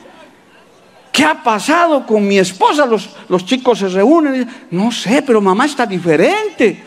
¿qué 1.11 1.23
ha 1.25 1.41
pasado 1.43 2.05
con 2.05 2.27
mi 2.27 2.37
esposa? 2.37 2.85
Los, 2.85 3.09
los 3.27 3.45
chicos 3.45 3.79
se 3.79 3.89
reúnen. 3.89 4.67
No 4.71 4.91
sé, 4.91 5.21
pero 5.21 5.41
mamá 5.41 5.65
está 5.65 5.85
diferente. 5.85 6.83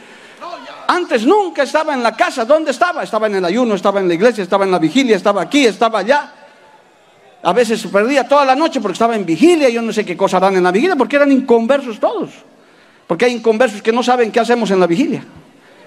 Antes 0.86 1.24
nunca 1.24 1.62
estaba 1.62 1.94
en 1.94 2.02
la 2.02 2.14
casa. 2.16 2.44
¿Dónde 2.44 2.70
estaba? 2.70 3.02
Estaba 3.02 3.26
en 3.26 3.36
el 3.36 3.44
ayuno, 3.44 3.74
estaba 3.74 4.00
en 4.00 4.08
la 4.08 4.14
iglesia, 4.14 4.42
estaba 4.42 4.64
en 4.64 4.70
la 4.70 4.78
vigilia, 4.78 5.16
estaba 5.16 5.42
aquí, 5.42 5.66
estaba 5.66 6.00
allá. 6.00 6.32
A 7.42 7.52
veces 7.52 7.80
se 7.80 7.88
perdía 7.88 8.26
toda 8.26 8.44
la 8.44 8.54
noche 8.54 8.80
porque 8.80 8.94
estaba 8.94 9.14
en 9.14 9.26
vigilia. 9.26 9.68
Yo 9.68 9.82
no 9.82 9.92
sé 9.92 10.04
qué 10.04 10.16
cosa 10.16 10.38
harán 10.38 10.56
en 10.56 10.62
la 10.62 10.72
vigilia 10.72 10.96
porque 10.96 11.16
eran 11.16 11.30
inconversos 11.30 12.00
todos. 12.00 12.30
Porque 13.06 13.26
hay 13.26 13.32
inconversos 13.32 13.82
que 13.82 13.92
no 13.92 14.02
saben 14.02 14.32
qué 14.32 14.40
hacemos 14.40 14.70
en 14.70 14.80
la 14.80 14.86
vigilia. 14.86 15.24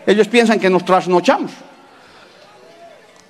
Ellos 0.06 0.28
piensan 0.28 0.60
que 0.60 0.70
nos 0.70 0.86
trasnochamos. 0.86 1.52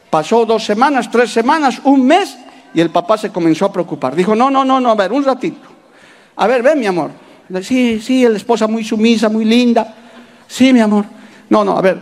Pasó 0.10 0.46
dos 0.46 0.64
semanas, 0.64 1.10
tres 1.12 1.32
semanas, 1.32 1.82
un 1.84 2.06
mes 2.06 2.38
y 2.74 2.82
el 2.82 2.90
papá 2.90 3.18
se 3.18 3.32
comenzó 3.32 3.66
a 3.66 3.72
preocupar. 3.72 4.16
Dijo, 4.16 4.36
no, 4.36 4.50
no, 4.50 4.64
no, 4.64 4.80
no, 4.80 4.92
a 4.92 4.96
ver, 4.96 5.12
un 5.12 5.24
ratito. 5.24 5.68
A 6.36 6.48
ver, 6.48 6.62
ven 6.62 6.80
mi 6.80 6.86
amor. 6.86 7.12
Sí, 7.62 8.00
sí, 8.02 8.28
la 8.28 8.38
esposa 8.38 8.68
muy 8.68 8.84
sumisa, 8.84 9.30
muy 9.30 9.46
linda. 9.46 9.94
Sí, 10.48 10.74
mi 10.74 10.80
amor. 10.80 11.06
No, 11.50 11.64
no, 11.64 11.78
a 11.78 11.82
ver. 11.82 12.00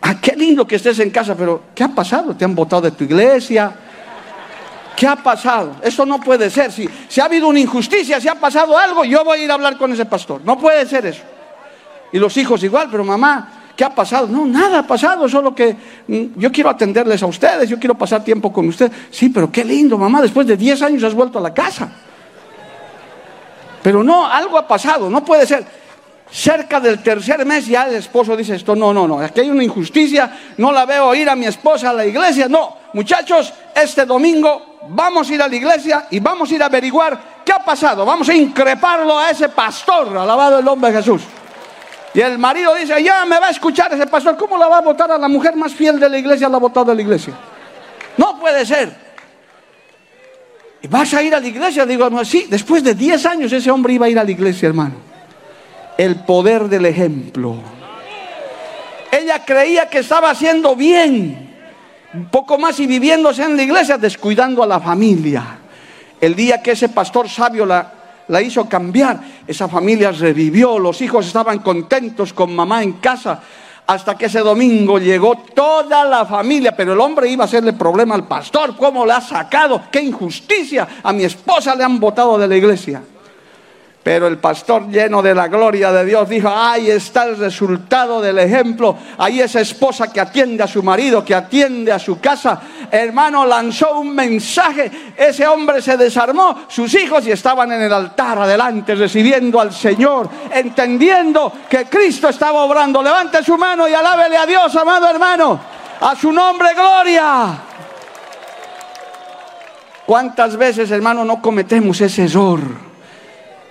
Ah, 0.00 0.16
qué 0.20 0.34
lindo 0.34 0.66
que 0.66 0.76
estés 0.76 0.98
en 0.98 1.10
casa, 1.10 1.34
pero 1.34 1.64
¿qué 1.74 1.84
ha 1.84 1.88
pasado? 1.88 2.34
¿Te 2.34 2.44
han 2.44 2.54
votado 2.54 2.82
de 2.82 2.90
tu 2.92 3.04
iglesia? 3.04 3.72
¿Qué 4.96 5.06
ha 5.06 5.16
pasado? 5.16 5.76
Esto 5.82 6.06
no 6.06 6.20
puede 6.20 6.50
ser. 6.50 6.72
Si, 6.72 6.88
si 7.08 7.20
ha 7.20 7.26
habido 7.26 7.48
una 7.48 7.60
injusticia, 7.60 8.20
si 8.20 8.28
ha 8.28 8.34
pasado 8.34 8.76
algo, 8.76 9.04
yo 9.04 9.24
voy 9.24 9.40
a 9.40 9.44
ir 9.44 9.50
a 9.50 9.54
hablar 9.54 9.76
con 9.76 9.92
ese 9.92 10.06
pastor. 10.06 10.40
No 10.44 10.58
puede 10.58 10.86
ser 10.86 11.06
eso. 11.06 11.22
Y 12.12 12.18
los 12.18 12.36
hijos 12.36 12.62
igual, 12.64 12.88
pero 12.90 13.04
mamá, 13.04 13.59
¿Qué 13.80 13.84
ha 13.86 13.94
pasado? 13.94 14.26
No, 14.26 14.44
nada 14.44 14.80
ha 14.80 14.86
pasado, 14.86 15.26
solo 15.26 15.54
que 15.54 15.74
mm, 16.06 16.38
yo 16.38 16.52
quiero 16.52 16.68
atenderles 16.68 17.22
a 17.22 17.26
ustedes, 17.26 17.66
yo 17.66 17.78
quiero 17.78 17.94
pasar 17.94 18.22
tiempo 18.22 18.52
con 18.52 18.68
ustedes. 18.68 18.92
Sí, 19.10 19.30
pero 19.30 19.50
qué 19.50 19.64
lindo, 19.64 19.96
mamá, 19.96 20.20
después 20.20 20.46
de 20.46 20.54
10 20.54 20.82
años 20.82 21.02
has 21.02 21.14
vuelto 21.14 21.38
a 21.38 21.40
la 21.40 21.54
casa. 21.54 21.90
Pero 23.82 24.04
no, 24.04 24.26
algo 24.26 24.58
ha 24.58 24.68
pasado, 24.68 25.08
no 25.08 25.24
puede 25.24 25.46
ser. 25.46 25.64
Cerca 26.30 26.78
del 26.78 27.02
tercer 27.02 27.46
mes 27.46 27.68
ya 27.68 27.88
el 27.88 27.94
esposo 27.94 28.36
dice 28.36 28.56
esto, 28.56 28.76
no, 28.76 28.92
no, 28.92 29.08
no, 29.08 29.18
aquí 29.18 29.40
hay 29.40 29.48
una 29.48 29.64
injusticia, 29.64 30.30
no 30.58 30.72
la 30.72 30.84
veo 30.84 31.14
ir 31.14 31.30
a 31.30 31.34
mi 31.34 31.46
esposa 31.46 31.88
a 31.88 31.94
la 31.94 32.04
iglesia. 32.04 32.50
No, 32.50 32.76
muchachos, 32.92 33.50
este 33.74 34.04
domingo 34.04 34.80
vamos 34.90 35.30
a 35.30 35.34
ir 35.34 35.40
a 35.40 35.48
la 35.48 35.56
iglesia 35.56 36.06
y 36.10 36.20
vamos 36.20 36.50
a 36.50 36.54
ir 36.54 36.62
a 36.62 36.66
averiguar 36.66 37.18
qué 37.46 37.52
ha 37.52 37.64
pasado. 37.64 38.04
Vamos 38.04 38.28
a 38.28 38.34
increparlo 38.34 39.18
a 39.18 39.30
ese 39.30 39.48
pastor, 39.48 40.18
alabado 40.18 40.58
el 40.58 40.66
nombre 40.66 40.92
de 40.92 40.98
Jesús. 40.98 41.22
Y 42.12 42.20
el 42.20 42.38
marido 42.38 42.74
dice, 42.74 43.02
ya 43.02 43.24
me 43.24 43.38
va 43.38 43.48
a 43.48 43.50
escuchar 43.50 43.92
ese 43.92 44.06
pastor, 44.06 44.36
¿cómo 44.36 44.58
la 44.58 44.66
va 44.66 44.78
a 44.78 44.80
votar 44.80 45.10
a 45.12 45.18
la 45.18 45.28
mujer 45.28 45.54
más 45.54 45.72
fiel 45.72 46.00
de 46.00 46.08
la 46.08 46.18
iglesia? 46.18 46.48
La 46.48 46.56
ha 46.56 46.60
votado 46.60 46.86
de 46.86 46.96
la 46.96 47.02
iglesia. 47.02 47.34
No 48.16 48.38
puede 48.38 48.66
ser. 48.66 48.92
¿Y 50.82 50.88
vas 50.88 51.12
a 51.14 51.22
ir 51.22 51.34
a 51.34 51.40
la 51.40 51.46
iglesia? 51.46 51.86
Digo, 51.86 52.10
no, 52.10 52.24
sí, 52.24 52.46
después 52.48 52.82
de 52.82 52.94
10 52.94 53.26
años 53.26 53.52
ese 53.52 53.70
hombre 53.70 53.92
iba 53.92 54.06
a 54.06 54.08
ir 54.08 54.18
a 54.18 54.24
la 54.24 54.30
iglesia, 54.30 54.68
hermano. 54.68 54.94
El 55.96 56.16
poder 56.24 56.68
del 56.68 56.86
ejemplo. 56.86 57.56
Ella 59.12 59.44
creía 59.44 59.88
que 59.88 59.98
estaba 59.98 60.30
haciendo 60.30 60.74
bien. 60.74 61.48
Un 62.12 62.26
poco 62.26 62.58
más 62.58 62.80
y 62.80 62.86
viviéndose 62.86 63.44
en 63.44 63.56
la 63.56 63.62
iglesia, 63.62 63.98
descuidando 63.98 64.62
a 64.62 64.66
la 64.66 64.80
familia. 64.80 65.44
El 66.20 66.34
día 66.34 66.60
que 66.60 66.72
ese 66.72 66.88
pastor 66.88 67.28
sabio 67.28 67.64
la, 67.64 67.92
la 68.26 68.42
hizo 68.42 68.68
cambiar. 68.68 69.20
Esa 69.46 69.68
familia 69.68 70.12
revivió, 70.12 70.78
los 70.78 71.00
hijos 71.00 71.26
estaban 71.26 71.60
contentos 71.60 72.32
con 72.32 72.54
mamá 72.54 72.82
en 72.82 72.94
casa. 72.94 73.40
Hasta 73.86 74.16
que 74.16 74.26
ese 74.26 74.40
domingo 74.40 74.98
llegó 74.98 75.36
toda 75.54 76.04
la 76.04 76.24
familia, 76.24 76.76
pero 76.76 76.92
el 76.92 77.00
hombre 77.00 77.28
iba 77.28 77.44
a 77.44 77.46
hacerle 77.46 77.72
problema 77.72 78.14
al 78.14 78.28
pastor. 78.28 78.76
¿Cómo 78.76 79.04
le 79.04 79.12
ha 79.12 79.20
sacado? 79.20 79.82
¡Qué 79.90 80.00
injusticia! 80.00 80.86
A 81.02 81.12
mi 81.12 81.24
esposa 81.24 81.74
le 81.74 81.82
han 81.82 81.98
votado 81.98 82.38
de 82.38 82.46
la 82.46 82.56
iglesia. 82.56 83.02
Pero 84.02 84.26
el 84.26 84.38
pastor 84.38 84.88
lleno 84.88 85.20
de 85.20 85.34
la 85.34 85.48
gloria 85.48 85.92
de 85.92 86.06
Dios 86.06 86.26
dijo, 86.26 86.48
ahí 86.48 86.90
está 86.90 87.24
el 87.24 87.36
resultado 87.36 88.22
del 88.22 88.38
ejemplo. 88.38 88.96
Ahí 89.18 89.42
esa 89.42 89.60
esposa 89.60 90.10
que 90.10 90.20
atiende 90.20 90.62
a 90.62 90.66
su 90.66 90.82
marido, 90.82 91.22
que 91.22 91.34
atiende 91.34 91.92
a 91.92 91.98
su 91.98 92.18
casa. 92.18 92.62
Hermano, 92.90 93.44
lanzó 93.44 93.98
un 93.98 94.14
mensaje. 94.14 95.12
Ese 95.14 95.46
hombre 95.46 95.82
se 95.82 95.98
desarmó, 95.98 96.62
sus 96.68 96.94
hijos 96.94 97.26
y 97.26 97.32
estaban 97.32 97.70
en 97.72 97.82
el 97.82 97.92
altar 97.92 98.38
adelante 98.38 98.94
recibiendo 98.94 99.60
al 99.60 99.70
Señor, 99.70 100.30
entendiendo 100.50 101.52
que 101.68 101.84
Cristo 101.84 102.30
estaba 102.30 102.64
obrando. 102.64 103.02
Levante 103.02 103.44
su 103.44 103.58
mano 103.58 103.86
y 103.86 103.92
alábele 103.92 104.38
a 104.38 104.46
Dios, 104.46 104.74
amado 104.76 105.10
hermano. 105.10 105.60
A 106.00 106.16
su 106.16 106.32
nombre, 106.32 106.70
gloria. 106.72 107.58
¿Cuántas 110.06 110.56
veces, 110.56 110.90
hermano, 110.90 111.22
no 111.22 111.42
cometemos 111.42 112.00
ese 112.00 112.24
error? 112.24 112.89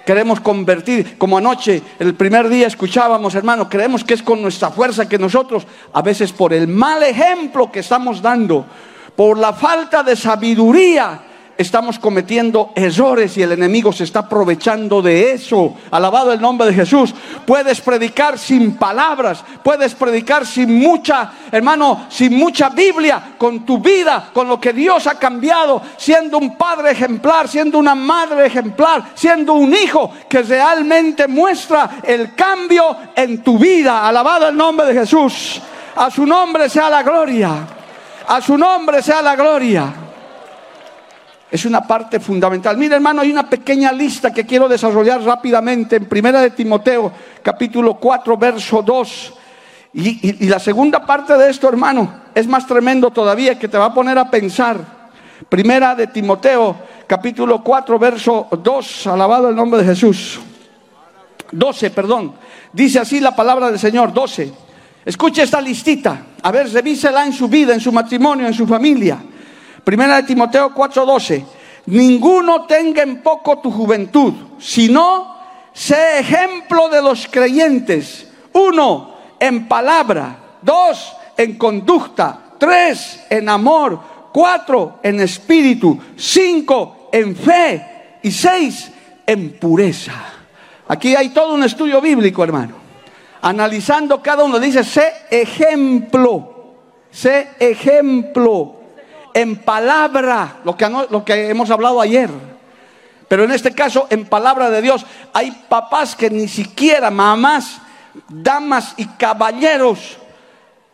Queremos 0.09 0.39
convertir, 0.39 1.19
como 1.19 1.37
anoche, 1.37 1.83
el 1.99 2.15
primer 2.15 2.49
día 2.49 2.65
escuchábamos, 2.65 3.35
hermano, 3.35 3.69
creemos 3.69 4.03
que 4.03 4.15
es 4.15 4.23
con 4.23 4.41
nuestra 4.41 4.71
fuerza 4.71 5.07
que 5.07 5.19
nosotros, 5.19 5.67
a 5.93 6.01
veces 6.01 6.31
por 6.31 6.51
el 6.51 6.67
mal 6.67 7.03
ejemplo 7.03 7.71
que 7.71 7.81
estamos 7.81 8.19
dando, 8.19 8.65
por 9.15 9.37
la 9.37 9.53
falta 9.53 10.01
de 10.01 10.15
sabiduría, 10.15 11.21
estamos 11.59 11.99
cometiendo 11.99 12.71
errores 12.73 13.37
y 13.37 13.43
el 13.43 13.51
enemigo 13.51 13.91
se 13.91 14.05
está 14.05 14.19
aprovechando 14.19 15.01
de 15.01 15.33
eso. 15.33 15.75
Alabado 15.91 16.31
el 16.31 16.39
nombre 16.39 16.67
de 16.67 16.73
Jesús. 16.73 17.13
Puedes 17.45 17.81
predicar 17.81 18.39
sin 18.39 18.77
palabras, 18.77 19.43
puedes 19.61 19.93
predicar 19.93 20.45
sin 20.45 20.79
mucha, 20.79 21.33
hermano, 21.51 22.05
sin 22.07 22.37
mucha 22.37 22.69
Biblia, 22.69 23.33
con 23.37 23.65
tu 23.65 23.79
vida, 23.79 24.29
con 24.31 24.47
lo 24.47 24.57
que 24.57 24.71
Dios 24.71 25.05
ha 25.05 25.15
cambiado, 25.15 25.81
siendo 25.97 26.37
un 26.37 26.55
padre 26.55 26.91
ejemplar, 26.91 27.49
siendo 27.49 27.77
una 27.77 27.93
madre 27.93 28.45
ejemplar, 28.45 29.11
siendo 29.13 29.53
un 29.55 29.73
hijo 29.73 30.13
que 30.29 30.41
realmente 30.43 31.27
muestra 31.27 31.99
el 32.03 32.35
cambio 32.35 32.95
en 33.13 33.43
tu 33.43 33.59
vida. 33.59 34.07
Alabado 34.07 34.47
el 34.47 34.55
nombre 34.55 34.87
de 34.87 34.93
Jesús. 34.93 35.61
A 35.97 36.09
su 36.09 36.25
nombre 36.25 36.69
sea 36.69 36.89
la 36.89 37.03
gloria. 37.03 37.67
A 38.27 38.39
su 38.39 38.57
nombre 38.57 39.03
sea 39.03 39.21
la 39.21 39.35
gloria. 39.35 39.93
Es 41.51 41.65
una 41.65 41.81
parte 41.81 42.19
fundamental. 42.19 42.77
Mira, 42.77 42.95
hermano, 42.95 43.21
hay 43.21 43.31
una 43.31 43.49
pequeña 43.49 43.91
lista 43.91 44.31
que 44.31 44.45
quiero 44.45 44.67
desarrollar 44.67 45.21
rápidamente 45.23 45.95
en 45.95 46.05
Primera 46.05 46.41
de 46.41 46.51
Timoteo, 46.51 47.11
capítulo 47.41 47.95
4, 47.95 48.37
verso 48.37 48.83
2. 48.83 49.33
Y, 49.93 50.47
la 50.47 50.59
segunda 50.59 51.03
parte 51.03 51.35
de 51.35 51.49
esto, 51.49 51.67
hermano, 51.67 52.21
es 52.35 52.45
más 52.45 52.67
tremendo 52.67 53.09
todavía 53.09 53.57
que 53.57 53.67
te 53.67 53.79
va 53.79 53.85
a 53.85 53.93
poner 53.93 54.17
a 54.19 54.29
pensar. 54.29 54.99
Primera 55.49 55.95
de 55.95 56.07
Timoteo, 56.07 56.75
capítulo 57.07 57.63
4, 57.63 57.97
verso 57.97 58.47
2. 58.51 59.07
Alabado 59.07 59.49
el 59.49 59.55
nombre 59.55 59.81
de 59.81 59.87
Jesús. 59.87 60.39
12, 61.51 61.89
perdón. 61.89 62.33
Dice 62.71 62.99
así 62.99 63.19
la 63.19 63.35
palabra 63.35 63.71
del 63.71 63.79
Señor, 63.79 64.13
12. 64.13 64.53
Escuche 65.03 65.41
esta 65.41 65.59
listita. 65.59 66.25
A 66.43 66.51
ver, 66.51 66.71
revísela 66.71 67.25
en 67.25 67.33
su 67.33 67.47
vida, 67.47 67.73
en 67.73 67.79
su 67.79 67.91
matrimonio, 67.91 68.45
en 68.45 68.53
su 68.53 68.67
familia. 68.67 69.17
Primera 69.89 70.17
de 70.17 70.21
Timoteo 70.27 70.71
4:12. 70.71 71.43
Ninguno 71.87 72.67
tenga 72.67 73.01
en 73.01 73.23
poco 73.23 73.57
tu 73.57 73.71
juventud, 73.71 74.31
sino 74.59 75.35
sé 75.73 76.19
ejemplo 76.19 76.89
de 76.89 77.01
los 77.01 77.25
creyentes. 77.25 78.27
Uno, 78.53 79.15
en 79.39 79.67
palabra. 79.67 80.59
Dos, 80.61 81.11
en 81.35 81.57
conducta. 81.57 82.51
Tres, 82.59 83.25
en 83.31 83.49
amor. 83.49 83.99
Cuatro, 84.31 84.99
en 85.01 85.21
espíritu. 85.21 85.97
Cinco, 86.15 87.09
en 87.11 87.35
fe. 87.35 88.19
Y 88.21 88.29
seis, 88.29 88.91
en 89.25 89.57
pureza. 89.57 90.13
Aquí 90.87 91.15
hay 91.15 91.29
todo 91.29 91.55
un 91.55 91.63
estudio 91.63 91.99
bíblico, 91.99 92.43
hermano. 92.43 92.75
Analizando 93.41 94.21
cada 94.21 94.43
uno, 94.43 94.59
dice, 94.59 94.83
sé 94.83 95.11
ejemplo. 95.31 96.75
Sé 97.09 97.47
ejemplo 97.59 98.78
en 99.41 99.55
palabra, 99.57 100.57
lo 100.63 100.75
que, 101.23 101.49
hemos 101.49 101.69
hablado 101.69 102.01
ayer. 102.01 102.29
Pero 103.27 103.43
en 103.43 103.51
este 103.51 103.73
caso, 103.73 104.07
en 104.09 104.25
palabra 104.25 104.69
de 104.69 104.81
Dios, 104.81 105.05
hay 105.33 105.51
papás 105.69 106.15
que 106.15 106.29
ni 106.29 106.47
siquiera, 106.47 107.11
mamás, 107.11 107.79
damas 108.27 108.95
y 108.97 109.05
caballeros, 109.05 110.17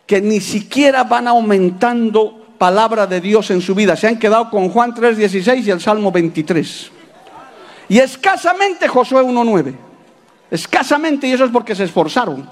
que 0.06 0.20
ni 0.20 0.40
siquiera 0.40 1.02
van 1.04 1.28
aumentando 1.28 2.46
palabra 2.58 3.06
de 3.06 3.20
Dios 3.20 3.50
en 3.50 3.60
su 3.60 3.74
vida. 3.74 3.96
Se 3.96 4.06
han 4.06 4.18
quedado 4.18 4.50
con 4.50 4.68
Juan 4.68 4.94
3:16 4.94 5.66
y 5.66 5.70
el 5.70 5.80
Salmo 5.80 6.12
23. 6.12 6.92
Y 7.88 7.98
escasamente 7.98 8.86
Josué 8.86 9.22
1:9. 9.22 9.74
Escasamente, 10.50 11.26
y 11.26 11.32
eso 11.32 11.44
es 11.44 11.50
porque 11.50 11.74
se 11.74 11.84
esforzaron. 11.84 12.48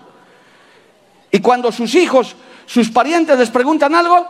Y 1.31 1.41
cuando 1.41 1.71
sus 1.71 1.95
hijos, 1.95 2.35
sus 2.67 2.91
parientes 2.91 3.39
les 3.39 3.51
preguntan 3.51 3.95
algo, 3.95 4.29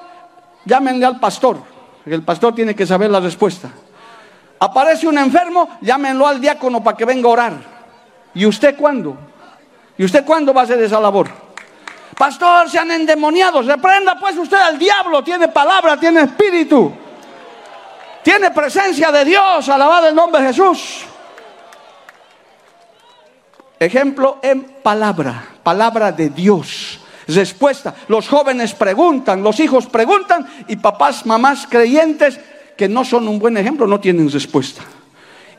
llámenle 0.65 1.07
al 1.07 1.21
pastor, 1.21 1.59
el 2.07 2.23
pastor 2.23 2.55
tiene 2.55 2.75
que 2.75 2.87
saber 2.87 3.11
la 3.11 3.21
respuesta. 3.21 3.71
Aparece 4.59 5.07
un 5.07 5.19
enfermo, 5.19 5.79
llámenlo 5.81 6.27
al 6.27 6.41
diácono 6.41 6.83
para 6.83 6.97
que 6.97 7.05
venga 7.05 7.29
a 7.29 7.33
orar. 7.33 7.53
¿Y 8.35 8.47
usted 8.47 8.77
cuándo? 8.77 9.17
¿Y 9.97 10.05
usted 10.05 10.25
cuándo 10.25 10.53
va 10.53 10.63
a 10.63 10.65
hacer 10.65 10.83
esa 10.83 11.01
labor? 11.01 11.29
Pastor, 12.17 12.71
sean 12.71 12.91
endemoniados, 12.91 13.67
reprenda 13.67 14.19
pues 14.19 14.37
usted 14.37 14.57
al 14.57 14.79
diablo, 14.79 15.23
tiene 15.25 15.49
palabra, 15.49 15.99
tiene 15.99 16.23
espíritu, 16.23 16.93
tiene 18.23 18.51
presencia 18.53 19.11
de 19.11 19.25
Dios, 19.25 19.69
alabado 19.69 20.09
el 20.09 20.15
nombre 20.15 20.41
de 20.41 20.49
Jesús. 20.49 21.05
Ejemplo 23.79 24.39
en 24.43 24.63
palabra, 24.83 25.45
palabra 25.63 26.13
de 26.13 26.31
Dios 26.31 27.01
respuesta. 27.29 27.95
Los 28.09 28.29
jóvenes 28.29 28.75
preguntan, 28.75 29.43
los 29.43 29.61
hijos 29.61 29.87
preguntan 29.87 30.47
y 30.69 30.77
papás, 30.77 31.27
mamás 31.27 31.67
creyentes 31.69 32.39
que 32.77 32.89
no 32.89 33.05
son 33.05 33.29
un 33.29 33.39
buen 33.39 33.57
ejemplo 33.57 33.87
no 33.87 34.01
tienen 34.01 34.31
respuesta. 34.31 34.83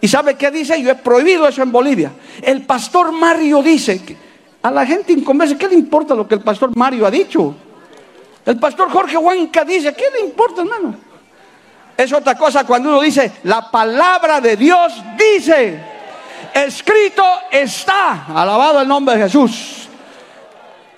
¿Y 0.02 0.08
sabe 0.08 0.36
qué 0.36 0.52
dice? 0.52 0.82
Yo 0.82 0.92
he 0.92 0.96
prohibido 0.96 1.48
eso 1.48 1.64
en 1.64 1.72
Bolivia. 1.72 2.12
El 2.42 2.64
pastor 2.64 3.12
Mario 3.12 3.64
dice 3.64 4.04
que 4.04 4.18
a 4.62 4.72
la 4.72 4.86
gente 4.86 5.14
inconversa, 5.14 5.58
¿qué 5.58 5.68
le 5.68 5.76
importa 5.76 6.14
lo 6.14 6.28
que 6.28 6.36
el 6.36 6.42
pastor 6.42 6.76
Mario 6.76 7.06
ha 7.06 7.12
dicho? 7.12 7.56
El 8.46 8.58
pastor 8.58 8.92
Jorge 8.92 9.18
Huanca 9.18 9.64
dice, 9.64 9.94
¿qué 9.94 10.06
le 10.14 10.28
importa, 10.28 10.62
hermano? 10.62 10.96
Es 11.98 12.12
otra 12.12 12.36
cosa 12.36 12.66
cuando 12.66 12.90
uno 12.90 13.02
dice, 13.02 13.32
la 13.44 13.72
palabra 13.72 14.42
de 14.42 14.58
Dios 14.58 14.94
dice, 15.18 15.80
escrito 16.54 17.24
está, 17.52 18.26
alabado 18.28 18.82
el 18.82 18.88
nombre 18.88 19.16
de 19.16 19.24
Jesús. 19.24 19.88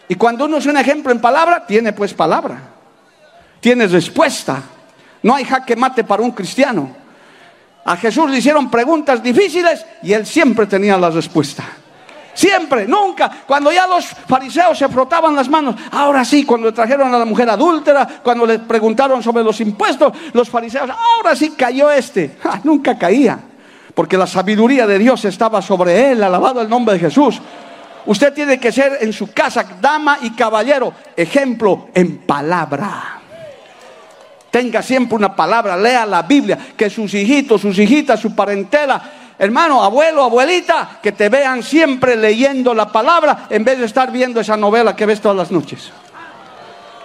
Y 0.10 0.16
cuando 0.16 0.45
uno 0.45 0.58
es 0.58 0.66
un 0.66 0.78
ejemplo 0.78 1.12
en 1.12 1.20
palabra, 1.20 1.66
tiene 1.66 1.93
pues 1.93 2.14
palabra. 2.14 2.62
Tiene 3.60 3.88
respuesta. 3.88 4.62
No 5.24 5.36
hay 5.36 5.43
jaque 5.43 5.76
mate 5.76 6.03
para 6.03 6.22
un 6.22 6.32
cristiano. 6.32 6.95
A 7.86 7.95
Jesús 7.97 8.30
le 8.30 8.38
hicieron 8.38 8.70
preguntas 8.70 9.22
difíciles 9.24 9.86
y 10.03 10.14
él 10.14 10.26
siempre 10.26 10.66
tenía 10.68 10.97
la 10.97 11.10
respuesta. 11.10 11.64
Siempre, 12.34 12.86
nunca. 12.86 13.32
Cuando 13.47 13.72
ya 13.72 13.88
los 13.88 14.05
fariseos 14.05 14.78
se 14.78 14.88
frotaban 14.89 15.36
las 15.36 15.49
manos, 15.49 15.76
ahora 15.91 16.24
sí, 16.24 16.45
cuando 16.45 16.72
trajeron 16.72 17.12
a 17.12 17.18
la 17.18 17.26
mujer 17.26 17.49
adúltera, 17.49 18.08
cuando 18.22 18.45
le 18.45 18.60
preguntaron 18.60 19.24
sobre 19.24 19.43
los 19.43 19.60
impuestos, 19.60 20.14
los 20.34 20.47
fariseos, 20.47 20.88
ahora 20.89 21.36
sí 21.36 21.55
cayó 21.58 21.89
este. 21.89 22.38
nunca 22.64 22.95
caía, 22.95 23.39
porque 23.95 24.18
la 24.18 24.28
sabiduría 24.28 24.86
de 24.86 24.99
Dios 24.99 25.26
estaba 25.26 25.64
sobre 25.64 26.12
él, 26.12 26.22
alabado 26.22 26.62
el 26.62 26.70
nombre 26.70 26.93
de 26.93 26.99
Jesús. 26.99 27.41
Usted 28.06 28.34
tiene 28.34 28.60
que 28.60 28.72
ser 28.72 29.00
en 29.02 29.12
su 29.12 29.34
casa, 29.34 29.66
dama 29.82 30.20
y 30.22 30.32
caballero, 30.32 30.93
ejemplo 31.16 31.89
en 31.93 32.20
palabra. 32.20 33.20
Tenga 34.50 34.82
siempre 34.82 35.16
una 35.16 35.36
palabra, 35.36 35.76
lea 35.76 36.06
la 36.06 36.22
Biblia, 36.22 36.58
que 36.76 36.89
sus 36.89 37.14
hijitos, 37.14 37.62
sus 37.62 37.78
hijitas, 37.78 38.20
su 38.20 38.34
parentela, 38.34 39.02
hermano, 39.38 39.84
abuelo, 39.84 40.24
abuelita, 40.24 41.00
que 41.02 41.12
te 41.12 41.28
vean 41.28 41.62
siempre 41.64 42.16
leyendo 42.16 42.74
la 42.74 42.91
palabra 42.91 43.48
en 43.50 43.64
vez 43.64 43.78
de 43.78 43.86
estar 43.86 44.12
viendo 44.12 44.39
esa 44.39 44.56
novela 44.56 44.95
que 44.95 45.06
ves 45.06 45.20
todas 45.20 45.38
las 45.38 45.52
noches. 45.52 45.91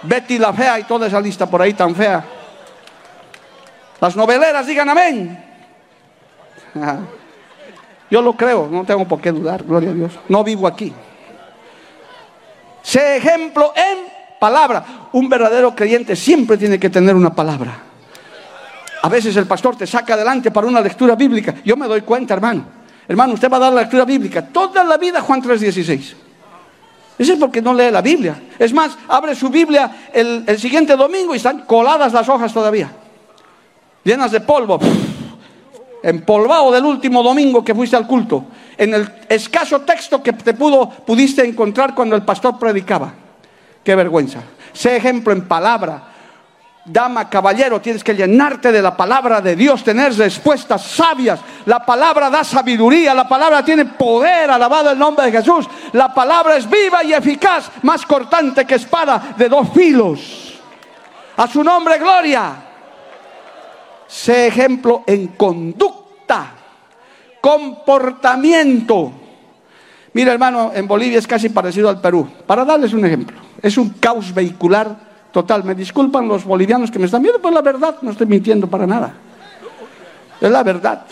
Betty 0.03 0.37
la 0.37 0.53
fea 0.53 0.79
y 0.79 0.83
toda 0.83 1.07
esa 1.07 1.19
lista 1.19 1.45
por 1.49 1.61
ahí 1.61 1.73
tan 1.73 1.95
fea. 1.95 2.23
Las 3.99 4.15
noveleras 4.15 4.65
digan 4.65 4.89
amén. 4.89 5.43
Yo 8.13 8.21
lo 8.21 8.33
creo, 8.37 8.69
no 8.71 8.83
tengo 8.83 9.07
por 9.07 9.19
qué 9.19 9.31
dudar, 9.31 9.63
gloria 9.63 9.89
a 9.89 9.93
Dios. 9.93 10.11
No 10.29 10.43
vivo 10.43 10.67
aquí. 10.67 10.93
Sé 12.83 13.17
ejemplo 13.17 13.73
en 13.75 14.05
palabra. 14.39 15.09
Un 15.13 15.27
verdadero 15.27 15.73
creyente 15.73 16.15
siempre 16.15 16.55
tiene 16.55 16.79
que 16.79 16.91
tener 16.91 17.15
una 17.15 17.33
palabra. 17.33 17.75
A 19.01 19.09
veces 19.09 19.35
el 19.35 19.47
pastor 19.47 19.75
te 19.75 19.87
saca 19.87 20.13
adelante 20.13 20.51
para 20.51 20.67
una 20.67 20.79
lectura 20.79 21.15
bíblica. 21.15 21.55
Yo 21.65 21.75
me 21.75 21.87
doy 21.87 22.01
cuenta, 22.01 22.35
hermano. 22.35 22.63
Hermano, 23.07 23.33
usted 23.33 23.51
va 23.51 23.57
a 23.57 23.61
dar 23.61 23.73
la 23.73 23.81
lectura 23.81 24.05
bíblica 24.05 24.45
toda 24.45 24.83
la 24.83 24.97
vida, 24.97 25.19
Juan 25.19 25.41
3:16. 25.41 26.13
Eso 27.17 27.33
es 27.33 27.39
porque 27.39 27.63
no 27.63 27.73
lee 27.73 27.89
la 27.89 28.03
Biblia. 28.03 28.39
Es 28.59 28.71
más, 28.73 28.95
abre 29.07 29.33
su 29.33 29.49
Biblia 29.49 30.09
el, 30.13 30.43
el 30.45 30.59
siguiente 30.59 30.95
domingo 30.95 31.33
y 31.33 31.37
están 31.37 31.61
coladas 31.61 32.13
las 32.13 32.29
hojas 32.29 32.53
todavía, 32.53 32.91
llenas 34.03 34.31
de 34.31 34.41
polvo 34.41 34.79
empolvado 36.03 36.71
del 36.71 36.85
último 36.85 37.23
domingo 37.23 37.63
que 37.63 37.73
fuiste 37.73 37.95
al 37.95 38.05
culto. 38.05 38.45
en 38.77 38.93
el 38.93 39.09
escaso 39.29 39.81
texto 39.81 40.21
que 40.21 40.33
te 40.33 40.53
pudo, 40.53 40.89
pudiste 40.89 41.45
encontrar 41.45 41.95
cuando 41.95 42.15
el 42.15 42.23
pastor 42.23 42.59
predicaba. 42.59 43.13
Qué 43.83 43.95
vergüenza. 43.95 44.39
Sé 44.73 44.97
ejemplo 44.97 45.31
en 45.31 45.47
palabra. 45.47 46.09
Dama, 46.85 47.29
caballero, 47.29 47.79
tienes 47.79 48.03
que 48.03 48.13
llenarte 48.13 48.71
de 48.71 48.81
la 48.81 48.97
palabra 48.97 49.39
de 49.39 49.55
Dios, 49.55 49.83
tener 49.83 50.13
respuestas 50.17 50.81
sabias. 50.81 51.39
La 51.65 51.85
palabra 51.85 52.29
da 52.29 52.43
sabiduría, 52.43 53.13
la 53.13 53.27
palabra 53.27 53.63
tiene 53.63 53.85
poder, 53.85 54.51
alabado 54.51 54.91
el 54.91 54.99
nombre 54.99 55.27
de 55.27 55.31
Jesús. 55.31 55.65
La 55.93 56.13
palabra 56.13 56.57
es 56.57 56.69
viva 56.69 57.03
y 57.03 57.13
eficaz, 57.13 57.71
más 57.83 58.05
cortante 58.05 58.65
que 58.65 58.75
espada 58.75 59.33
de 59.37 59.47
dos 59.47 59.69
filos. 59.73 60.59
A 61.37 61.47
su 61.47 61.63
nombre, 61.63 61.97
gloria. 61.99 62.72
Sé 64.13 64.47
ejemplo 64.47 65.03
en 65.07 65.27
conducta, 65.27 66.51
comportamiento. 67.41 69.11
Mira, 70.13 70.31
hermano, 70.31 70.71
en 70.73 70.87
Bolivia 70.87 71.17
es 71.17 71.25
casi 71.25 71.49
parecido 71.49 71.89
al 71.89 71.99
Perú. 71.99 72.29
Para 72.45 72.63
darles 72.63 72.93
un 72.93 73.05
ejemplo, 73.05 73.37
es 73.61 73.77
un 73.77 73.89
caos 73.89 74.33
vehicular 74.33 75.13
Total, 75.33 75.63
me 75.63 75.73
disculpan 75.73 76.27
los 76.27 76.45
bolivianos 76.45 76.91
que 76.91 76.99
me 76.99 77.05
están 77.05 77.23
viendo, 77.23 77.41
pues 77.41 77.51
la 77.51 77.63
verdad, 77.63 77.95
no 78.03 78.11
estoy 78.11 78.27
mintiendo 78.27 78.67
para 78.67 78.85
nada. 78.85 79.15
Es 80.39 80.51
la 80.51 80.61
verdad. 80.61 81.07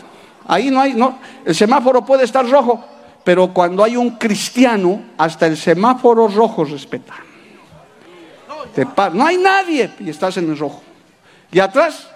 Ahí 0.47 0.69
no 0.69 0.79
hay, 0.79 0.93
no, 0.93 1.17
el 1.43 1.55
semáforo 1.55 2.05
puede 2.05 2.25
estar 2.25 2.47
rojo, 2.47 2.85
pero 3.23 3.51
cuando 3.51 3.83
hay 3.83 3.97
un 3.97 4.11
cristiano, 4.17 5.01
hasta 5.17 5.47
el 5.47 5.57
semáforo 5.57 6.27
rojo 6.27 6.63
respeta. 6.65 7.15
no 9.11 9.25
hay 9.25 9.37
nadie 9.37 9.89
y 9.99 10.11
estás 10.11 10.37
en 10.37 10.51
el 10.51 10.57
rojo. 10.59 10.83
Y 11.51 11.57
atrás, 11.57 12.10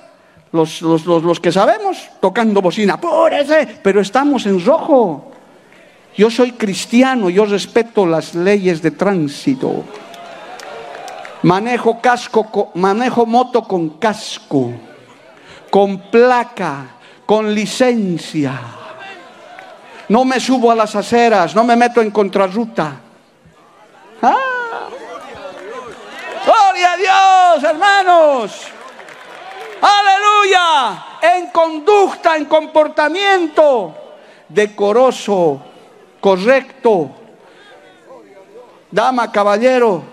los, 0.51 0.81
los, 0.81 1.05
los, 1.05 1.23
los 1.23 1.39
que 1.39 1.51
sabemos, 1.51 2.09
tocando 2.19 2.61
bocina, 2.61 2.99
ese, 3.31 3.79
pero 3.83 4.01
estamos 4.01 4.45
en 4.45 4.63
rojo. 4.63 5.31
Yo 6.17 6.29
soy 6.31 6.53
cristiano, 6.53 7.29
yo 7.29 7.45
respeto 7.45 8.05
las 8.05 8.35
leyes 8.35 8.81
de 8.81 8.91
tránsito. 8.91 9.83
Manejo 11.43 11.99
casco, 11.99 12.71
manejo 12.75 13.25
moto 13.25 13.63
con 13.63 13.99
casco, 13.99 14.71
con 15.69 16.09
placa, 16.09 16.85
con 17.25 17.53
licencia. 17.53 18.59
No 20.07 20.23
me 20.23 20.39
subo 20.39 20.71
a 20.71 20.75
las 20.75 20.95
aceras, 20.95 21.53
no 21.53 21.63
me 21.63 21.75
meto 21.75 22.01
en 22.01 22.11
contrarruta. 22.11 22.93
¡Ah! 24.21 24.35
Gloria 26.45 26.93
a 26.93 26.97
Dios, 26.97 27.63
hermanos. 27.63 28.74
Aleluya. 29.85 31.05
En 31.21 31.51
conducta, 31.51 32.35
en 32.37 32.45
comportamiento 32.45 33.93
decoroso, 34.49 35.61
correcto. 36.19 37.11
Dama, 38.89 39.31
caballero, 39.31 40.03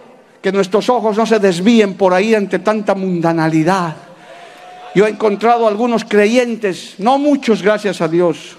que 0.43 0.53
nuestros 0.53 0.91
ojos 0.91 1.17
no 1.17 1.25
se 1.25 1.39
desvíen 1.39 1.95
por 1.95 2.13
ahí 2.13 2.35
ante 2.35 2.59
tanta 2.59 2.95
mundanalidad. 2.95 3.97
Yo 4.95 5.07
he 5.07 5.11
encontrado 5.11 5.67
algunos 5.67 6.05
creyentes, 6.05 6.97
no 6.99 7.17
muchos, 7.17 7.63
gracias 7.63 8.03
a 8.03 8.09
Dios, 8.09 8.59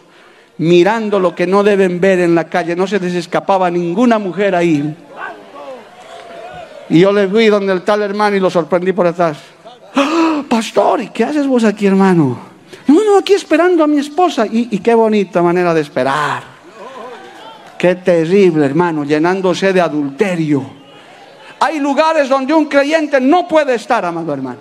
mirando 0.58 1.20
lo 1.20 1.36
que 1.36 1.46
no 1.46 1.64
deben 1.64 2.00
ver 2.00 2.22
en 2.22 2.34
la 2.34 2.46
calle. 2.46 2.76
No 2.76 2.88
se 2.88 3.00
les 3.00 3.14
escapaba 3.14 3.70
ninguna 3.70 4.18
mujer 4.18 4.56
ahí. 4.56 4.96
Y 6.90 7.00
yo 7.02 7.12
le 7.12 7.28
fui 7.28 7.48
donde 7.48 7.74
el 7.74 7.84
tal 7.84 8.02
hermano 8.02 8.36
y 8.36 8.40
lo 8.40 8.50
sorprendí 8.50 8.94
por 8.94 9.06
atrás. 9.06 9.53
¡Ah, 10.54 10.58
pastor, 10.58 11.02
¿y 11.02 11.08
qué 11.10 11.24
haces 11.24 11.48
vos 11.48 11.64
aquí, 11.64 11.88
hermano? 11.88 12.38
No, 12.86 13.04
no, 13.04 13.18
aquí 13.18 13.34
esperando 13.34 13.84
a 13.84 13.88
mi 13.88 13.98
esposa. 13.98 14.46
Y, 14.46 14.78
qué 14.78 14.94
bonita 14.94 15.42
manera 15.42 15.74
de 15.74 15.82
esperar. 15.82 16.44
Qué 17.76 17.96
terrible, 17.96 18.64
hermano, 18.64 19.04
llenándose 19.04 19.74
de 19.74 19.82
adulterio. 19.82 20.64
Hay 21.60 21.80
lugares 21.80 22.30
donde 22.30 22.54
un 22.54 22.66
creyente 22.66 23.20
no 23.20 23.48
puede 23.48 23.74
estar, 23.74 24.06
amado 24.06 24.32
hermano. 24.32 24.60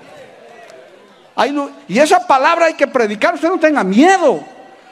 y 1.86 1.98
esa 1.98 2.26
palabra 2.26 2.66
hay 2.66 2.74
que 2.74 2.86
predicar, 2.86 3.34
usted 3.34 3.48
no 3.48 3.58
tenga 3.58 3.84
miedo. 3.84 4.40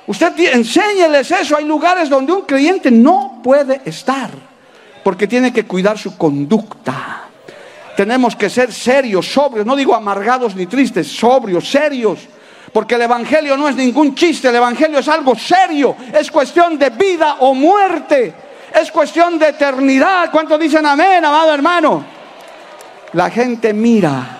Usted 0.06 0.38
enséñeles 0.52 1.30
eso. 1.30 1.56
Hay 1.56 1.64
lugares 1.64 2.10
donde 2.10 2.34
un 2.34 2.42
creyente 2.42 2.90
no 2.90 3.40
puede 3.42 3.80
estar 3.86 4.28
porque 5.02 5.26
tiene 5.26 5.50
que 5.50 5.64
cuidar 5.64 5.96
su 5.96 6.18
conducta. 6.18 7.29
Tenemos 7.96 8.36
que 8.36 8.48
ser 8.48 8.72
serios, 8.72 9.30
sobrios, 9.30 9.66
no 9.66 9.76
digo 9.76 9.94
amargados 9.94 10.54
ni 10.54 10.66
tristes, 10.66 11.06
sobrios, 11.08 11.68
serios. 11.68 12.20
Porque 12.72 12.94
el 12.94 13.02
Evangelio 13.02 13.56
no 13.56 13.68
es 13.68 13.76
ningún 13.76 14.14
chiste, 14.14 14.48
el 14.48 14.54
Evangelio 14.54 15.00
es 15.00 15.08
algo 15.08 15.34
serio, 15.34 15.96
es 16.12 16.30
cuestión 16.30 16.78
de 16.78 16.90
vida 16.90 17.36
o 17.40 17.52
muerte 17.52 18.34
es 18.74 18.90
cuestión 18.90 19.38
de 19.38 19.48
eternidad. 19.48 20.30
¿Cuántos 20.30 20.58
dicen 20.58 20.86
amén, 20.86 21.24
amado 21.24 21.52
hermano? 21.52 22.04
La 23.12 23.30
gente 23.30 23.72
mira 23.72 24.39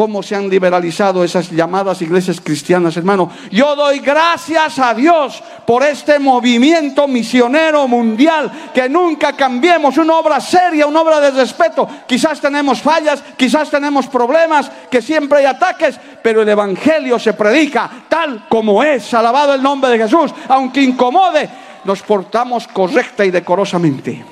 cómo 0.00 0.22
se 0.22 0.34
han 0.34 0.48
liberalizado 0.48 1.22
esas 1.22 1.50
llamadas 1.50 2.00
iglesias 2.00 2.40
cristianas, 2.40 2.96
hermano. 2.96 3.30
Yo 3.50 3.76
doy 3.76 3.98
gracias 3.98 4.78
a 4.78 4.94
Dios 4.94 5.42
por 5.66 5.82
este 5.82 6.18
movimiento 6.18 7.06
misionero 7.06 7.86
mundial, 7.86 8.70
que 8.72 8.88
nunca 8.88 9.34
cambiemos 9.34 9.98
una 9.98 10.14
obra 10.14 10.40
seria, 10.40 10.86
una 10.86 11.02
obra 11.02 11.20
de 11.20 11.32
respeto. 11.32 11.86
Quizás 12.06 12.40
tenemos 12.40 12.80
fallas, 12.80 13.22
quizás 13.36 13.68
tenemos 13.68 14.06
problemas, 14.06 14.72
que 14.90 15.02
siempre 15.02 15.40
hay 15.40 15.44
ataques, 15.44 16.00
pero 16.22 16.40
el 16.40 16.48
Evangelio 16.48 17.18
se 17.18 17.34
predica 17.34 17.90
tal 18.08 18.46
como 18.48 18.82
es, 18.82 19.12
alabado 19.12 19.52
el 19.52 19.62
nombre 19.62 19.90
de 19.90 19.98
Jesús, 19.98 20.32
aunque 20.48 20.80
incomode 20.80 21.46
nos 21.84 22.00
portamos 22.00 22.66
correcta 22.68 23.22
y 23.22 23.30
decorosamente, 23.30 24.24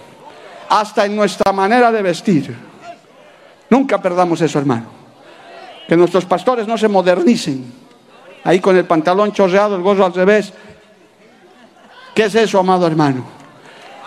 hasta 0.70 1.04
en 1.04 1.14
nuestra 1.14 1.52
manera 1.52 1.92
de 1.92 2.00
vestir. 2.00 2.56
Nunca 3.68 4.00
perdamos 4.00 4.40
eso, 4.40 4.58
hermano. 4.58 4.97
Que 5.88 5.96
nuestros 5.96 6.26
pastores 6.26 6.68
no 6.68 6.76
se 6.76 6.86
modernicen. 6.86 7.72
Ahí 8.44 8.60
con 8.60 8.76
el 8.76 8.84
pantalón 8.84 9.32
chorreado, 9.32 9.74
el 9.74 9.82
gorro 9.82 10.04
al 10.04 10.12
revés. 10.12 10.52
¿Qué 12.14 12.24
es 12.24 12.34
eso, 12.34 12.58
amado 12.58 12.86
hermano? 12.86 13.24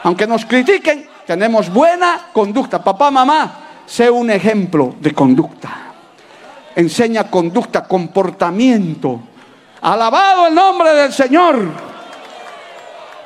Aunque 0.03 0.27
nos 0.27 0.45
critiquen, 0.45 1.07
tenemos 1.25 1.69
buena 1.73 2.27
conducta. 2.31 2.83
Papá, 2.83 3.09
mamá, 3.09 3.55
sé 3.85 4.09
un 4.09 4.29
ejemplo 4.29 4.95
de 4.99 5.13
conducta. 5.13 5.69
Enseña 6.75 7.29
conducta, 7.29 7.83
comportamiento. 7.83 9.19
Alabado 9.81 10.47
el 10.47 10.55
nombre 10.55 10.93
del 10.93 11.11
Señor. 11.11 11.67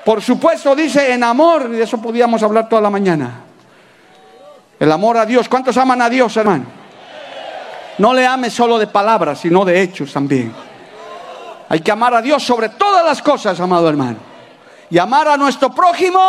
Por 0.05 0.21
supuesto, 0.21 0.75
dice 0.75 1.11
en 1.11 1.23
amor, 1.23 1.69
y 1.73 1.77
de 1.77 1.83
eso 1.83 2.01
podíamos 2.01 2.41
hablar 2.41 2.69
toda 2.69 2.81
la 2.81 2.89
mañana. 2.89 3.41
El 4.79 4.91
amor 4.91 5.17
a 5.17 5.25
Dios. 5.25 5.49
¿Cuántos 5.49 5.75
aman 5.77 6.01
a 6.01 6.09
Dios, 6.09 6.37
hermano? 6.37 6.84
No 7.97 8.13
le 8.13 8.25
ames 8.25 8.53
solo 8.53 8.77
de 8.77 8.87
palabras, 8.87 9.39
sino 9.39 9.63
de 9.63 9.81
hechos 9.81 10.11
también. 10.11 10.53
Hay 11.69 11.79
que 11.79 11.91
amar 11.91 12.13
a 12.13 12.21
Dios 12.21 12.43
sobre 12.43 12.69
todas 12.69 13.05
las 13.05 13.21
cosas, 13.21 13.59
amado 13.59 13.89
hermano. 13.89 14.17
Y 14.89 14.97
amar 14.97 15.27
a 15.27 15.37
nuestro 15.37 15.73
prójimo 15.73 16.19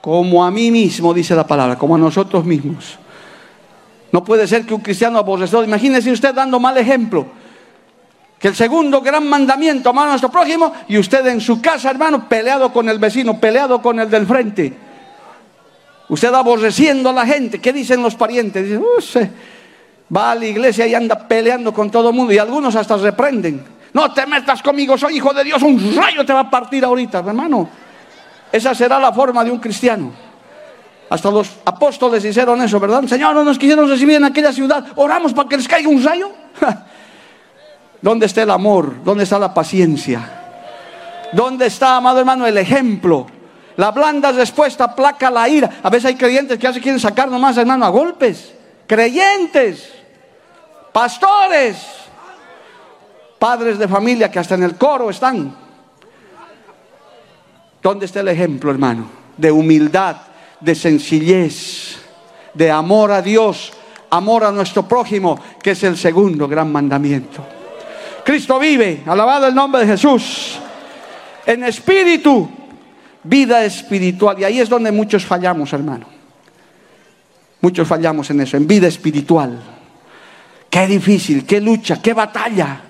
como 0.00 0.44
a 0.44 0.50
mí 0.50 0.70
mismo, 0.70 1.14
dice 1.14 1.34
la 1.34 1.46
palabra, 1.46 1.78
como 1.78 1.94
a 1.94 1.98
nosotros 1.98 2.44
mismos. 2.44 2.98
No 4.12 4.22
puede 4.22 4.46
ser 4.46 4.66
que 4.66 4.74
un 4.74 4.80
cristiano 4.80 5.18
aborrecido, 5.18 5.64
imagínese 5.64 6.12
usted 6.12 6.34
dando 6.34 6.60
mal 6.60 6.76
ejemplo 6.76 7.26
que 8.44 8.48
el 8.48 8.54
segundo 8.54 9.00
gran 9.00 9.26
mandamiento, 9.26 9.88
amar 9.88 10.06
a 10.06 10.10
nuestro 10.10 10.30
prójimo, 10.30 10.70
y 10.86 10.98
usted 10.98 11.26
en 11.28 11.40
su 11.40 11.62
casa, 11.62 11.90
hermano, 11.90 12.28
peleado 12.28 12.70
con 12.74 12.90
el 12.90 12.98
vecino, 12.98 13.40
peleado 13.40 13.80
con 13.80 13.98
el 13.98 14.10
del 14.10 14.26
frente. 14.26 14.70
Usted 16.10 16.34
aborreciendo 16.34 17.08
a 17.08 17.14
la 17.14 17.24
gente. 17.24 17.58
¿Qué 17.58 17.72
dicen 17.72 18.02
los 18.02 18.14
parientes? 18.14 18.64
Dicen, 18.64 18.84
va 20.14 20.32
a 20.32 20.34
la 20.34 20.46
iglesia 20.46 20.86
y 20.86 20.94
anda 20.94 21.26
peleando 21.26 21.72
con 21.72 21.90
todo 21.90 22.10
el 22.10 22.14
mundo. 22.14 22.32
Y 22.32 22.38
algunos 22.38 22.76
hasta 22.76 22.96
reprenden. 22.96 23.64
No 23.92 24.12
te 24.12 24.26
metas 24.26 24.62
conmigo, 24.62 24.98
soy 24.98 25.16
hijo 25.16 25.32
de 25.32 25.44
Dios. 25.44 25.62
Un 25.62 25.94
rayo 25.96 26.24
te 26.24 26.32
va 26.32 26.40
a 26.40 26.50
partir 26.50 26.84
ahorita, 26.84 27.18
hermano. 27.18 27.68
Esa 28.50 28.74
será 28.74 28.98
la 28.98 29.12
forma 29.12 29.44
de 29.44 29.50
un 29.50 29.58
cristiano. 29.58 30.12
Hasta 31.10 31.30
los 31.30 31.50
apóstoles 31.64 32.24
hicieron 32.24 32.60
eso, 32.62 32.80
¿verdad? 32.80 33.04
Señor, 33.04 33.34
no 33.34 33.44
nos 33.44 33.58
quisieron 33.58 33.88
recibir 33.88 34.16
en 34.16 34.24
aquella 34.24 34.52
ciudad. 34.52 34.84
Oramos 34.96 35.32
para 35.32 35.48
que 35.48 35.56
les 35.56 35.68
caiga 35.68 35.88
un 35.88 36.02
rayo. 36.02 36.30
¿Dónde 38.00 38.26
está 38.26 38.42
el 38.42 38.50
amor? 38.50 39.02
¿Dónde 39.04 39.24
está 39.24 39.38
la 39.38 39.52
paciencia? 39.54 40.42
¿Dónde 41.32 41.66
está, 41.66 41.96
amado 41.96 42.20
hermano, 42.20 42.46
el 42.46 42.58
ejemplo? 42.58 43.26
La 43.76 43.90
blanda 43.90 44.32
respuesta 44.32 44.94
placa 44.94 45.30
la 45.30 45.48
ira. 45.48 45.78
A 45.82 45.90
veces 45.90 46.06
hay 46.06 46.14
creyentes 46.14 46.58
que 46.58 46.64
ya 46.64 46.72
se 46.72 46.80
quieren 46.80 47.00
sacar 47.00 47.28
nomás, 47.28 47.56
hermano, 47.56 47.84
a 47.84 47.88
golpes. 47.88 48.52
Creyentes, 48.86 49.90
pastores, 50.94 51.76
padres 53.36 53.80
de 53.80 53.88
familia 53.88 54.30
que 54.30 54.38
hasta 54.38 54.54
en 54.54 54.62
el 54.62 54.76
coro 54.76 55.10
están. 55.10 55.52
¿Dónde 57.82 58.06
está 58.06 58.20
el 58.20 58.28
ejemplo, 58.28 58.70
hermano? 58.70 59.10
De 59.36 59.50
humildad, 59.50 60.16
de 60.60 60.74
sencillez, 60.76 61.96
de 62.54 62.70
amor 62.70 63.10
a 63.10 63.20
Dios, 63.20 63.72
amor 64.10 64.44
a 64.44 64.52
nuestro 64.52 64.86
prójimo, 64.86 65.36
que 65.60 65.72
es 65.72 65.82
el 65.82 65.96
segundo 65.96 66.46
gran 66.46 66.70
mandamiento. 66.70 67.44
Cristo 68.24 68.60
vive, 68.60 69.02
alabado 69.04 69.48
el 69.48 69.54
nombre 69.54 69.80
de 69.80 69.88
Jesús, 69.88 70.60
en 71.44 71.64
espíritu, 71.64 72.48
Vida 73.24 73.64
espiritual. 73.64 74.38
Y 74.38 74.44
ahí 74.44 74.60
es 74.60 74.68
donde 74.68 74.92
muchos 74.92 75.24
fallamos, 75.24 75.72
hermano. 75.72 76.06
Muchos 77.62 77.88
fallamos 77.88 78.28
en 78.28 78.42
eso, 78.42 78.58
en 78.58 78.66
vida 78.66 78.86
espiritual. 78.86 79.73
Qué 80.74 80.88
difícil, 80.88 81.46
qué 81.46 81.60
lucha, 81.60 82.02
qué 82.02 82.12
batalla. 82.12 82.80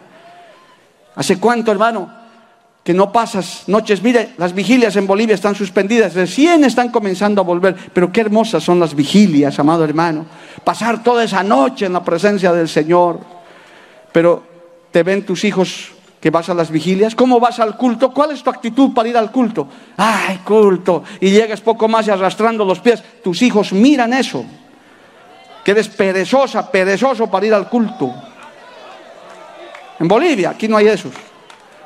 ¿Hace 1.16 1.38
cuánto, 1.38 1.70
hermano? 1.70 2.10
Que 2.82 2.94
no 2.94 3.12
pasas 3.12 3.64
noches. 3.66 4.02
Mire, 4.02 4.30
las 4.38 4.54
vigilias 4.54 4.96
en 4.96 5.06
Bolivia 5.06 5.34
están 5.34 5.54
suspendidas, 5.54 6.14
recién 6.14 6.64
están 6.64 6.88
comenzando 6.88 7.42
a 7.42 7.44
volver. 7.44 7.76
Pero 7.92 8.10
qué 8.10 8.22
hermosas 8.22 8.64
son 8.64 8.80
las 8.80 8.94
vigilias, 8.94 9.58
amado 9.58 9.84
hermano. 9.84 10.24
Pasar 10.64 11.02
toda 11.02 11.24
esa 11.24 11.42
noche 11.42 11.84
en 11.84 11.92
la 11.92 12.02
presencia 12.02 12.54
del 12.54 12.70
Señor. 12.70 13.20
Pero 14.12 14.42
te 14.90 15.02
ven 15.02 15.26
tus 15.26 15.44
hijos 15.44 15.92
que 16.22 16.30
vas 16.30 16.48
a 16.48 16.54
las 16.54 16.70
vigilias, 16.70 17.14
¿cómo 17.14 17.38
vas 17.38 17.60
al 17.60 17.76
culto? 17.76 18.14
¿Cuál 18.14 18.30
es 18.30 18.42
tu 18.42 18.48
actitud 18.48 18.94
para 18.94 19.10
ir 19.10 19.16
al 19.18 19.30
culto? 19.30 19.68
Ay, 19.98 20.38
culto. 20.38 21.04
Y 21.20 21.32
llegas 21.32 21.60
poco 21.60 21.86
más 21.86 22.06
y 22.06 22.10
arrastrando 22.10 22.64
los 22.64 22.80
pies. 22.80 23.04
Tus 23.22 23.42
hijos 23.42 23.74
miran 23.74 24.14
eso. 24.14 24.42
Que 25.64 25.70
eres 25.70 25.88
perezosa, 25.88 26.70
perezoso 26.70 27.30
para 27.30 27.46
ir 27.46 27.54
al 27.54 27.68
culto. 27.68 28.12
En 29.98 30.08
Bolivia, 30.08 30.50
aquí 30.50 30.68
no 30.68 30.76
hay 30.76 30.88
esos. 30.88 31.12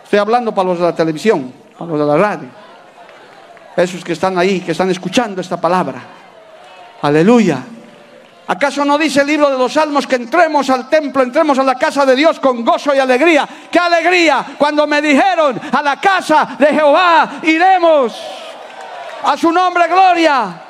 Estoy 0.03 0.18
hablando 0.18 0.55
para 0.55 0.68
los 0.68 0.79
de 0.79 0.85
la 0.85 0.95
televisión, 0.95 1.53
para 1.79 1.91
los 1.91 2.01
de 2.01 2.07
la 2.07 2.16
radio. 2.16 2.49
Esos 3.76 4.03
que 4.03 4.14
están 4.14 4.37
ahí, 4.37 4.61
que 4.61 4.72
están 4.72 4.91
escuchando 4.91 5.41
esta 5.41 5.61
palabra. 5.61 6.03
Aleluya. 7.03 7.62
¿Acaso 8.49 8.83
no 8.85 8.97
dice 8.97 9.20
el 9.20 9.26
libro 9.26 9.51
de 9.51 9.59
los 9.59 9.74
Salmos 9.74 10.07
que 10.07 10.16
entremos 10.16 10.70
al 10.70 10.89
templo, 10.89 11.22
entremos 11.22 11.59
a 11.59 11.62
la 11.62 11.74
casa 11.74 12.07
de 12.07 12.16
Dios 12.16 12.41
con 12.41 12.64
gozo 12.64 12.95
y 12.95 12.99
alegría? 12.99 13.47
¡Qué 13.70 13.79
alegría! 13.79 14.45
Cuando 14.57 14.87
me 14.87 15.03
dijeron 15.03 15.61
a 15.70 15.83
la 15.83 16.01
casa 16.01 16.57
de 16.59 16.66
Jehová 16.68 17.41
iremos. 17.43 18.18
A 19.22 19.37
su 19.37 19.53
nombre, 19.53 19.87
gloria. 19.87 20.62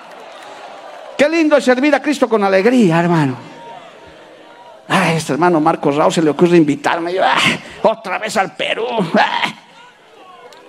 Qué 1.18 1.28
lindo 1.28 1.56
es 1.56 1.64
servir 1.64 1.92
a 1.96 2.00
Cristo 2.00 2.28
con 2.28 2.44
alegría, 2.44 3.00
hermano. 3.00 3.36
A 4.86 5.12
este 5.12 5.32
hermano 5.32 5.60
Marcos 5.60 5.96
Rao 5.96 6.12
se 6.12 6.22
le 6.22 6.30
ocurre 6.30 6.56
invitarme. 6.56 7.12
Yo, 7.12 7.22
ah, 7.24 7.36
otra 7.82 8.18
vez 8.18 8.36
al 8.36 8.54
Perú. 8.54 8.86
Ah. 9.14 9.52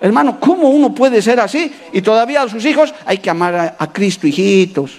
Hermano, 0.00 0.40
¿cómo 0.40 0.68
uno 0.68 0.92
puede 0.92 1.22
ser 1.22 1.38
así? 1.38 1.72
Y 1.92 2.02
todavía 2.02 2.42
a 2.42 2.48
sus 2.48 2.64
hijos 2.64 2.92
hay 3.06 3.18
que 3.18 3.30
amar 3.30 3.76
a, 3.78 3.92
Cristo, 3.92 4.26
hijitos. 4.26 4.98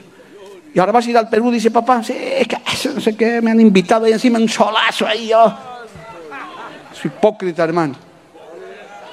Y 0.74 0.80
ahora 0.80 0.94
vas 0.94 1.06
a 1.06 1.10
ir 1.10 1.18
al 1.18 1.28
Perú, 1.28 1.52
dice 1.52 1.70
papá, 1.70 2.02
sí, 2.02 2.16
no 2.94 3.02
sé 3.02 3.18
qué, 3.18 3.42
me 3.42 3.52
han 3.52 3.60
invitado 3.60 4.06
ahí 4.06 4.14
encima 4.14 4.40
un 4.40 4.48
solazo 4.48 5.06
ahí 5.06 5.28
yo. 5.28 5.54
Es 6.94 7.04
hipócrita, 7.04 7.66
hermano. 7.66 7.96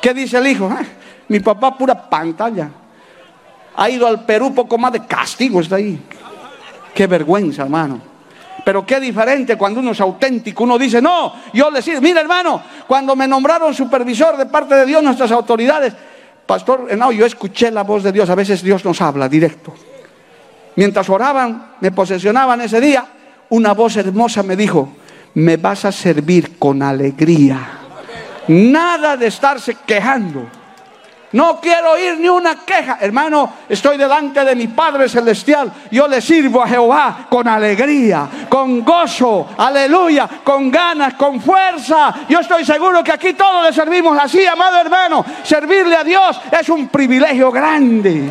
¿Qué 0.00 0.14
dice 0.14 0.38
el 0.38 0.46
hijo? 0.46 0.70
Ah, 0.70 0.84
mi 1.26 1.40
papá 1.40 1.76
pura 1.76 2.08
pantalla. 2.08 2.70
Ha 3.74 3.90
ido 3.90 4.06
al 4.06 4.24
Perú 4.24 4.54
poco 4.54 4.78
más 4.78 4.92
de 4.92 5.04
castigo, 5.04 5.60
está 5.60 5.76
ahí. 5.76 5.98
Qué 6.98 7.06
vergüenza, 7.06 7.62
hermano. 7.62 8.00
Pero 8.64 8.84
qué 8.84 8.98
diferente 8.98 9.54
cuando 9.54 9.78
uno 9.78 9.92
es 9.92 10.00
auténtico. 10.00 10.64
Uno 10.64 10.76
dice, 10.76 11.00
no, 11.00 11.32
yo 11.52 11.70
le 11.70 11.80
digo, 11.80 12.00
mira 12.00 12.20
hermano, 12.20 12.60
cuando 12.88 13.14
me 13.14 13.28
nombraron 13.28 13.72
supervisor 13.72 14.36
de 14.36 14.46
parte 14.46 14.74
de 14.74 14.84
Dios, 14.84 15.00
nuestras 15.00 15.30
autoridades, 15.30 15.94
pastor, 16.44 16.92
no, 16.96 17.12
yo 17.12 17.24
escuché 17.24 17.70
la 17.70 17.84
voz 17.84 18.02
de 18.02 18.10
Dios. 18.10 18.28
A 18.30 18.34
veces 18.34 18.64
Dios 18.64 18.84
nos 18.84 19.00
habla 19.00 19.28
directo. 19.28 19.72
Mientras 20.74 21.08
oraban, 21.08 21.74
me 21.78 21.92
posesionaban 21.92 22.62
ese 22.62 22.80
día, 22.80 23.06
una 23.50 23.74
voz 23.74 23.96
hermosa 23.96 24.42
me 24.42 24.56
dijo, 24.56 24.88
me 25.34 25.56
vas 25.56 25.84
a 25.84 25.92
servir 25.92 26.58
con 26.58 26.82
alegría. 26.82 27.60
Nada 28.48 29.16
de 29.16 29.28
estarse 29.28 29.76
quejando. 29.86 30.48
No 31.32 31.60
quiero 31.60 31.92
oír 31.92 32.18
ni 32.18 32.28
una 32.28 32.64
queja. 32.64 32.98
Hermano, 33.00 33.52
estoy 33.68 33.98
delante 33.98 34.42
de 34.44 34.56
mi 34.56 34.68
Padre 34.68 35.08
Celestial. 35.08 35.70
Yo 35.90 36.08
le 36.08 36.22
sirvo 36.22 36.62
a 36.62 36.68
Jehová 36.68 37.26
con 37.28 37.46
alegría, 37.46 38.28
con 38.48 38.82
gozo, 38.82 39.48
aleluya, 39.58 40.28
con 40.42 40.70
ganas, 40.70 41.14
con 41.14 41.38
fuerza. 41.40 42.14
Yo 42.28 42.40
estoy 42.40 42.64
seguro 42.64 43.04
que 43.04 43.12
aquí 43.12 43.34
todos 43.34 43.64
le 43.64 43.72
servimos 43.74 44.18
así, 44.18 44.46
amado 44.46 44.78
hermano. 44.78 45.24
Servirle 45.42 45.96
a 45.96 46.04
Dios 46.04 46.40
es 46.58 46.68
un 46.70 46.88
privilegio 46.88 47.52
grande. 47.52 48.30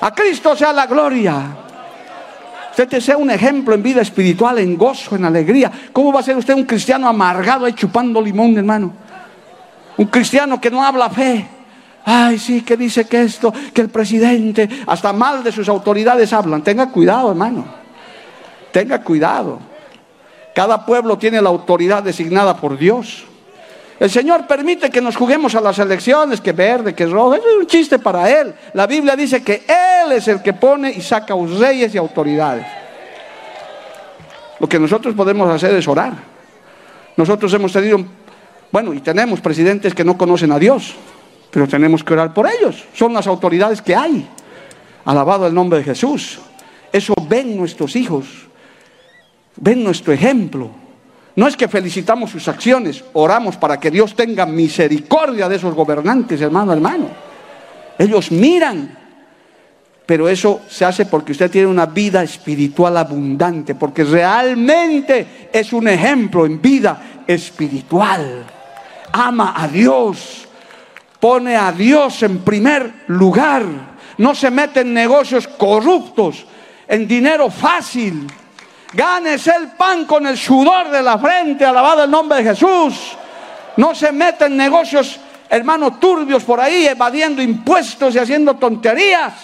A 0.00 0.12
Cristo 0.12 0.56
sea 0.56 0.72
la 0.72 0.86
gloria. 0.86 1.34
Usted 2.70 2.88
te 2.88 3.00
sea 3.00 3.16
un 3.16 3.30
ejemplo 3.30 3.74
en 3.74 3.82
vida 3.82 4.02
espiritual, 4.02 4.58
en 4.58 4.76
gozo, 4.76 5.14
en 5.14 5.24
alegría. 5.24 5.70
¿Cómo 5.92 6.12
va 6.12 6.20
a 6.20 6.22
ser 6.24 6.36
usted 6.36 6.52
un 6.52 6.64
cristiano 6.64 7.08
amargado 7.08 7.64
ahí 7.64 7.72
chupando 7.74 8.20
limón, 8.20 8.58
hermano? 8.58 8.92
Un 9.96 10.06
cristiano 10.06 10.60
que 10.60 10.70
no 10.70 10.84
habla 10.84 11.08
fe. 11.08 11.55
Ay, 12.08 12.38
sí, 12.38 12.62
que 12.62 12.76
dice 12.76 13.04
que 13.06 13.22
esto, 13.22 13.52
que 13.74 13.80
el 13.80 13.88
presidente, 13.88 14.68
hasta 14.86 15.12
mal 15.12 15.42
de 15.42 15.50
sus 15.50 15.68
autoridades 15.68 16.32
hablan. 16.32 16.62
Tenga 16.62 16.88
cuidado, 16.88 17.30
hermano. 17.30 17.64
Tenga 18.70 19.02
cuidado. 19.02 19.58
Cada 20.54 20.86
pueblo 20.86 21.18
tiene 21.18 21.42
la 21.42 21.48
autoridad 21.48 22.04
designada 22.04 22.56
por 22.58 22.78
Dios. 22.78 23.24
El 23.98 24.08
Señor 24.08 24.46
permite 24.46 24.88
que 24.88 25.00
nos 25.00 25.16
juguemos 25.16 25.56
a 25.56 25.60
las 25.60 25.80
elecciones, 25.80 26.40
que 26.40 26.52
verde, 26.52 26.94
que 26.94 27.06
rojo. 27.06 27.34
Eso 27.34 27.48
es 27.48 27.56
un 27.56 27.66
chiste 27.66 27.98
para 27.98 28.30
Él. 28.30 28.54
La 28.74 28.86
Biblia 28.86 29.16
dice 29.16 29.42
que 29.42 29.64
Él 29.66 30.12
es 30.12 30.28
el 30.28 30.40
que 30.42 30.52
pone 30.52 30.92
y 30.92 31.00
saca 31.00 31.34
a 31.34 31.36
los 31.36 31.58
reyes 31.58 31.92
y 31.92 31.98
autoridades. 31.98 32.64
Lo 34.60 34.68
que 34.68 34.78
nosotros 34.78 35.12
podemos 35.16 35.50
hacer 35.50 35.74
es 35.74 35.88
orar. 35.88 36.12
Nosotros 37.16 37.52
hemos 37.52 37.72
tenido, 37.72 37.98
bueno, 38.70 38.94
y 38.94 39.00
tenemos 39.00 39.40
presidentes 39.40 39.92
que 39.92 40.04
no 40.04 40.16
conocen 40.16 40.52
a 40.52 40.58
Dios, 40.60 40.94
pero 41.56 41.66
tenemos 41.66 42.04
que 42.04 42.12
orar 42.12 42.34
por 42.34 42.46
ellos. 42.46 42.84
Son 42.92 43.14
las 43.14 43.26
autoridades 43.26 43.80
que 43.80 43.96
hay. 43.96 44.28
Alabado 45.06 45.46
el 45.46 45.54
nombre 45.54 45.78
de 45.78 45.86
Jesús. 45.86 46.38
Eso 46.92 47.14
ven 47.30 47.56
nuestros 47.56 47.96
hijos, 47.96 48.26
ven 49.56 49.82
nuestro 49.82 50.12
ejemplo. 50.12 50.68
No 51.34 51.48
es 51.48 51.56
que 51.56 51.66
felicitamos 51.66 52.28
sus 52.28 52.46
acciones, 52.48 53.02
oramos 53.14 53.56
para 53.56 53.80
que 53.80 53.90
Dios 53.90 54.14
tenga 54.14 54.44
misericordia 54.44 55.48
de 55.48 55.56
esos 55.56 55.74
gobernantes, 55.74 56.42
hermano, 56.42 56.74
hermano. 56.74 57.08
Ellos 57.98 58.30
miran, 58.30 58.94
pero 60.04 60.28
eso 60.28 60.60
se 60.68 60.84
hace 60.84 61.06
porque 61.06 61.32
usted 61.32 61.50
tiene 61.50 61.68
una 61.68 61.86
vida 61.86 62.22
espiritual 62.22 62.98
abundante, 62.98 63.74
porque 63.74 64.04
realmente 64.04 65.48
es 65.50 65.72
un 65.72 65.88
ejemplo 65.88 66.44
en 66.44 66.60
vida 66.60 67.22
espiritual. 67.26 68.44
Ama 69.10 69.54
a 69.56 69.66
Dios, 69.68 70.45
pone 71.26 71.56
a 71.56 71.72
Dios 71.72 72.22
en 72.22 72.38
primer 72.44 73.02
lugar, 73.08 73.64
no 74.18 74.32
se 74.32 74.48
mete 74.48 74.82
en 74.82 74.94
negocios 74.94 75.48
corruptos, 75.48 76.46
en 76.86 77.08
dinero 77.08 77.50
fácil 77.50 78.28
Ganes 78.92 79.46
el 79.48 79.72
pan 79.72 80.04
con 80.04 80.26
el 80.26 80.38
sudor 80.38 80.90
de 80.90 81.02
la 81.02 81.18
frente, 81.18 81.64
alabado 81.64 82.04
el 82.04 82.10
nombre 82.10 82.38
de 82.38 82.50
Jesús. 82.50 83.16
No 83.76 83.94
se 83.94 84.12
mete 84.12 84.46
en 84.46 84.56
negocios, 84.56 85.18
hermanos, 85.48 85.98
turbios 85.98 86.44
por 86.44 86.60
ahí, 86.60 86.86
evadiendo 86.86 87.42
impuestos 87.42 88.14
y 88.14 88.18
haciendo 88.18 88.54
tonterías. 88.54 89.34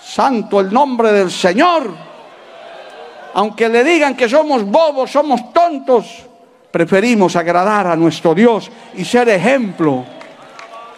Santo 0.00 0.60
el 0.60 0.72
nombre 0.72 1.12
del 1.12 1.30
Señor. 1.30 1.92
Aunque 3.34 3.68
le 3.68 3.84
digan 3.84 4.14
que 4.14 4.28
somos 4.28 4.64
bobos, 4.64 5.10
somos 5.10 5.52
tontos, 5.52 6.24
preferimos 6.70 7.36
agradar 7.36 7.86
a 7.88 7.96
nuestro 7.96 8.34
Dios 8.34 8.70
y 8.94 9.04
ser 9.04 9.28
ejemplo. 9.28 10.19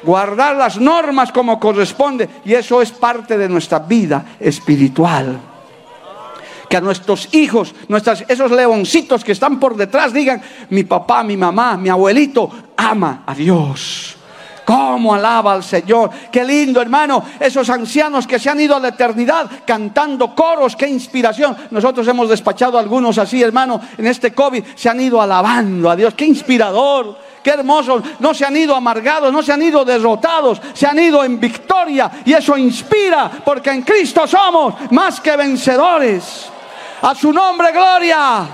Guardar 0.02 0.56
las 0.56 0.78
normas 0.78 1.32
como 1.32 1.58
corresponde. 1.60 2.28
Y 2.44 2.54
eso 2.54 2.82
es 2.82 2.92
parte 2.92 3.38
de 3.38 3.48
nuestra 3.48 3.78
vida 3.80 4.24
espiritual 4.40 5.40
que 6.72 6.78
a 6.78 6.80
nuestros 6.80 7.28
hijos, 7.34 7.74
nuestras, 7.88 8.24
esos 8.28 8.50
leoncitos 8.50 9.22
que 9.22 9.32
están 9.32 9.60
por 9.60 9.76
detrás 9.76 10.10
digan, 10.10 10.40
mi 10.70 10.84
papá, 10.84 11.22
mi 11.22 11.36
mamá, 11.36 11.76
mi 11.76 11.90
abuelito 11.90 12.50
ama 12.78 13.24
a 13.26 13.34
Dios. 13.34 14.16
¿Cómo 14.64 15.14
alaba 15.14 15.52
al 15.52 15.62
Señor? 15.62 16.10
Qué 16.30 16.42
lindo, 16.42 16.80
hermano. 16.80 17.22
Esos 17.38 17.68
ancianos 17.68 18.26
que 18.26 18.38
se 18.38 18.48
han 18.48 18.58
ido 18.58 18.74
a 18.74 18.80
la 18.80 18.88
eternidad 18.88 19.50
cantando 19.66 20.34
coros, 20.34 20.74
qué 20.74 20.88
inspiración. 20.88 21.54
Nosotros 21.70 22.08
hemos 22.08 22.30
despachado 22.30 22.78
a 22.78 22.80
algunos 22.80 23.18
así, 23.18 23.42
hermano, 23.42 23.78
en 23.98 24.06
este 24.06 24.32
COVID. 24.32 24.64
Se 24.74 24.88
han 24.88 24.98
ido 24.98 25.20
alabando 25.20 25.90
a 25.90 25.96
Dios. 25.96 26.14
Qué 26.14 26.24
inspirador, 26.24 27.18
qué 27.42 27.50
hermoso. 27.50 28.02
No 28.18 28.32
se 28.32 28.44
han 28.44 28.56
ido 28.56 28.74
amargados, 28.74 29.32
no 29.32 29.42
se 29.42 29.52
han 29.52 29.62
ido 29.62 29.84
derrotados, 29.84 30.60
se 30.72 30.86
han 30.86 30.98
ido 30.98 31.24
en 31.24 31.38
victoria. 31.40 32.10
Y 32.24 32.32
eso 32.32 32.56
inspira, 32.56 33.30
porque 33.44 33.70
en 33.70 33.82
Cristo 33.82 34.26
somos 34.26 34.74
más 34.90 35.20
que 35.20 35.36
vencedores. 35.36 36.46
A 37.02 37.14
su 37.14 37.32
nombre, 37.32 37.72
gloria. 37.72 38.46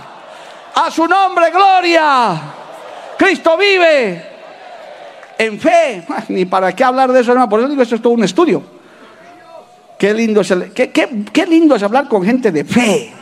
A 0.74 0.90
su 0.90 1.06
nombre, 1.06 1.50
gloria. 1.50 2.40
Cristo 3.16 3.56
vive. 3.56 4.26
En 5.36 5.60
fe. 5.60 6.04
Ni 6.28 6.44
para 6.46 6.74
qué 6.74 6.84
hablar 6.84 7.12
de 7.12 7.20
eso, 7.20 7.32
hermano. 7.32 7.48
Por 7.48 7.60
eso 7.60 7.68
digo, 7.68 7.82
esto 7.82 7.96
es 7.96 8.02
todo 8.02 8.12
un 8.12 8.24
estudio. 8.24 8.62
Qué 9.98 10.14
lindo 10.14 10.40
es, 10.40 10.54
qué 10.74 11.46
lindo 11.46 11.74
es 11.74 11.82
hablar 11.82 12.08
con 12.08 12.24
gente 12.24 12.52
de 12.52 12.64
fe. 12.64 13.12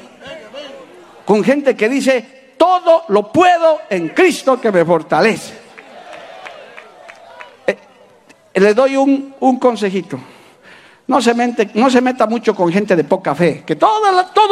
Con 1.25 1.43
gente 1.43 1.75
que 1.75 1.89
dice, 1.89 2.37
todo 2.57 3.05
lo 3.09 3.33
puedo 3.33 3.81
en 3.91 4.09
Cristo 4.11 4.61
que 4.61 4.73
me 4.73 4.85
fortalece. 4.85 5.55
Eh, 7.67 7.79
le 8.55 8.75
doy 8.75 8.97
un, 8.97 9.35
un 9.41 9.59
consejito. 9.59 10.19
No 11.09 11.21
se, 11.21 11.35
no 11.75 11.89
se, 11.89 12.01
meta 12.01 12.27
mucho 12.27 12.55
con 12.55 12.73
gente 12.73 12.97
de 12.97 13.05
poca 13.05 13.35
fe, 13.35 13.63
que 13.65 13.77
todo, 13.77 14.01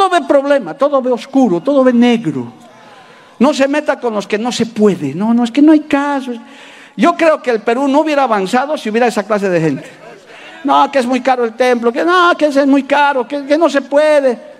ve 0.09 0.21
problema, 0.25 0.73
todo 0.73 1.01
ve 1.01 1.11
oscuro, 1.11 1.61
todo 1.61 1.83
ve 1.83 1.91
negro. 1.91 2.53
No 3.39 3.53
se 3.53 3.67
meta 3.67 3.99
con 3.99 4.13
los 4.13 4.25
que 4.25 4.37
no 4.37 4.53
se 4.53 4.65
puede. 4.65 5.13
No, 5.13 5.33
no, 5.33 5.43
es 5.43 5.51
que 5.51 5.61
no 5.61 5.73
hay 5.73 5.81
caso. 5.81 6.31
Yo 6.95 7.17
creo 7.17 7.41
que 7.41 7.51
el 7.51 7.59
Perú 7.59 7.89
no 7.89 7.99
hubiera 7.99 8.23
avanzado 8.23 8.77
si 8.77 8.89
hubiera 8.89 9.07
esa 9.07 9.23
clase 9.23 9.49
de 9.49 9.59
gente. 9.59 9.89
No, 10.63 10.89
que 10.89 10.99
es 10.99 11.05
muy 11.05 11.19
caro 11.19 11.43
el 11.43 11.53
templo, 11.53 11.91
que 11.91 12.05
no, 12.05 12.31
que 12.37 12.45
es 12.45 12.65
muy 12.65 12.83
caro, 12.83 13.27
que 13.27 13.57
no 13.57 13.69
se 13.69 13.81
puede. 13.81 14.54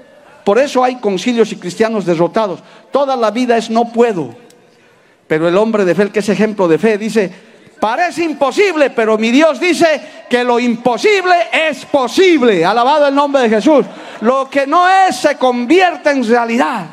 Por 0.46 0.60
eso 0.60 0.84
hay 0.84 0.98
concilios 0.98 1.52
y 1.52 1.56
cristianos 1.58 2.06
derrotados. 2.06 2.60
Toda 2.92 3.16
la 3.16 3.32
vida 3.32 3.58
es 3.58 3.70
no 3.70 3.92
puedo. 3.92 4.36
Pero 5.28 5.48
el 5.48 5.58
hombre 5.58 5.84
de 5.84 5.96
fe, 5.96 6.04
el 6.04 6.12
que 6.12 6.20
es 6.20 6.30
ejemplo 6.30 6.68
de 6.68 6.78
fe, 6.78 7.00
dice, 7.00 7.32
parece 7.80 8.24
imposible, 8.24 8.92
pero 8.92 9.18
mi 9.18 9.32
Dios 9.32 9.60
dice 9.60 10.00
que 10.30 10.44
lo 10.44 10.60
imposible 10.60 11.36
es 11.52 11.84
posible. 11.86 12.64
Alabado 12.64 13.08
el 13.08 13.16
nombre 13.16 13.42
de 13.42 13.50
Jesús. 13.50 13.88
Lo 14.22 14.48
que 14.48 14.68
no 14.68 14.88
es 14.88 15.16
se 15.16 15.36
convierte 15.36 16.12
en 16.12 16.24
realidad. 16.24 16.86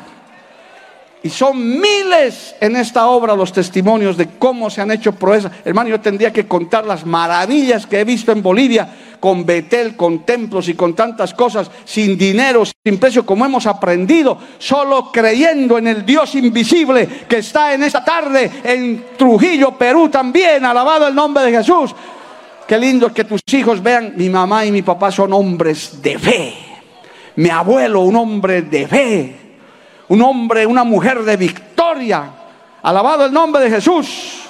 Y 1.23 1.29
son 1.29 1.79
miles 1.79 2.53
en 2.59 2.75
esta 2.75 3.07
obra 3.07 3.33
los 3.33 3.53
testimonios 3.53 4.17
de 4.17 4.27
cómo 4.37 4.69
se 4.69 4.81
han 4.81 4.91
hecho 4.91 5.13
proezas. 5.13 5.53
Hermano, 5.63 5.89
yo 5.89 6.01
tendría 6.01 6.33
que 6.33 6.45
contar 6.45 6.85
las 6.85 7.05
maravillas 7.05 7.87
que 7.87 8.01
he 8.01 8.03
visto 8.03 8.33
en 8.33 8.43
Bolivia 8.43 8.89
con 9.21 9.45
Betel, 9.45 9.95
con 9.95 10.25
templos 10.25 10.67
y 10.67 10.73
con 10.73 10.93
tantas 10.93 11.33
cosas, 11.33 11.71
sin 11.85 12.17
dinero, 12.17 12.63
sin 12.65 12.97
precio, 12.97 13.25
como 13.25 13.45
hemos 13.45 13.65
aprendido, 13.65 14.37
solo 14.57 15.11
creyendo 15.13 15.77
en 15.77 15.87
el 15.87 16.05
Dios 16.05 16.35
invisible 16.35 17.07
que 17.29 17.37
está 17.37 17.73
en 17.73 17.83
esta 17.83 18.03
tarde 18.03 18.51
en 18.61 19.05
Trujillo, 19.17 19.77
Perú 19.77 20.09
también. 20.09 20.65
Alabado 20.65 21.07
el 21.07 21.15
nombre 21.15 21.45
de 21.45 21.51
Jesús. 21.57 21.95
Qué 22.67 22.77
lindo 22.77 23.13
que 23.13 23.23
tus 23.23 23.41
hijos 23.53 23.81
vean, 23.81 24.11
mi 24.17 24.27
mamá 24.27 24.65
y 24.65 24.73
mi 24.73 24.81
papá 24.81 25.09
son 25.09 25.31
hombres 25.31 26.01
de 26.01 26.19
fe. 26.19 26.53
Mi 27.37 27.49
abuelo, 27.49 28.01
un 28.01 28.17
hombre 28.17 28.63
de 28.63 28.87
fe 28.89 29.42
un 30.09 30.21
hombre, 30.21 30.65
una 30.65 30.83
mujer 30.83 31.23
de 31.23 31.37
victoria. 31.37 32.29
Alabado 32.81 33.25
el 33.25 33.33
nombre 33.33 33.63
de 33.63 33.69
Jesús. 33.69 34.41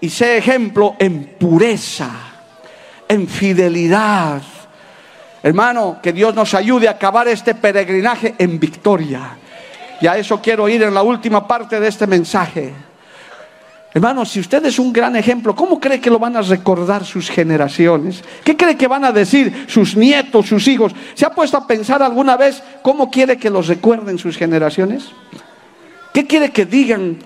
Y 0.00 0.10
sé 0.10 0.38
ejemplo 0.38 0.96
en 0.98 1.36
pureza, 1.38 2.10
en 3.08 3.28
fidelidad. 3.28 4.42
Hermano, 5.42 5.98
que 6.02 6.12
Dios 6.12 6.34
nos 6.34 6.54
ayude 6.54 6.88
a 6.88 6.92
acabar 6.92 7.28
este 7.28 7.54
peregrinaje 7.54 8.34
en 8.38 8.58
victoria. 8.58 9.36
Y 10.00 10.06
a 10.06 10.16
eso 10.16 10.40
quiero 10.40 10.68
ir 10.68 10.82
en 10.82 10.94
la 10.94 11.02
última 11.02 11.46
parte 11.46 11.78
de 11.78 11.88
este 11.88 12.06
mensaje. 12.06 12.72
Hermano, 13.94 14.24
si 14.24 14.40
usted 14.40 14.64
es 14.64 14.78
un 14.78 14.90
gran 14.90 15.16
ejemplo, 15.16 15.54
¿cómo 15.54 15.78
cree 15.78 16.00
que 16.00 16.08
lo 16.08 16.18
van 16.18 16.34
a 16.36 16.40
recordar 16.40 17.04
sus 17.04 17.28
generaciones? 17.28 18.24
¿Qué 18.42 18.56
cree 18.56 18.76
que 18.76 18.86
van 18.86 19.04
a 19.04 19.12
decir 19.12 19.66
sus 19.68 19.96
nietos, 19.96 20.46
sus 20.46 20.66
hijos? 20.66 20.94
¿Se 21.14 21.26
ha 21.26 21.30
puesto 21.30 21.58
a 21.58 21.66
pensar 21.66 22.02
alguna 22.02 22.38
vez 22.38 22.62
cómo 22.80 23.10
quiere 23.10 23.36
que 23.36 23.50
los 23.50 23.68
recuerden 23.68 24.16
sus 24.16 24.38
generaciones? 24.38 25.10
¿Qué 26.14 26.26
quiere 26.26 26.50
que 26.50 26.64
digan? 26.64 27.18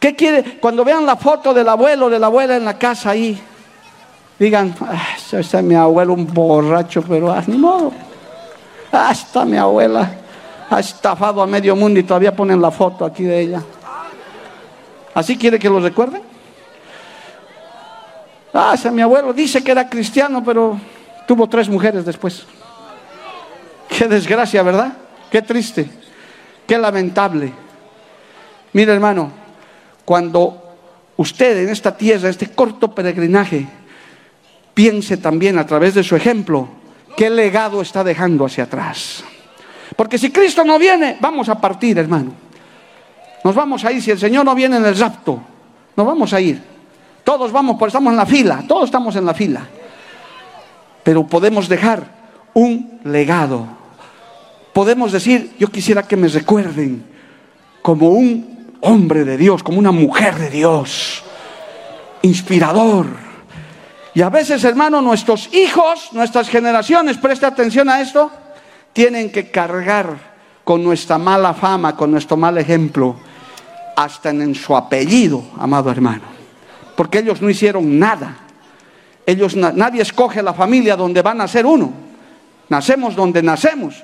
¿Qué 0.00 0.16
quiere 0.16 0.58
cuando 0.58 0.84
vean 0.84 1.06
la 1.06 1.14
foto 1.14 1.54
del 1.54 1.68
abuelo 1.68 2.06
o 2.06 2.10
de 2.10 2.18
la 2.18 2.26
abuela 2.26 2.56
en 2.56 2.64
la 2.64 2.76
casa 2.76 3.10
ahí? 3.10 3.40
Digan, 4.36 4.74
ah, 4.80 5.14
está 5.38 5.62
mi 5.62 5.76
abuelo 5.76 6.14
un 6.14 6.26
borracho, 6.26 7.02
pero 7.06 7.30
ah, 7.30 7.44
ni 7.46 7.56
modo. 7.56 7.92
Ah, 8.90 9.10
está 9.12 9.44
mi 9.44 9.58
abuela. 9.58 10.10
Ha 10.70 10.80
estafado 10.80 11.40
a 11.40 11.46
medio 11.46 11.76
mundo 11.76 12.00
y 12.00 12.02
todavía 12.02 12.34
ponen 12.34 12.60
la 12.60 12.72
foto 12.72 13.04
aquí 13.04 13.22
de 13.22 13.40
ella. 13.40 13.62
¿Así 15.14 15.36
quiere 15.36 15.58
que 15.58 15.68
lo 15.68 15.80
recuerden? 15.80 16.22
Ah, 18.52 18.72
ese, 18.74 18.90
mi 18.90 19.02
abuelo 19.02 19.32
dice 19.32 19.62
que 19.62 19.70
era 19.70 19.88
cristiano, 19.88 20.42
pero 20.44 20.78
tuvo 21.26 21.48
tres 21.48 21.68
mujeres 21.68 22.04
después. 22.04 22.44
Qué 23.88 24.08
desgracia, 24.08 24.62
¿verdad? 24.62 24.92
Qué 25.30 25.42
triste, 25.42 25.88
qué 26.66 26.78
lamentable. 26.78 27.52
Mire, 28.72 28.92
hermano, 28.92 29.30
cuando 30.04 30.76
usted 31.16 31.64
en 31.64 31.68
esta 31.68 31.96
tierra, 31.96 32.28
este 32.28 32.48
corto 32.50 32.92
peregrinaje, 32.94 33.66
piense 34.74 35.16
también 35.16 35.58
a 35.58 35.66
través 35.66 35.94
de 35.94 36.02
su 36.02 36.16
ejemplo, 36.16 36.68
qué 37.16 37.30
legado 37.30 37.82
está 37.82 38.02
dejando 38.02 38.46
hacia 38.46 38.64
atrás. 38.64 39.24
Porque 39.96 40.18
si 40.18 40.30
Cristo 40.30 40.64
no 40.64 40.78
viene, 40.78 41.18
vamos 41.20 41.48
a 41.48 41.60
partir, 41.60 41.98
hermano. 41.98 42.32
Nos 43.42 43.54
vamos 43.54 43.84
a 43.84 43.92
ir, 43.92 44.02
si 44.02 44.10
el 44.10 44.18
Señor 44.18 44.44
no 44.44 44.54
viene 44.54 44.76
en 44.76 44.84
el 44.84 44.98
rapto, 44.98 45.40
nos 45.96 46.06
vamos 46.06 46.32
a 46.32 46.40
ir. 46.40 46.62
Todos 47.24 47.52
vamos, 47.52 47.76
porque 47.78 47.90
estamos 47.90 48.10
en 48.10 48.16
la 48.16 48.26
fila, 48.26 48.64
todos 48.66 48.84
estamos 48.84 49.16
en 49.16 49.24
la 49.24 49.34
fila. 49.34 49.66
Pero 51.02 51.26
podemos 51.26 51.68
dejar 51.68 52.04
un 52.54 53.00
legado. 53.04 53.66
Podemos 54.72 55.12
decir, 55.12 55.54
yo 55.58 55.68
quisiera 55.68 56.02
que 56.02 56.16
me 56.16 56.28
recuerden 56.28 57.04
como 57.82 58.10
un 58.10 58.76
hombre 58.82 59.24
de 59.24 59.36
Dios, 59.36 59.62
como 59.62 59.78
una 59.78 59.92
mujer 59.92 60.36
de 60.36 60.50
Dios, 60.50 61.22
inspirador. 62.22 63.06
Y 64.12 64.22
a 64.22 64.28
veces, 64.28 64.64
hermano, 64.64 65.00
nuestros 65.00 65.52
hijos, 65.54 66.10
nuestras 66.12 66.48
generaciones, 66.48 67.16
presta 67.16 67.46
atención 67.46 67.88
a 67.88 68.00
esto, 68.00 68.30
tienen 68.92 69.30
que 69.30 69.50
cargar 69.50 70.30
con 70.64 70.84
nuestra 70.84 71.16
mala 71.16 71.54
fama, 71.54 71.96
con 71.96 72.10
nuestro 72.10 72.36
mal 72.36 72.58
ejemplo 72.58 73.16
hasta 73.96 74.30
en 74.30 74.54
su 74.54 74.76
apellido, 74.76 75.42
amado 75.58 75.90
hermano. 75.90 76.22
Porque 76.96 77.18
ellos 77.18 77.40
no 77.40 77.48
hicieron 77.50 77.98
nada. 77.98 78.36
Ellos, 79.26 79.54
nadie 79.56 80.02
escoge 80.02 80.42
la 80.42 80.54
familia 80.54 80.96
donde 80.96 81.22
van 81.22 81.40
a 81.40 81.48
ser 81.48 81.66
uno. 81.66 81.92
Nacemos 82.68 83.14
donde 83.14 83.42
nacemos. 83.42 84.02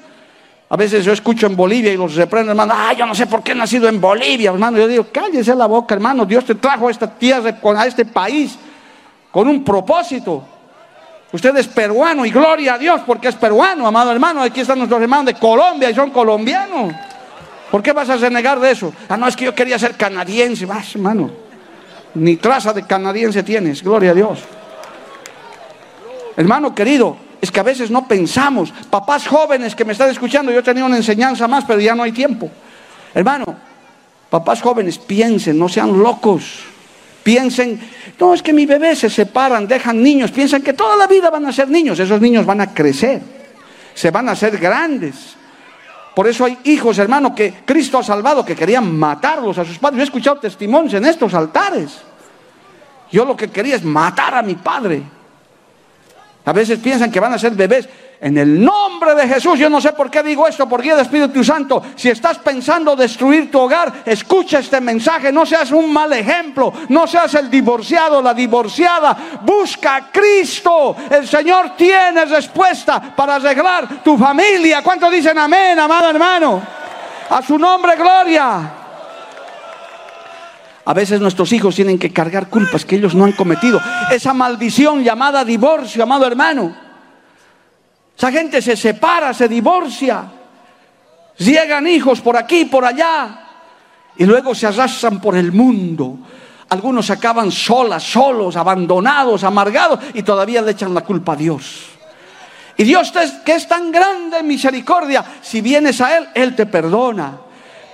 A 0.68 0.76
veces 0.76 1.04
yo 1.04 1.12
escucho 1.12 1.46
en 1.46 1.54
Bolivia 1.54 1.92
y 1.92 1.96
los 1.96 2.14
reprendo, 2.16 2.50
hermano, 2.50 2.74
ah, 2.76 2.92
yo 2.92 3.06
no 3.06 3.14
sé 3.14 3.26
por 3.26 3.42
qué 3.42 3.52
he 3.52 3.54
nacido 3.54 3.88
en 3.88 4.00
Bolivia, 4.00 4.50
hermano. 4.50 4.78
Yo 4.78 4.88
digo, 4.88 5.06
cállese 5.12 5.54
la 5.54 5.66
boca, 5.66 5.94
hermano. 5.94 6.24
Dios 6.24 6.44
te 6.44 6.56
trajo 6.56 6.88
a 6.88 6.90
esta 6.90 7.08
tierra, 7.08 7.56
a 7.76 7.86
este 7.86 8.04
país, 8.04 8.58
con 9.30 9.46
un 9.46 9.62
propósito. 9.62 10.42
Usted 11.32 11.56
es 11.56 11.68
peruano 11.68 12.24
y 12.24 12.30
gloria 12.30 12.74
a 12.74 12.78
Dios 12.78 13.02
porque 13.06 13.28
es 13.28 13.34
peruano, 13.34 13.86
amado 13.86 14.10
hermano. 14.10 14.42
Aquí 14.42 14.60
están 14.60 14.78
nuestros 14.78 15.00
hermanos 15.00 15.26
de 15.26 15.34
Colombia 15.34 15.90
y 15.90 15.94
son 15.94 16.10
colombianos. 16.10 16.92
¿Por 17.70 17.82
qué 17.82 17.92
vas 17.92 18.08
a 18.08 18.16
renegar 18.16 18.60
de 18.60 18.70
eso? 18.70 18.92
Ah, 19.08 19.16
no, 19.16 19.26
es 19.26 19.36
que 19.36 19.44
yo 19.44 19.54
quería 19.54 19.78
ser 19.78 19.96
canadiense. 19.96 20.66
Vas, 20.66 20.94
hermano. 20.94 21.30
Ni 22.14 22.36
traza 22.36 22.72
de 22.72 22.86
canadiense 22.86 23.42
tienes, 23.42 23.82
gloria 23.82 24.12
a 24.12 24.14
Dios. 24.14 24.38
Hermano 26.36 26.74
querido, 26.74 27.16
es 27.40 27.50
que 27.50 27.60
a 27.60 27.62
veces 27.62 27.90
no 27.90 28.06
pensamos. 28.06 28.72
Papás 28.90 29.26
jóvenes 29.26 29.74
que 29.74 29.84
me 29.84 29.92
están 29.92 30.10
escuchando, 30.10 30.52
yo 30.52 30.62
tenía 30.62 30.84
una 30.84 30.96
enseñanza 30.96 31.46
más, 31.48 31.64
pero 31.64 31.80
ya 31.80 31.94
no 31.94 32.02
hay 32.02 32.12
tiempo. 32.12 32.50
Hermano, 33.14 33.56
papás 34.30 34.62
jóvenes, 34.62 34.98
piensen, 34.98 35.58
no 35.58 35.68
sean 35.68 35.98
locos. 35.98 36.64
Piensen, 37.22 37.80
no, 38.20 38.34
es 38.34 38.42
que 38.42 38.52
mi 38.52 38.66
bebé 38.66 38.94
se 38.94 39.10
separan, 39.10 39.66
dejan 39.66 40.00
niños, 40.00 40.30
piensan 40.30 40.62
que 40.62 40.72
toda 40.72 40.96
la 40.96 41.06
vida 41.06 41.28
van 41.28 41.44
a 41.46 41.52
ser 41.52 41.68
niños, 41.68 41.98
esos 41.98 42.20
niños 42.20 42.46
van 42.46 42.60
a 42.60 42.72
crecer, 42.72 43.20
se 43.94 44.12
van 44.12 44.28
a 44.28 44.32
hacer 44.32 44.56
grandes, 44.58 45.34
por 46.16 46.26
eso 46.26 46.46
hay 46.46 46.58
hijos, 46.64 46.96
hermano, 46.96 47.34
que 47.34 47.52
Cristo 47.66 47.98
ha 47.98 48.02
salvado, 48.02 48.42
que 48.42 48.56
querían 48.56 48.98
matarlos 48.98 49.58
a 49.58 49.66
sus 49.66 49.78
padres. 49.78 49.98
Yo 49.98 50.02
he 50.02 50.06
escuchado 50.06 50.38
testimonios 50.38 50.94
en 50.94 51.04
estos 51.04 51.34
altares. 51.34 51.98
Yo 53.12 53.26
lo 53.26 53.36
que 53.36 53.50
quería 53.50 53.76
es 53.76 53.84
matar 53.84 54.34
a 54.34 54.40
mi 54.40 54.54
padre. 54.54 55.02
A 56.46 56.54
veces 56.54 56.78
piensan 56.78 57.12
que 57.12 57.20
van 57.20 57.34
a 57.34 57.38
ser 57.38 57.52
bebés. 57.52 57.86
En 58.18 58.38
el 58.38 58.64
nombre 58.64 59.14
de 59.14 59.28
Jesús, 59.28 59.58
yo 59.58 59.68
no 59.68 59.78
sé 59.78 59.92
por 59.92 60.10
qué 60.10 60.22
digo 60.22 60.48
esto, 60.48 60.66
por 60.66 60.80
guía 60.80 60.96
del 60.96 61.04
Espíritu 61.04 61.44
Santo. 61.44 61.82
Si 61.94 62.08
estás 62.08 62.38
pensando 62.38 62.96
destruir 62.96 63.50
tu 63.50 63.60
hogar, 63.60 64.02
escucha 64.06 64.60
este 64.60 64.80
mensaje. 64.80 65.30
No 65.30 65.44
seas 65.44 65.70
un 65.70 65.92
mal 65.92 66.10
ejemplo, 66.14 66.72
no 66.88 67.06
seas 67.06 67.34
el 67.34 67.50
divorciado, 67.50 68.22
la 68.22 68.32
divorciada. 68.32 69.16
Busca 69.42 69.96
a 69.96 70.10
Cristo. 70.10 70.96
El 71.10 71.28
Señor 71.28 71.72
tiene 71.76 72.24
respuesta 72.24 73.14
para 73.14 73.34
arreglar 73.34 74.02
tu 74.02 74.16
familia. 74.16 74.82
¿Cuántos 74.82 75.12
dicen 75.12 75.36
amén, 75.36 75.78
amado 75.78 76.08
hermano? 76.08 76.62
A 77.28 77.42
su 77.42 77.58
nombre, 77.58 77.96
gloria. 77.96 78.72
A 80.86 80.94
veces 80.94 81.20
nuestros 81.20 81.52
hijos 81.52 81.74
tienen 81.74 81.98
que 81.98 82.12
cargar 82.12 82.48
culpas 82.48 82.86
que 82.86 82.96
ellos 82.96 83.14
no 83.14 83.24
han 83.24 83.32
cometido. 83.32 83.78
Esa 84.10 84.32
maldición 84.32 85.02
llamada 85.02 85.44
divorcio, 85.44 86.02
amado 86.02 86.26
hermano. 86.26 86.85
Esa 88.16 88.32
gente 88.32 88.62
se 88.62 88.76
separa, 88.76 89.34
se 89.34 89.46
divorcia. 89.48 90.24
Llegan 91.38 91.86
hijos 91.86 92.20
por 92.20 92.36
aquí, 92.36 92.64
por 92.64 92.84
allá. 92.84 93.40
Y 94.16 94.24
luego 94.24 94.54
se 94.54 94.66
arrastran 94.66 95.20
por 95.20 95.36
el 95.36 95.52
mundo. 95.52 96.18
Algunos 96.70 97.10
acaban 97.10 97.52
solas, 97.52 98.02
solos, 98.02 98.56
abandonados, 98.56 99.44
amargados 99.44 100.00
y 100.14 100.22
todavía 100.22 100.62
le 100.62 100.72
echan 100.72 100.94
la 100.94 101.02
culpa 101.02 101.34
a 101.34 101.36
Dios. 101.36 101.90
Y 102.78 102.84
Dios 102.84 103.12
que 103.44 103.54
es 103.54 103.68
tan 103.68 103.92
grande 103.92 104.38
en 104.38 104.46
misericordia, 104.46 105.24
si 105.42 105.60
vienes 105.60 106.00
a 106.00 106.16
Él, 106.16 106.28
Él 106.34 106.56
te 106.56 106.66
perdona. 106.66 107.38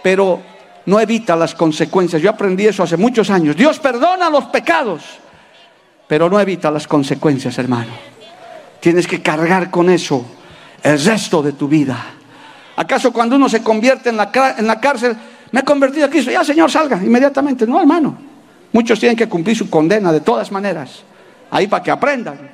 Pero 0.03 0.41
no 0.87 1.01
evita 1.01 1.37
las 1.37 1.55
consecuencias. 1.55 2.23
Yo 2.23 2.31
aprendí 2.31 2.67
eso 2.67 2.83
hace 2.83 2.97
muchos 2.97 3.29
años. 3.31 3.57
Dios 3.57 3.79
perdona 3.79 4.31
los 4.31 4.45
pecados, 4.47 5.03
pero 6.07 6.31
no 6.31 6.41
evita 6.41 6.71
las 6.71 6.87
consecuencias, 6.87 7.59
hermano. 7.59 8.12
Tienes 8.83 9.07
que 9.07 9.23
cargar 9.23 9.71
con 9.71 9.89
eso 9.89 10.27
el 10.83 11.01
resto 11.01 11.41
de 11.41 11.53
tu 11.53 11.69
vida. 11.69 12.05
¿Acaso 12.75 13.13
cuando 13.13 13.37
uno 13.37 13.49
se 13.49 13.63
convierte 13.63 14.09
en 14.09 14.17
la, 14.17 14.33
en 14.59 14.67
la 14.67 14.81
cárcel, 14.81 15.17
me 15.53 15.61
he 15.61 15.63
convertido 15.63 16.07
a 16.07 16.11
Cristo, 16.11 16.33
ya 16.33 16.43
Señor, 16.43 16.69
salga 16.69 16.97
inmediatamente? 16.97 17.65
No, 17.65 17.81
hermano. 17.81 18.19
Muchos 18.73 18.99
tienen 18.99 19.17
que 19.17 19.29
cumplir 19.29 19.57
su 19.57 19.71
condena 19.71 20.11
de 20.13 20.21
todas 20.21 20.51
maneras, 20.51 21.05
ahí 21.49 21.69
para 21.69 21.85
que 21.85 21.93
aprendan. 21.93 22.51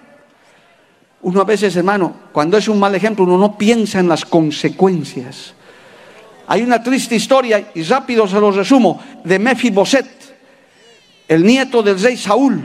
Uno 1.23 1.41
a 1.41 1.45
veces, 1.45 1.75
hermano, 1.77 2.15
cuando 2.31 2.59
es 2.59 2.69
un 2.69 2.79
mal 2.79 2.95
ejemplo, 2.95 3.25
uno 3.25 3.39
no 3.39 3.57
piensa 3.57 3.99
en 3.99 4.09
las 4.09 4.27
consecuencias. 4.27 5.55
Hay 6.47 6.61
una 6.61 6.83
triste 6.83 7.17
historia, 7.17 7.71
y 7.75 7.85
rápido 7.85 8.29
se 8.29 8.39
los 8.39 8.55
resumo, 8.55 9.03
de 9.25 9.39
Mefiboset, 9.39 10.07
el 11.27 11.43
nieto 11.43 11.83
del 11.83 11.99
rey 11.99 12.19
Saúl. 12.19 12.63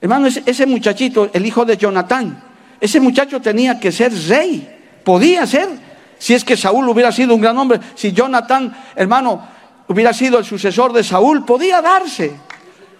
Hermano, 0.00 0.26
ese 0.26 0.66
muchachito, 0.66 1.30
el 1.32 1.46
hijo 1.46 1.64
de 1.64 1.76
Jonatán, 1.76 2.42
ese 2.80 3.00
muchacho 3.00 3.40
tenía 3.40 3.80
que 3.80 3.90
ser 3.90 4.12
rey, 4.28 4.68
podía 5.04 5.46
ser, 5.46 5.68
si 6.18 6.34
es 6.34 6.44
que 6.44 6.56
Saúl 6.56 6.88
hubiera 6.88 7.12
sido 7.12 7.34
un 7.34 7.40
gran 7.40 7.56
hombre, 7.56 7.80
si 7.94 8.12
Jonatán, 8.12 8.76
hermano, 8.94 9.46
hubiera 9.88 10.12
sido 10.12 10.38
el 10.38 10.44
sucesor 10.44 10.92
de 10.92 11.02
Saúl, 11.02 11.44
podía 11.44 11.80
darse. 11.80 12.32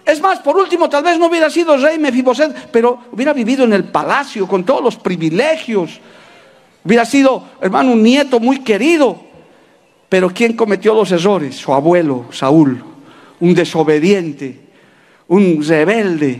Es 0.05 0.21
más, 0.21 0.39
por 0.39 0.57
último, 0.57 0.89
tal 0.89 1.03
vez 1.03 1.19
no 1.19 1.27
hubiera 1.27 1.49
sido 1.49 1.75
rey 1.77 1.99
Mefiboset, 1.99 2.69
pero 2.71 3.03
hubiera 3.11 3.33
vivido 3.33 3.65
en 3.65 3.73
el 3.73 3.83
palacio 3.83 4.47
con 4.47 4.63
todos 4.63 4.81
los 4.81 4.95
privilegios. 4.95 5.99
Hubiera 6.85 7.03
sido, 7.03 7.43
hermano, 7.59 7.91
un 7.91 8.01
nieto 8.01 8.39
muy 8.39 8.59
querido. 8.59 9.27
Pero 10.07 10.29
¿quién 10.29 10.53
cometió 10.53 10.93
los 10.93 11.11
errores? 11.11 11.55
Su 11.57 11.73
abuelo, 11.73 12.27
Saúl, 12.31 12.81
un 13.41 13.53
desobediente, 13.53 14.57
un 15.27 15.61
rebelde, 15.61 16.39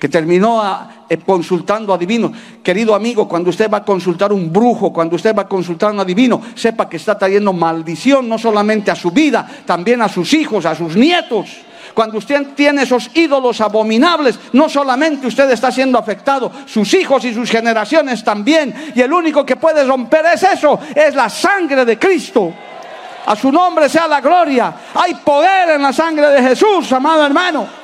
que 0.00 0.08
terminó 0.08 0.62
eh, 1.08 1.18
consultando 1.18 1.92
a 1.92 1.98
divino. 1.98 2.32
Querido 2.62 2.94
amigo, 2.94 3.28
cuando 3.28 3.50
usted 3.50 3.70
va 3.70 3.78
a 3.78 3.84
consultar 3.84 4.32
un 4.32 4.50
brujo, 4.50 4.92
cuando 4.92 5.14
usted 5.14 5.36
va 5.36 5.42
a 5.42 5.48
consultar 5.48 5.90
a 5.90 5.92
un 5.92 6.00
adivino, 6.00 6.40
sepa 6.54 6.88
que 6.88 6.96
está 6.96 7.18
trayendo 7.18 7.52
maldición 7.52 8.26
no 8.26 8.38
solamente 8.38 8.90
a 8.90 8.94
su 8.94 9.10
vida, 9.10 9.46
también 9.66 10.00
a 10.00 10.08
sus 10.08 10.32
hijos, 10.32 10.64
a 10.64 10.74
sus 10.74 10.96
nietos. 10.96 11.50
Cuando 11.92 12.18
usted 12.18 12.54
tiene 12.54 12.84
esos 12.84 13.10
ídolos 13.14 13.60
abominables, 13.60 14.38
no 14.52 14.68
solamente 14.68 15.26
usted 15.26 15.50
está 15.50 15.70
siendo 15.70 15.98
afectado, 15.98 16.50
sus 16.64 16.94
hijos 16.94 17.24
y 17.24 17.34
sus 17.34 17.50
generaciones 17.50 18.24
también. 18.24 18.92
Y 18.94 19.02
el 19.02 19.12
único 19.12 19.44
que 19.44 19.56
puede 19.56 19.84
romper 19.84 20.24
es 20.32 20.42
eso, 20.44 20.78
es 20.94 21.14
la 21.14 21.28
sangre 21.28 21.84
de 21.84 21.98
Cristo. 21.98 22.54
A 23.26 23.36
su 23.36 23.52
nombre 23.52 23.88
sea 23.88 24.08
la 24.08 24.20
gloria. 24.20 24.72
Hay 24.94 25.14
poder 25.16 25.70
en 25.70 25.82
la 25.82 25.92
sangre 25.92 26.28
de 26.28 26.42
Jesús, 26.42 26.90
amado 26.92 27.26
hermano. 27.26 27.79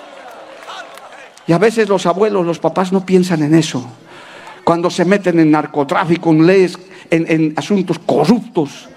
Y 1.46 1.52
a 1.52 1.58
veces 1.58 1.88
los 1.88 2.06
abuelos, 2.06 2.44
los 2.44 2.58
papás 2.58 2.92
no 2.92 3.06
piensan 3.06 3.42
en 3.42 3.54
eso. 3.54 3.86
Cuando 4.64 4.90
se 4.90 5.04
meten 5.04 5.38
en 5.38 5.50
narcotráfico, 5.52 6.30
en 6.30 6.46
leyes, 6.46 6.78
en, 7.10 7.54
asuntos 7.56 8.00
corruptos. 8.00 8.88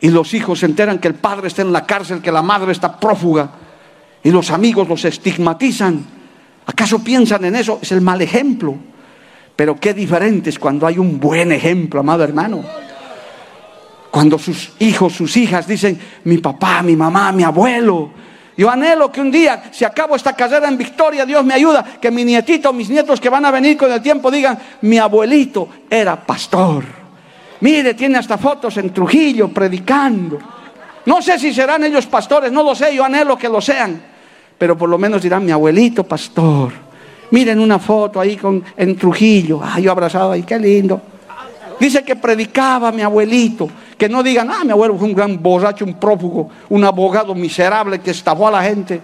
Y 0.00 0.08
los 0.08 0.34
hijos 0.34 0.60
se 0.60 0.66
enteran 0.66 0.98
que 0.98 1.08
el 1.08 1.14
padre 1.14 1.48
está 1.48 1.62
en 1.62 1.72
la 1.72 1.86
cárcel, 1.86 2.20
que 2.20 2.32
la 2.32 2.42
madre 2.42 2.72
está 2.72 2.98
prófuga 2.98 3.50
y 4.22 4.30
los 4.30 4.50
amigos 4.50 4.88
los 4.88 5.04
estigmatizan. 5.04 6.04
¿Acaso 6.66 6.98
piensan 6.98 7.44
en 7.44 7.54
eso? 7.54 7.78
Es 7.80 7.92
el 7.92 8.00
mal 8.00 8.20
ejemplo. 8.20 8.74
Pero 9.54 9.78
qué 9.78 9.94
diferente 9.94 10.50
es 10.50 10.58
cuando 10.58 10.86
hay 10.86 10.98
un 10.98 11.20
buen 11.20 11.52
ejemplo, 11.52 12.00
amado 12.00 12.24
hermano. 12.24 12.64
Cuando 14.10 14.38
sus 14.38 14.72
hijos, 14.80 15.12
sus 15.12 15.36
hijas 15.36 15.68
dicen, 15.68 15.98
mi 16.24 16.38
papá, 16.38 16.82
mi 16.82 16.96
mamá, 16.96 17.30
mi 17.30 17.44
abuelo. 17.44 18.10
Yo 18.56 18.70
anhelo 18.70 19.12
que 19.12 19.20
un 19.20 19.30
día, 19.30 19.64
si 19.70 19.84
acabo 19.84 20.16
esta 20.16 20.34
carrera 20.34 20.68
en 20.68 20.78
victoria, 20.78 21.26
Dios 21.26 21.44
me 21.44 21.54
ayuda, 21.54 21.84
que 22.00 22.10
mi 22.10 22.24
nietito, 22.24 22.72
mis 22.72 22.88
nietos 22.88 23.20
que 23.20 23.28
van 23.28 23.44
a 23.44 23.50
venir 23.50 23.76
con 23.76 23.92
el 23.92 24.00
tiempo 24.00 24.30
digan, 24.30 24.58
mi 24.82 24.98
abuelito 24.98 25.68
era 25.90 26.16
pastor. 26.16 26.84
Mire, 27.60 27.94
tiene 27.94 28.18
hasta 28.18 28.38
fotos 28.38 28.76
en 28.78 28.92
Trujillo 28.92 29.48
predicando. 29.48 30.38
No 31.04 31.20
sé 31.20 31.38
si 31.38 31.52
serán 31.52 31.84
ellos 31.84 32.06
pastores, 32.06 32.50
no 32.50 32.62
lo 32.62 32.74
sé, 32.74 32.94
yo 32.94 33.04
anhelo 33.04 33.36
que 33.36 33.48
lo 33.48 33.60
sean 33.60 34.16
pero 34.58 34.76
por 34.76 34.88
lo 34.88 34.98
menos 34.98 35.22
dirán 35.22 35.44
mi 35.44 35.52
abuelito 35.52 36.04
pastor. 36.04 36.72
Miren 37.30 37.60
una 37.60 37.78
foto 37.78 38.20
ahí 38.20 38.36
con, 38.36 38.62
en 38.76 38.96
Trujillo, 38.96 39.60
ay, 39.62 39.84
yo 39.84 39.90
abrazado 39.90 40.32
ahí, 40.32 40.42
qué 40.42 40.58
lindo. 40.58 41.00
Dice 41.78 42.02
que 42.04 42.16
predicaba 42.16 42.90
mi 42.90 43.02
abuelito, 43.02 43.68
que 43.98 44.08
no 44.08 44.22
digan, 44.22 44.50
ah, 44.50 44.64
mi 44.64 44.70
abuelo 44.70 44.96
fue 44.96 45.08
un 45.08 45.14
gran 45.14 45.42
borracho, 45.42 45.84
un 45.84 45.94
prófugo, 45.94 46.50
un 46.70 46.84
abogado 46.84 47.34
miserable 47.34 48.00
que 48.00 48.12
estafó 48.12 48.48
a 48.48 48.50
la 48.50 48.62
gente. 48.62 49.00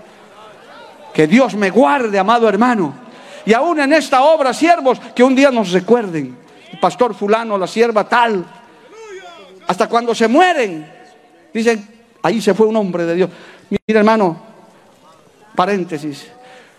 Que 1.12 1.26
Dios 1.26 1.54
me 1.54 1.70
guarde, 1.70 2.18
amado 2.18 2.48
hermano. 2.48 2.94
Y 3.44 3.52
aún 3.52 3.78
en 3.80 3.92
esta 3.92 4.22
obra, 4.22 4.54
siervos, 4.54 5.00
que 5.14 5.22
un 5.22 5.34
día 5.34 5.50
nos 5.50 5.72
recuerden. 5.72 6.36
El 6.72 6.80
pastor 6.80 7.14
fulano, 7.14 7.58
la 7.58 7.66
sierva 7.66 8.08
tal. 8.08 8.44
Hasta 9.66 9.88
cuando 9.88 10.14
se 10.14 10.28
mueren, 10.28 10.90
dicen, 11.52 11.86
ahí 12.22 12.40
se 12.40 12.54
fue 12.54 12.66
un 12.66 12.76
hombre 12.76 13.04
de 13.04 13.14
Dios. 13.14 13.30
Mira, 13.68 14.00
hermano, 14.00 14.52
Paréntesis. 15.54 16.28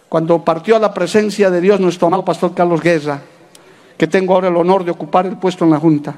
Cuando 0.09 0.43
partió 0.43 0.75
a 0.75 0.79
la 0.79 0.93
presencia 0.93 1.49
de 1.49 1.61
Dios 1.61 1.79
nuestro 1.79 2.07
amado 2.07 2.25
pastor 2.25 2.53
Carlos 2.53 2.81
Guerra, 2.81 3.21
que 3.97 4.07
tengo 4.07 4.33
ahora 4.33 4.47
el 4.47 4.57
honor 4.57 4.83
de 4.83 4.91
ocupar 4.91 5.25
el 5.25 5.37
puesto 5.37 5.65
en 5.65 5.71
la 5.71 5.79
Junta, 5.79 6.15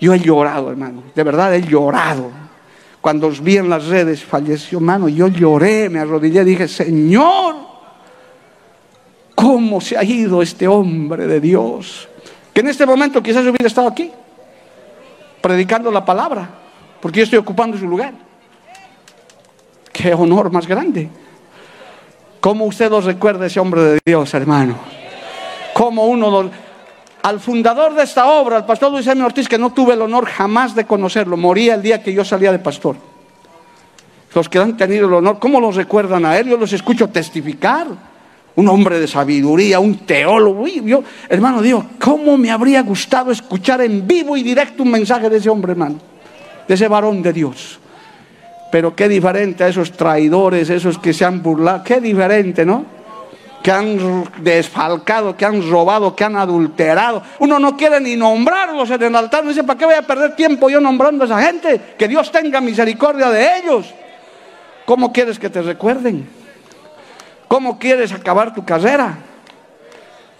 yo 0.00 0.14
he 0.14 0.18
llorado, 0.18 0.70
hermano, 0.70 1.02
de 1.14 1.22
verdad 1.22 1.54
he 1.54 1.62
llorado. 1.62 2.30
Cuando 3.00 3.28
os 3.28 3.42
vi 3.42 3.56
en 3.56 3.68
las 3.68 3.86
redes, 3.86 4.22
falleció, 4.24 4.78
hermano, 4.78 5.08
yo 5.08 5.28
lloré, 5.28 5.88
me 5.88 6.00
arrodillé, 6.00 6.44
dije, 6.44 6.68
Señor, 6.68 7.56
¿cómo 9.34 9.80
se 9.80 9.96
ha 9.96 10.04
ido 10.04 10.42
este 10.42 10.68
hombre 10.68 11.26
de 11.26 11.40
Dios? 11.40 12.08
Que 12.52 12.60
en 12.60 12.68
este 12.68 12.84
momento 12.84 13.22
quizás 13.22 13.42
hubiera 13.42 13.66
estado 13.66 13.88
aquí, 13.88 14.10
predicando 15.40 15.90
la 15.90 16.04
palabra, 16.04 16.48
porque 17.00 17.20
yo 17.20 17.24
estoy 17.24 17.38
ocupando 17.38 17.78
su 17.78 17.86
lugar. 17.86 18.12
Qué 19.92 20.12
honor 20.14 20.50
más 20.50 20.66
grande. 20.66 21.08
¿Cómo 22.40 22.64
usted 22.64 22.90
lo 22.90 23.00
recuerda 23.00 23.46
ese 23.46 23.60
hombre 23.60 23.82
de 23.82 23.98
Dios, 24.04 24.32
hermano? 24.32 24.99
¿Cómo 25.80 26.08
uno. 26.08 26.50
Al 27.22 27.40
fundador 27.40 27.94
de 27.94 28.02
esta 28.02 28.26
obra, 28.26 28.56
al 28.58 28.66
pastor 28.66 28.92
Luis 28.92 29.06
M. 29.06 29.24
Ortiz, 29.24 29.48
que 29.48 29.56
no 29.56 29.72
tuve 29.72 29.94
el 29.94 30.02
honor 30.02 30.26
jamás 30.26 30.74
de 30.74 30.84
conocerlo, 30.84 31.38
moría 31.38 31.76
el 31.76 31.80
día 31.80 32.02
que 32.02 32.12
yo 32.12 32.22
salía 32.22 32.52
de 32.52 32.58
pastor. 32.58 32.96
Los 34.34 34.46
que 34.50 34.58
han 34.58 34.76
tenido 34.76 35.08
el 35.08 35.14
honor, 35.14 35.38
¿cómo 35.38 35.58
los 35.58 35.76
recuerdan 35.76 36.26
a 36.26 36.36
él? 36.36 36.50
Yo 36.50 36.58
los 36.58 36.70
escucho 36.74 37.08
testificar. 37.08 37.86
Un 38.56 38.68
hombre 38.68 39.00
de 39.00 39.08
sabiduría, 39.08 39.80
un 39.80 40.00
teólogo. 40.00 40.66
Yo, 40.66 41.02
hermano, 41.30 41.62
digo, 41.62 41.86
¿cómo 41.98 42.36
me 42.36 42.50
habría 42.50 42.82
gustado 42.82 43.30
escuchar 43.30 43.80
en 43.80 44.06
vivo 44.06 44.36
y 44.36 44.42
directo 44.42 44.82
un 44.82 44.90
mensaje 44.90 45.30
de 45.30 45.38
ese 45.38 45.48
hombre, 45.48 45.72
hermano? 45.72 45.96
De 46.68 46.74
ese 46.74 46.88
varón 46.88 47.22
de 47.22 47.32
Dios. 47.32 47.78
Pero 48.70 48.94
qué 48.94 49.08
diferente 49.08 49.64
a 49.64 49.68
esos 49.68 49.92
traidores, 49.92 50.68
esos 50.68 50.98
que 50.98 51.14
se 51.14 51.24
han 51.24 51.42
burlado, 51.42 51.82
qué 51.82 52.02
diferente, 52.02 52.66
¿no? 52.66 52.99
Que 53.62 53.70
han 53.70 54.24
desfalcado, 54.38 55.36
que 55.36 55.44
han 55.44 55.70
robado, 55.70 56.16
que 56.16 56.24
han 56.24 56.36
adulterado. 56.36 57.22
Uno 57.40 57.58
no 57.58 57.76
quiere 57.76 58.00
ni 58.00 58.16
nombrarlos 58.16 58.90
en 58.90 59.02
el 59.02 59.16
altar. 59.16 59.44
No 59.44 59.50
dice, 59.50 59.64
¿para 59.64 59.78
qué 59.78 59.84
voy 59.84 59.94
a 59.94 60.02
perder 60.02 60.34
tiempo 60.34 60.70
yo 60.70 60.80
nombrando 60.80 61.24
a 61.24 61.26
esa 61.26 61.42
gente? 61.42 61.94
Que 61.98 62.08
Dios 62.08 62.32
tenga 62.32 62.60
misericordia 62.60 63.28
de 63.28 63.58
ellos. 63.58 63.92
¿Cómo 64.86 65.12
quieres 65.12 65.38
que 65.38 65.50
te 65.50 65.60
recuerden? 65.60 66.28
¿Cómo 67.48 67.78
quieres 67.78 68.12
acabar 68.12 68.54
tu 68.54 68.64
carrera? 68.64 69.18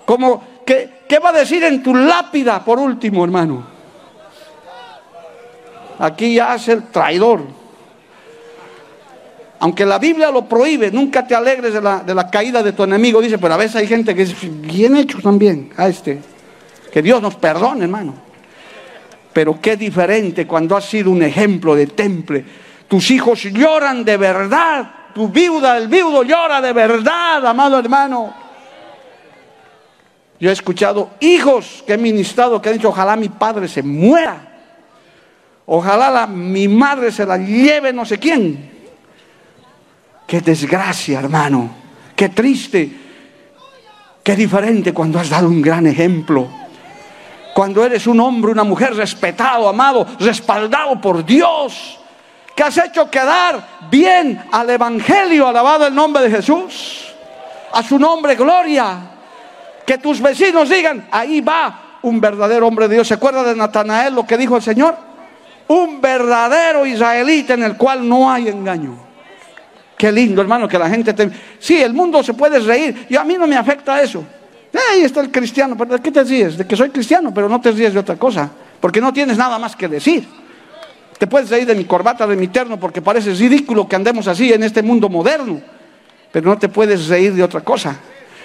¿Cómo, 0.06 0.42
qué, 0.64 1.00
¿Qué 1.06 1.18
va 1.18 1.28
a 1.30 1.32
decir 1.32 1.62
en 1.64 1.82
tu 1.82 1.94
lápida 1.94 2.64
por 2.64 2.78
último, 2.78 3.22
hermano? 3.24 3.64
Aquí 5.98 6.34
ya 6.34 6.54
es 6.54 6.68
el 6.68 6.84
traidor. 6.84 7.59
Aunque 9.61 9.84
la 9.84 9.98
Biblia 9.98 10.30
lo 10.30 10.46
prohíbe, 10.46 10.90
nunca 10.90 11.26
te 11.26 11.34
alegres 11.34 11.74
de 11.74 11.82
la, 11.82 12.30
caída 12.30 12.62
de 12.62 12.72
tu 12.72 12.82
enemigo. 12.82 13.20
Dice, 13.20 13.36
pero 13.36 13.52
a 13.54 13.58
veces 13.58 13.76
hay 13.76 13.86
gente 13.86 14.14
que 14.14 14.24
dice, 14.24 14.48
bien 14.50 14.96
hecho 14.96 15.18
también 15.20 15.70
a 15.76 15.86
este. 15.86 16.18
Que 16.90 17.02
Dios 17.02 17.20
nos 17.20 17.34
perdone, 17.34 17.84
hermano. 17.84 18.14
Pero 19.34 19.61
qué 19.61 19.76
diferente 19.76 20.46
cuando 20.46 20.76
has 20.76 20.86
sido 20.86 21.11
un 21.11 21.22
ejemplo 21.22 21.74
de 21.74 21.88
temple. 21.88 22.44
Tus 22.88 23.11
hijos 23.11 23.42
lloran 23.42 24.02
de 24.02 24.16
verdad. 24.16 24.90
Tu 25.14 25.28
viuda, 25.28 25.76
el 25.76 25.88
viudo 25.88 26.22
llora 26.22 26.62
de 26.62 26.72
verdad, 26.72 27.44
amado 27.46 27.78
hermano. 27.78 28.32
Yo 30.40 30.48
he 30.48 30.52
escuchado 30.54 31.11
hijos 31.20 31.84
que 31.86 31.94
he 31.94 31.98
ministrado 31.98 32.62
que 32.62 32.70
han 32.70 32.76
dicho, 32.76 32.88
ojalá 32.88 33.14
mi 33.14 33.28
padre 33.28 33.68
se 33.68 33.82
muera. 33.82 34.40
Ojalá 35.66 36.26
mi 36.26 36.66
madre 36.66 37.12
se 37.12 37.26
la 37.26 37.36
lleve 37.36 37.92
no 37.92 38.06
sé 38.06 38.18
quién. 38.18 38.79
Qué 40.30 40.40
desgracia, 40.40 41.18
hermano. 41.18 41.68
Qué 42.14 42.28
triste. 42.28 42.88
Qué 44.22 44.36
diferente 44.36 44.94
cuando 44.94 45.18
has 45.18 45.28
dado 45.28 45.48
un 45.48 45.60
gran 45.60 45.88
ejemplo. 45.88 46.46
Cuando 47.52 47.84
eres 47.84 48.06
un 48.06 48.20
hombre, 48.20 48.52
una 48.52 48.62
mujer 48.62 48.94
respetado, 48.94 49.68
amado, 49.68 50.06
respaldado 50.20 51.00
por 51.00 51.24
Dios. 51.24 51.98
Que 52.54 52.62
has 52.62 52.78
hecho 52.78 53.10
quedar 53.10 53.80
bien 53.90 54.40
al 54.52 54.70
Evangelio, 54.70 55.48
alabado 55.48 55.88
el 55.88 55.94
nombre 55.96 56.22
de 56.22 56.30
Jesús. 56.30 57.12
A 57.72 57.82
su 57.82 57.98
nombre, 57.98 58.36
gloria. 58.36 58.98
Que 59.84 59.98
tus 59.98 60.20
vecinos 60.20 60.68
digan, 60.68 61.08
ahí 61.10 61.40
va 61.40 61.98
un 62.02 62.20
verdadero 62.20 62.68
hombre 62.68 62.86
de 62.86 62.94
Dios. 62.94 63.08
¿Se 63.08 63.14
acuerda 63.14 63.42
de 63.42 63.56
Natanael 63.56 64.14
lo 64.14 64.24
que 64.24 64.38
dijo 64.38 64.56
el 64.56 64.62
Señor? 64.62 64.96
Un 65.66 66.00
verdadero 66.00 66.86
israelita 66.86 67.54
en 67.54 67.64
el 67.64 67.76
cual 67.76 68.08
no 68.08 68.30
hay 68.30 68.46
engaño. 68.46 69.09
Qué 70.01 70.11
lindo, 70.11 70.40
hermano, 70.40 70.66
que 70.66 70.78
la 70.78 70.88
gente 70.88 71.12
te... 71.12 71.30
Sí, 71.59 71.82
el 71.82 71.92
mundo 71.92 72.22
se 72.22 72.32
puede 72.32 72.59
reír. 72.59 73.07
Y 73.11 73.16
a 73.16 73.22
mí 73.22 73.36
no 73.36 73.46
me 73.46 73.55
afecta 73.55 74.01
eso. 74.01 74.24
Ahí 74.72 75.03
está 75.03 75.20
el 75.20 75.30
cristiano. 75.30 75.76
¿Pero 75.76 75.90
¿De 75.90 76.01
qué 76.01 76.11
te 76.11 76.24
ríes? 76.24 76.57
De 76.57 76.66
que 76.66 76.74
soy 76.74 76.88
cristiano, 76.88 77.34
pero 77.34 77.51
no 77.51 77.61
te 77.61 77.70
ríes 77.70 77.92
de 77.92 78.01
otra 78.01 78.16
cosa. 78.16 78.48
Porque 78.80 78.98
no 78.98 79.12
tienes 79.12 79.36
nada 79.36 79.59
más 79.59 79.76
que 79.76 79.88
decir. 79.88 80.26
Te 81.18 81.26
puedes 81.26 81.51
reír 81.51 81.66
de 81.66 81.74
mi 81.74 81.84
corbata, 81.84 82.26
de 82.26 82.34
mi 82.34 82.48
terno, 82.48 82.80
porque 82.80 83.03
parece 83.03 83.34
ridículo 83.34 83.86
que 83.86 83.94
andemos 83.94 84.26
así 84.26 84.51
en 84.51 84.62
este 84.62 84.82
mundo 84.82 85.11
moderno. 85.11 85.61
Pero 86.32 86.48
no 86.48 86.57
te 86.57 86.70
puedes 86.70 87.07
reír 87.09 87.34
de 87.34 87.42
otra 87.42 87.61
cosa. 87.61 87.94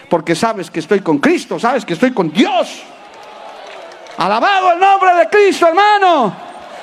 Porque 0.10 0.36
sabes 0.36 0.70
que 0.70 0.82
estoy 0.82 1.00
con 1.00 1.20
Cristo, 1.20 1.58
sabes 1.58 1.86
que 1.86 1.94
estoy 1.94 2.12
con 2.12 2.34
Dios. 2.34 2.82
Alabado 4.18 4.74
el 4.74 4.80
nombre 4.82 5.16
de 5.16 5.30
Cristo, 5.30 5.70
hermano. 5.70 6.36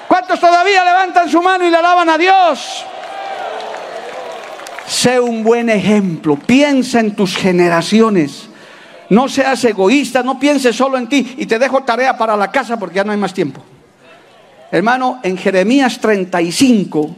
¿Cuántos 0.08 0.40
todavía 0.40 0.82
levantan 0.82 1.28
su 1.28 1.42
mano 1.42 1.66
y 1.66 1.68
le 1.68 1.76
alaban 1.76 2.08
a 2.08 2.16
Dios? 2.16 2.86
Sé 4.86 5.20
un 5.20 5.42
buen 5.42 5.68
ejemplo. 5.70 6.36
Piensa 6.36 7.00
en 7.00 7.14
tus 7.14 7.36
generaciones. 7.36 8.48
No 9.10 9.28
seas 9.28 9.64
egoísta, 9.64 10.22
no 10.22 10.38
pienses 10.38 10.74
solo 10.74 10.98
en 10.98 11.08
ti. 11.08 11.34
Y 11.38 11.46
te 11.46 11.58
dejo 11.58 11.82
tarea 11.82 12.16
para 12.16 12.36
la 12.36 12.50
casa 12.50 12.78
porque 12.78 12.96
ya 12.96 13.04
no 13.04 13.12
hay 13.12 13.18
más 13.18 13.34
tiempo. 13.34 13.62
Hermano, 14.70 15.20
en 15.22 15.36
Jeremías 15.36 16.00
35 16.00 17.16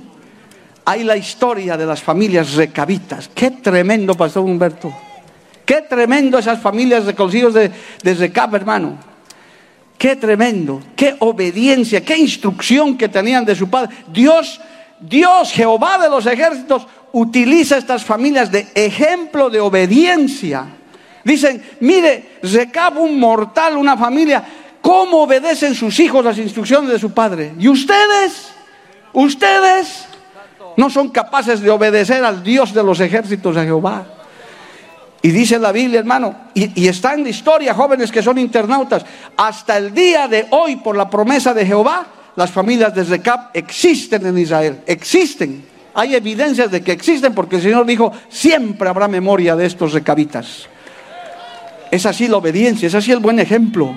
hay 0.85 1.05
la 1.05 1.17
historia 1.17 1.77
de 1.77 1.87
las 1.87 2.03
familias 2.03 2.55
recabitas. 2.55 3.31
Qué 3.33 3.53
tremendo, 3.53 4.15
Pastor 4.15 4.43
Humberto. 4.43 4.93
Qué 5.65 5.83
tremendo 5.83 6.39
esas 6.39 6.61
familias 6.61 7.07
reconocidas 7.07 7.55
de, 7.55 7.71
de 8.03 8.15
Recab, 8.15 8.55
hermano. 8.55 8.99
Qué 9.97 10.17
tremendo, 10.17 10.83
qué 10.97 11.17
obediencia, 11.21 12.05
qué 12.05 12.19
instrucción 12.19 12.99
que 12.99 13.09
tenían 13.09 13.45
de 13.45 13.55
su 13.55 13.71
padre. 13.71 13.95
Dios, 14.13 14.61
Dios, 15.01 15.53
Jehová 15.53 15.99
de 15.99 16.11
los 16.11 16.27
ejércitos, 16.27 16.87
utiliza 17.15 17.79
estas 17.79 18.05
familias 18.05 18.53
de 18.53 18.69
ejemplo 18.75 19.51
de 19.51 19.61
obediencia. 19.61 20.67
Dicen, 21.25 21.63
mire, 21.81 22.39
Recab 22.43 22.99
un 22.99 23.19
mortal, 23.19 23.77
una 23.77 23.97
familia, 23.97 24.45
¿Cómo 24.85 25.23
obedecen 25.23 25.75
sus 25.75 25.99
hijos 25.99 26.23
las 26.23 26.37
instrucciones 26.37 26.91
de 26.91 26.99
su 26.99 27.11
padre? 27.13 27.55
¿Y 27.59 27.69
ustedes? 27.69 28.49
¿Ustedes? 29.15 30.05
No 30.77 30.91
son 30.91 31.09
capaces 31.09 31.63
de 31.63 31.71
obedecer 31.71 32.23
al 32.23 32.43
Dios 32.45 32.75
de 32.75 32.83
los 32.83 33.01
ejércitos 33.01 33.57
de 33.57 33.65
Jehová. 33.65 34.05
Y 35.23 35.31
dice 35.31 35.59
la 35.59 35.73
Biblia, 35.73 36.01
hermano, 36.01 36.37
y, 36.53 36.87
está 36.87 37.15
en 37.15 37.23
la 37.23 37.31
historia, 37.31 37.73
jóvenes 37.73 38.13
que 38.13 38.23
son 38.23 38.37
internautas, 38.37 39.07
hasta 39.39 39.79
el 39.79 39.95
día 39.95 40.29
de 40.29 40.49
hoy, 40.51 40.77
por 40.77 40.99
la 40.99 41.09
promesa 41.09 41.55
de 41.55 41.65
Jehová, 41.65 42.07
las 42.37 42.51
familias 42.51 42.95
de 42.95 43.05
Recap 43.05 43.57
existen 43.57 44.27
en 44.27 44.37
Israel, 44.37 44.83
existen. 44.85 45.65
Hay 45.95 46.15
evidencias 46.15 46.71
de 46.71 46.83
que 46.83 46.93
existen 46.93 47.35
porque 47.35 47.57
el 47.57 47.63
Señor 47.63 47.87
dijo, 47.87 48.13
siempre 48.29 48.89
habrá 48.89 49.09
memoria 49.09 49.55
de 49.57 49.67
estos 49.67 49.93
recabitas. 49.93 50.67
Es 51.91 52.05
así 52.07 52.27
la 52.27 52.39
obediencia, 52.39 52.89
es 52.89 52.95
así 52.95 53.13
el 53.13 53.21
buen 53.21 53.39
ejemplo 53.39 53.95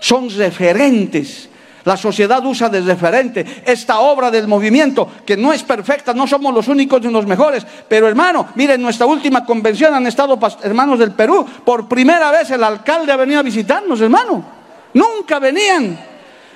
son 0.00 0.28
referentes. 0.30 1.48
La 1.84 1.96
sociedad 1.96 2.44
usa 2.44 2.68
de 2.68 2.82
referente 2.82 3.62
esta 3.64 4.00
obra 4.00 4.30
del 4.30 4.46
movimiento, 4.46 5.08
que 5.24 5.36
no 5.36 5.50
es 5.50 5.62
perfecta, 5.62 6.12
no 6.12 6.26
somos 6.26 6.52
los 6.52 6.68
únicos 6.68 7.00
ni 7.00 7.10
los 7.10 7.26
mejores. 7.26 7.66
Pero 7.88 8.06
hermano, 8.06 8.48
miren, 8.54 8.82
nuestra 8.82 9.06
última 9.06 9.46
convención 9.46 9.94
han 9.94 10.06
estado 10.06 10.38
hermanos 10.62 10.98
del 10.98 11.12
Perú. 11.12 11.46
Por 11.64 11.88
primera 11.88 12.30
vez 12.30 12.50
el 12.50 12.62
alcalde 12.64 13.12
ha 13.12 13.16
venido 13.16 13.40
a 13.40 13.42
visitarnos, 13.42 13.98
hermano. 14.00 14.44
Nunca 14.92 15.38
venían. 15.38 15.98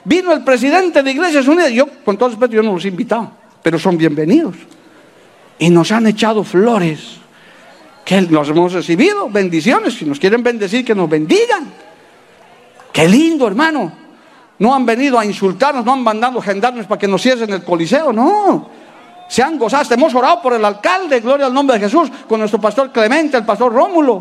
Vino 0.05 0.31
el 0.33 0.45
presidente 0.45 1.03
de 1.03 1.11
Iglesias 1.11 1.47
Unidas. 1.49 1.73
Yo, 1.73 1.87
con 2.05 2.19
todo 2.19 2.29
respeto, 2.29 2.53
yo 2.53 2.63
no 2.63 2.75
los 2.75 2.85
he 2.85 2.89
invitado, 2.89 3.31
pero 3.65 3.79
son 3.79 3.97
bienvenidos. 3.97 4.57
Y 5.59 5.71
nos 5.71 5.91
han 5.91 6.07
echado 6.07 6.45
flores. 6.45 7.17
Que 8.05 8.21
los 8.21 8.47
hemos 8.51 8.75
recibido, 8.75 9.31
bendiciones. 9.31 9.95
Si 9.95 10.05
nos 10.05 10.19
quieren 10.19 10.43
bendecir, 10.43 10.85
que 10.85 10.95
nos 10.95 11.09
bendigan. 11.09 11.73
Qué 12.93 13.09
lindo, 13.09 13.47
hermano. 13.47 13.91
No 14.59 14.75
han 14.75 14.85
venido 14.85 15.19
a 15.19 15.25
insultarnos, 15.25 15.83
no 15.83 15.95
han 15.95 16.03
mandado 16.03 16.43
gendarmes 16.43 16.87
para 16.87 16.99
que 16.99 17.09
nos 17.09 17.23
cierren 17.23 17.51
el 17.55 17.65
coliseo, 17.65 18.13
no. 18.13 18.69
Se 19.31 19.43
han 19.43 19.59
gozado, 19.59 19.95
hemos 19.95 20.15
orado 20.15 20.43
por 20.43 20.53
el 20.53 20.65
alcalde, 20.65 21.21
gloria 21.21 21.47
al 21.47 21.55
nombre 21.55 21.79
de 21.79 21.87
Jesús, 21.87 22.11
con 22.29 22.41
nuestro 22.41 22.61
pastor 22.61 22.93
Clemente, 22.93 23.39
el 23.39 23.47
pastor 23.47 23.73
Rómulo. 23.73 24.21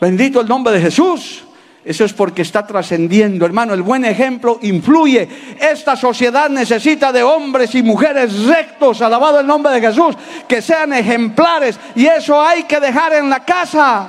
Bendito 0.00 0.40
el 0.40 0.48
nombre 0.48 0.74
de 0.74 0.80
Jesús. 0.80 1.44
Eso 1.84 2.04
es 2.04 2.12
porque 2.12 2.42
está 2.42 2.64
trascendiendo, 2.64 3.44
hermano. 3.44 3.74
El 3.74 3.82
buen 3.82 4.04
ejemplo 4.04 4.58
influye. 4.62 5.28
Esta 5.58 5.96
sociedad 5.96 6.48
necesita 6.48 7.12
de 7.12 7.22
hombres 7.22 7.74
y 7.74 7.82
mujeres 7.82 8.44
rectos, 8.44 9.02
alabado 9.02 9.40
el 9.40 9.46
nombre 9.46 9.72
de 9.72 9.80
Jesús, 9.80 10.16
que 10.46 10.62
sean 10.62 10.92
ejemplares. 10.92 11.78
Y 11.96 12.06
eso 12.06 12.40
hay 12.40 12.64
que 12.64 12.78
dejar 12.78 13.14
en 13.14 13.28
la 13.28 13.44
casa, 13.44 14.08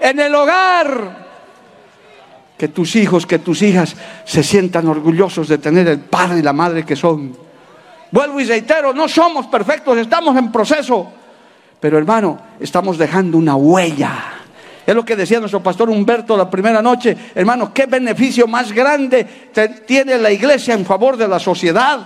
en 0.00 0.20
el 0.20 0.32
hogar, 0.32 1.22
que 2.56 2.68
tus 2.68 2.94
hijos, 2.94 3.26
que 3.26 3.40
tus 3.40 3.62
hijas 3.62 3.96
se 4.24 4.44
sientan 4.44 4.86
orgullosos 4.86 5.48
de 5.48 5.58
tener 5.58 5.88
el 5.88 5.98
padre 5.98 6.38
y 6.38 6.42
la 6.42 6.52
madre 6.52 6.84
que 6.84 6.94
son. 6.94 7.36
Vuelvo 8.12 8.38
y 8.38 8.44
reitero, 8.44 8.92
no 8.92 9.08
somos 9.08 9.48
perfectos, 9.48 9.98
estamos 9.98 10.36
en 10.36 10.52
proceso. 10.52 11.10
Pero 11.80 11.98
hermano, 11.98 12.38
estamos 12.60 12.96
dejando 12.96 13.38
una 13.38 13.56
huella. 13.56 14.31
Es 14.86 14.94
lo 14.94 15.04
que 15.04 15.14
decía 15.14 15.38
nuestro 15.38 15.62
pastor 15.62 15.88
Humberto 15.90 16.36
la 16.36 16.50
primera 16.50 16.82
noche. 16.82 17.16
Hermano, 17.34 17.72
qué 17.72 17.86
beneficio 17.86 18.46
más 18.46 18.72
grande 18.72 19.24
tiene 19.86 20.18
la 20.18 20.30
iglesia 20.30 20.74
en 20.74 20.84
favor 20.84 21.16
de 21.16 21.28
la 21.28 21.38
sociedad. 21.38 22.00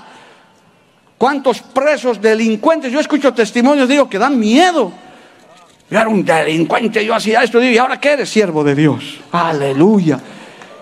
¿Cuántos 1.17 1.61
presos, 1.61 2.21
delincuentes? 2.21 2.93
Yo 2.93 3.01
escucho 3.01 3.33
testimonios, 3.33 3.89
digo, 3.89 4.09
que 4.09 4.19
dan 4.19 4.39
miedo. 4.39 4.93
Yo 5.89 5.99
era 5.99 6.09
un 6.09 6.25
delincuente, 6.25 7.05
yo 7.05 7.15
hacía 7.15 7.43
esto, 7.43 7.59
digo, 7.59 7.73
¿y 7.73 7.79
ahora 7.79 7.99
qué 7.99 8.13
eres? 8.13 8.29
Siervo 8.29 8.63
de 8.63 8.75
Dios. 8.75 9.21
Aleluya. 9.33 10.19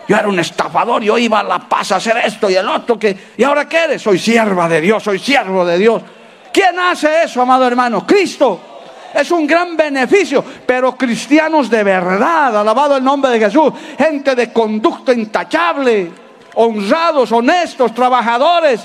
Yo 0.08 0.16
era 0.16 0.28
un 0.28 0.38
estafador, 0.38 1.02
yo 1.02 1.16
iba 1.16 1.40
a 1.40 1.42
La 1.44 1.60
Paz 1.60 1.92
a 1.92 1.96
hacer 1.96 2.16
esto 2.24 2.50
y 2.50 2.54
el 2.54 2.68
otro 2.68 2.98
que... 2.98 3.16
¿Y 3.36 3.42
ahora 3.44 3.68
qué 3.68 3.84
eres? 3.84 4.02
Soy 4.02 4.18
sierva 4.18 4.68
de 4.68 4.80
Dios, 4.80 5.02
soy 5.02 5.18
siervo 5.18 5.64
de 5.64 5.78
Dios. 5.78 6.02
¿Quién 6.52 6.78
hace 6.78 7.24
eso, 7.24 7.40
amado 7.40 7.66
hermano? 7.66 8.06
Cristo. 8.06 8.73
Es 9.14 9.30
un 9.30 9.46
gran 9.46 9.76
beneficio, 9.76 10.44
pero 10.66 10.96
cristianos 10.96 11.70
de 11.70 11.84
verdad, 11.84 12.58
alabado 12.58 12.96
el 12.96 13.04
nombre 13.04 13.30
de 13.30 13.38
Jesús, 13.38 13.72
gente 13.96 14.34
de 14.34 14.52
conducta 14.52 15.12
intachable, 15.12 16.10
honrados, 16.54 17.30
honestos, 17.32 17.94
trabajadores. 17.94 18.80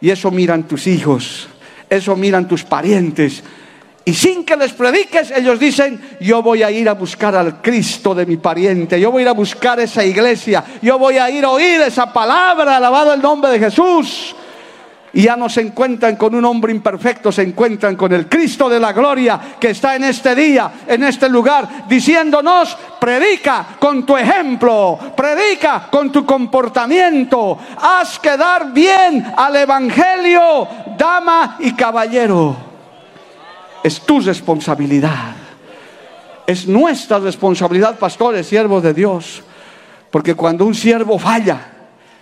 Y 0.00 0.10
eso 0.10 0.30
miran 0.30 0.64
tus 0.64 0.86
hijos, 0.86 1.48
eso 1.88 2.14
miran 2.14 2.46
tus 2.46 2.62
parientes, 2.62 3.42
y 4.06 4.12
sin 4.12 4.44
que 4.44 4.56
les 4.56 4.72
prediques, 4.72 5.30
ellos 5.30 5.58
dicen, 5.58 5.98
yo 6.20 6.42
voy 6.42 6.62
a 6.62 6.70
ir 6.70 6.88
a 6.90 6.92
buscar 6.92 7.34
al 7.34 7.62
Cristo 7.62 8.14
de 8.14 8.26
mi 8.26 8.36
pariente, 8.36 9.00
yo 9.00 9.10
voy 9.10 9.20
a 9.20 9.22
ir 9.22 9.28
a 9.28 9.32
buscar 9.32 9.80
esa 9.80 10.04
iglesia, 10.04 10.62
yo 10.82 10.98
voy 10.98 11.16
a 11.16 11.30
ir 11.30 11.42
a 11.44 11.50
oír 11.50 11.80
esa 11.80 12.12
palabra, 12.12 12.76
alabado 12.76 13.14
el 13.14 13.22
nombre 13.22 13.52
de 13.52 13.58
Jesús. 13.58 14.36
Y 15.14 15.22
ya 15.22 15.36
no 15.36 15.48
se 15.48 15.60
encuentran 15.60 16.16
con 16.16 16.34
un 16.34 16.44
hombre 16.44 16.72
imperfecto, 16.72 17.32
se 17.32 17.42
encuentran 17.42 17.96
con 17.96 18.12
el 18.12 18.28
Cristo 18.28 18.68
de 18.68 18.80
la 18.80 18.92
gloria 18.92 19.40
que 19.58 19.70
está 19.70 19.96
en 19.96 20.04
este 20.04 20.34
día, 20.34 20.70
en 20.86 21.04
este 21.04 21.28
lugar, 21.28 21.86
diciéndonos, 21.88 22.76
predica 23.00 23.66
con 23.78 24.04
tu 24.04 24.16
ejemplo, 24.16 24.98
predica 25.16 25.86
con 25.90 26.10
tu 26.10 26.26
comportamiento, 26.26 27.56
haz 27.80 28.18
quedar 28.18 28.72
bien 28.72 29.32
al 29.36 29.56
Evangelio, 29.56 30.68
dama 30.98 31.56
y 31.60 31.72
caballero 31.72 32.74
es 33.84 34.00
tu 34.00 34.18
responsabilidad. 34.18 35.34
Es 36.46 36.66
nuestra 36.66 37.18
responsabilidad, 37.18 37.98
pastores, 37.98 38.46
siervos 38.46 38.82
de 38.82 38.94
Dios. 38.94 39.42
Porque 40.10 40.34
cuando 40.34 40.64
un 40.64 40.74
siervo 40.74 41.18
falla, 41.18 41.73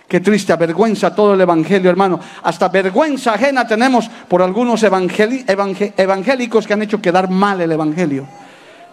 qué 0.07 0.19
triste, 0.19 0.53
avergüenza 0.53 1.13
todo 1.15 1.33
el 1.33 1.41
Evangelio, 1.41 1.89
hermano. 1.89 2.19
Hasta 2.43 2.69
vergüenza 2.69 3.33
ajena 3.33 3.67
tenemos 3.67 4.09
por 4.27 4.41
algunos 4.41 4.83
evangélicos 4.83 6.67
que 6.67 6.73
han 6.73 6.81
hecho 6.81 7.01
quedar 7.01 7.29
mal 7.29 7.61
el 7.61 7.71
Evangelio. 7.71 8.27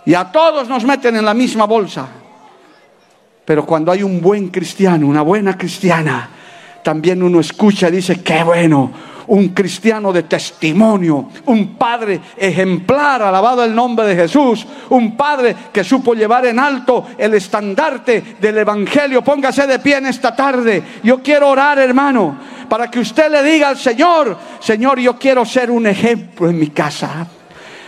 Y 0.07 0.15
a 0.15 0.33
todos 0.33 0.69
nos 0.69 0.85
meten 0.85 1.17
en 1.17 1.25
la 1.25 1.35
misma 1.35 1.67
bolsa. 1.67 2.07
Pero 3.45 3.67
cuando 3.67 3.93
hay 3.93 4.03
un 4.03 4.21
buen 4.21 4.49
cristiano, 4.49 5.07
una 5.07 5.23
buena 5.23 5.59
cristiana, 5.59 6.31
también 6.83 7.23
uno 7.23 7.41
escucha 7.41 7.89
y 7.89 7.93
dice, 7.93 8.23
qué 8.23 8.43
bueno, 8.43 8.91
un 9.31 9.51
cristiano 9.51 10.13
de 10.13 10.25
testimonio, 10.25 11.29
un 11.47 11.77
padre 11.77 12.21
ejemplar, 12.37 13.23
alabado 13.23 13.63
el 13.65 13.73
nombre 13.73 14.07
de 14.07 14.17
Jesús, 14.17 14.67
un 14.89 15.17
padre 15.17 15.55
que 15.73 15.85
supo 15.85 16.15
llevar 16.15 16.47
en 16.47 16.59
alto 16.59 17.07
el 17.17 17.35
estandarte 17.35 18.37
del 18.41 18.59
Evangelio. 18.59 19.23
Póngase 19.23 19.69
de 19.69 19.79
pie 19.79 19.99
en 19.99 20.07
esta 20.07 20.35
tarde. 20.35 20.83
Yo 21.05 21.23
quiero 21.23 21.49
orar, 21.49 21.79
hermano, 21.79 22.37
para 22.69 22.91
que 22.91 22.99
usted 22.99 23.31
le 23.31 23.43
diga 23.45 23.69
al 23.69 23.79
Señor, 23.79 24.37
Señor, 24.59 24.99
yo 24.99 25.17
quiero 25.17 25.45
ser 25.45 25.71
un 25.71 25.87
ejemplo 25.87 26.51
en 26.51 26.59
mi 26.59 26.69
casa. 26.69 27.25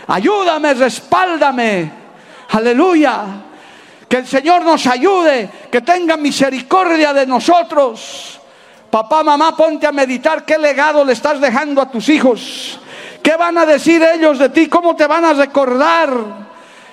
Ayúdame, 0.07 0.73
respáldame. 0.75 1.91
Aleluya. 2.51 3.25
Que 4.07 4.17
el 4.17 4.27
Señor 4.27 4.63
nos 4.63 4.87
ayude, 4.87 5.49
que 5.69 5.81
tenga 5.81 6.15
misericordia 6.15 7.13
de 7.13 7.25
nosotros. 7.25 8.39
Papá, 8.93 9.23
mamá, 9.23 9.57
ponte 9.57 9.87
a 9.87 9.91
meditar 9.91 10.45
qué 10.45 10.55
legado 10.55 11.03
le 11.03 11.13
estás 11.13 11.41
dejando 11.41 11.81
a 11.81 11.89
tus 11.89 12.09
hijos. 12.09 12.79
¿Qué 13.23 13.35
van 13.35 13.57
a 13.57 13.65
decir 13.65 14.03
ellos 14.03 14.37
de 14.37 14.49
ti? 14.49 14.67
¿Cómo 14.67 14.95
te 14.95 15.07
van 15.07 15.25
a 15.25 15.33
recordar? 15.33 16.11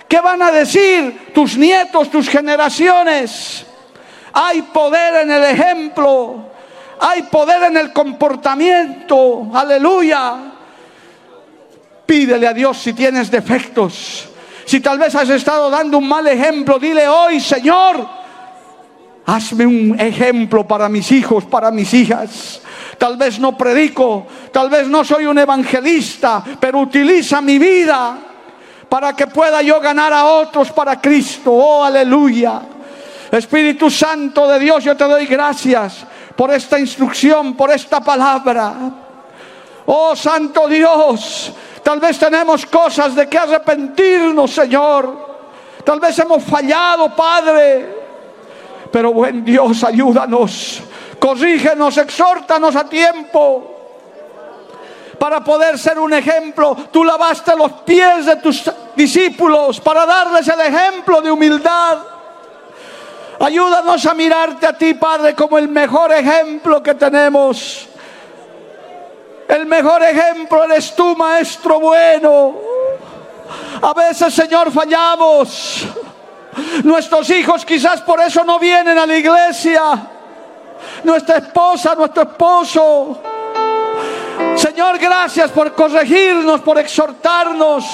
¿Qué 0.09 0.18
van 0.22 0.40
a 0.40 0.51
decir 0.51 1.31
tus 1.35 1.59
nietos, 1.59 2.10
tus 2.10 2.31
generaciones? 2.31 3.66
Hay 4.32 4.62
poder 4.62 5.24
en 5.24 5.31
el 5.31 5.44
ejemplo. 5.44 6.36
Hay 7.01 7.24
poder 7.24 7.64
en 7.64 7.77
el 7.77 7.93
comportamiento. 7.93 9.51
Aleluya. 9.52 10.36
Pídele 12.06 12.47
a 12.47 12.55
Dios 12.55 12.78
si 12.78 12.94
tienes 12.94 13.31
defectos. 13.31 14.27
Si 14.64 14.81
tal 14.81 14.98
vez 14.98 15.14
has 15.14 15.28
estado 15.28 15.68
dando 15.68 15.98
un 15.98 16.09
mal 16.09 16.27
ejemplo, 16.27 16.78
dile 16.78 17.06
hoy, 17.06 17.40
Señor, 17.40 18.19
hazme 19.26 19.66
un 19.66 20.01
ejemplo 20.01 20.66
para 20.66 20.88
mis 20.88 21.10
hijos, 21.12 21.44
para 21.44 21.70
mis 21.70 21.92
hijas. 21.94 22.60
Tal 22.98 23.16
vez 23.16 23.38
no 23.38 23.56
predico, 23.56 24.26
tal 24.52 24.68
vez 24.68 24.88
no 24.88 25.05
soy 25.05 25.26
un 25.26 25.38
evangelista, 25.38 26.42
pero 26.59 26.80
utiliza 26.80 27.40
mi 27.40 27.59
vida 27.59 28.18
para 28.88 29.14
que 29.14 29.26
pueda 29.26 29.62
yo 29.62 29.80
ganar 29.80 30.12
a 30.12 30.24
otros 30.24 30.70
para 30.72 31.01
Cristo. 31.01 31.52
Oh, 31.52 31.84
aleluya. 31.84 32.60
Espíritu 33.30 33.88
Santo 33.88 34.48
de 34.48 34.59
Dios, 34.59 34.82
yo 34.82 34.97
te 34.97 35.05
doy 35.05 35.26
gracias 35.26 36.05
por 36.34 36.51
esta 36.51 36.78
instrucción, 36.78 37.55
por 37.55 37.70
esta 37.70 38.01
palabra. 38.01 38.74
Oh, 39.86 40.16
Santo 40.16 40.66
Dios, 40.66 41.52
tal 41.82 42.01
vez 42.01 42.18
tenemos 42.18 42.66
cosas 42.66 43.14
de 43.14 43.28
que 43.28 43.38
arrepentirnos, 43.38 44.51
Señor. 44.51 45.30
Tal 45.84 46.01
vez 46.01 46.18
hemos 46.18 46.42
fallado, 46.42 47.14
Padre. 47.14 47.99
Pero 48.90 49.12
buen 49.12 49.44
Dios, 49.44 49.84
ayúdanos 49.84 50.82
corrígenos, 51.20 51.98
exhórtanos 51.98 52.74
a 52.74 52.88
tiempo 52.88 53.76
para 55.18 55.44
poder 55.44 55.78
ser 55.78 55.98
un 55.98 56.12
ejemplo. 56.14 56.76
Tú 56.90 57.04
lavaste 57.04 57.54
los 57.54 57.70
pies 57.82 58.26
de 58.26 58.36
tus 58.36 58.68
discípulos 58.96 59.78
para 59.80 60.06
darles 60.06 60.48
el 60.48 60.60
ejemplo 60.60 61.20
de 61.20 61.30
humildad. 61.30 61.98
Ayúdanos 63.38 64.04
a 64.06 64.14
mirarte 64.14 64.66
a 64.66 64.72
ti, 64.72 64.94
Padre, 64.94 65.34
como 65.34 65.58
el 65.58 65.68
mejor 65.68 66.12
ejemplo 66.12 66.82
que 66.82 66.94
tenemos. 66.94 67.86
El 69.46 69.66
mejor 69.66 70.02
ejemplo 70.02 70.64
eres 70.64 70.94
tú, 70.94 71.14
Maestro 71.16 71.80
bueno. 71.80 72.54
A 73.82 73.92
veces, 73.94 74.32
Señor, 74.32 74.70
fallamos. 74.70 75.86
Nuestros 76.85 77.31
hijos 77.31 77.64
quizás 77.64 78.01
por 78.02 78.20
eso 78.20 78.44
no 78.44 78.59
vienen 78.59 78.98
a 78.98 79.06
la 79.06 79.16
iglesia 79.16 80.10
nuestra 81.05 81.39
esposa, 81.39 81.94
nuestro 81.94 82.22
esposo. 82.22 83.18
Señor, 84.56 84.98
gracias 84.98 85.51
por 85.51 85.72
corregirnos, 85.74 86.60
por 86.60 86.78
exhortarnos. 86.78 87.85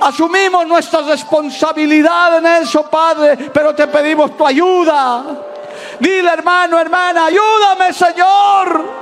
Asumimos 0.00 0.66
nuestra 0.66 1.02
responsabilidad 1.02 2.38
en 2.38 2.46
eso, 2.62 2.84
Padre, 2.84 3.50
pero 3.52 3.74
te 3.74 3.86
pedimos 3.86 4.36
tu 4.36 4.46
ayuda. 4.46 5.24
Dile, 5.98 6.30
hermano, 6.30 6.78
hermana, 6.78 7.26
ayúdame, 7.26 7.92
Señor. 7.92 9.00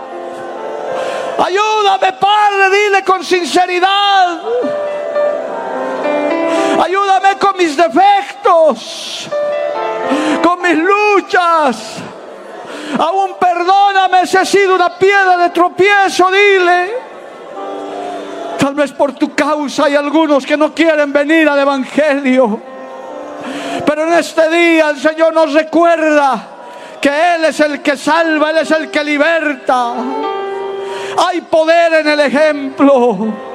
Ayúdame, 1.39 2.13
Padre, 2.15 2.71
dile 2.71 3.05
con 3.05 3.25
sinceridad. 3.25 4.41
Ayúdame 6.83 7.39
con 7.39 7.57
mis 7.57 7.77
defectos, 7.77 9.29
con 10.43 10.63
mis 10.63 10.77
luchas. 10.77 11.97
Aún 12.99 13.35
perdóname 13.39 14.27
si 14.27 14.37
he 14.37 14.47
sido 14.47 14.77
una 14.77 14.97
piedra 14.97 15.37
de 15.39 15.51
tropiezo, 15.51 16.31
dile. 16.31 16.95
Tal 18.59 18.75
vez 18.75 18.93
por 18.93 19.13
tu 19.15 19.35
causa 19.35 19.85
hay 19.85 19.97
algunos 19.97 20.47
que 20.47 20.57
no 20.57 20.73
quieren 20.73 21.13
venir 21.13 21.49
al 21.49 21.59
Evangelio. 21.59 22.61
Pero 23.85 24.07
en 24.07 24.15
este 24.15 24.49
día 24.49 24.91
el 24.91 24.99
Señor 24.99 25.35
nos 25.35 25.53
recuerda 25.53 26.47
que 27.01 27.35
Él 27.35 27.45
es 27.47 27.59
el 27.61 27.83
que 27.83 27.97
salva, 27.97 28.51
Él 28.51 28.59
es 28.59 28.71
el 28.71 28.91
que 28.91 29.03
liberta. 29.03 29.95
Hay 31.27 31.41
poder 31.43 31.95
en 31.95 32.09
el 32.09 32.21
ejemplo. 32.21 33.48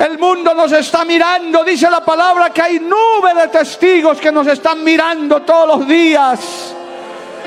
El 0.00 0.18
mundo 0.18 0.54
nos 0.54 0.70
está 0.72 1.04
mirando, 1.04 1.64
dice 1.64 1.90
la 1.90 2.04
palabra 2.04 2.50
que 2.50 2.62
hay 2.62 2.78
nube 2.78 3.34
de 3.34 3.48
testigos 3.48 4.20
que 4.20 4.30
nos 4.30 4.46
están 4.46 4.84
mirando 4.84 5.42
todos 5.42 5.78
los 5.78 5.88
días 5.88 6.74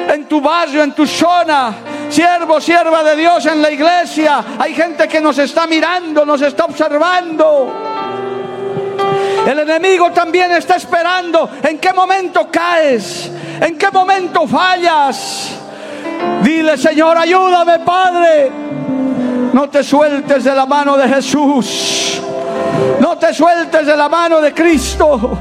en 0.10 0.26
tu 0.26 0.42
barrio, 0.42 0.84
en 0.84 0.92
tu 0.94 1.08
zona, 1.08 1.74
siervo, 2.10 2.60
sierva 2.60 3.04
de 3.04 3.16
Dios 3.16 3.46
en 3.46 3.62
la 3.62 3.72
iglesia. 3.72 4.44
Hay 4.60 4.74
gente 4.74 5.08
que 5.08 5.22
nos 5.22 5.38
está 5.38 5.66
mirando, 5.66 6.26
nos 6.26 6.42
está 6.42 6.66
observando. 6.66 7.74
El 9.48 9.60
enemigo 9.60 10.12
también 10.12 10.52
está 10.52 10.76
esperando 10.76 11.50
en 11.64 11.80
qué 11.80 11.94
momento 11.94 12.50
caes, 12.52 13.32
en 13.60 13.78
qué 13.78 13.90
momento 13.92 14.46
fallas. 14.46 15.52
Dile, 16.44 16.78
Señor, 16.78 17.18
ayúdame, 17.18 17.80
Padre. 17.80 18.52
No 19.54 19.70
te 19.70 19.84
sueltes 19.84 20.44
de 20.44 20.56
la 20.56 20.66
mano 20.66 20.98
de 20.98 21.08
Jesús. 21.08 22.22
No 23.02 23.18
te 23.18 23.34
sueltes 23.34 23.84
de 23.84 23.98
la 23.98 24.08
mano 24.08 24.40
de 24.40 24.54
Cristo 24.54 25.40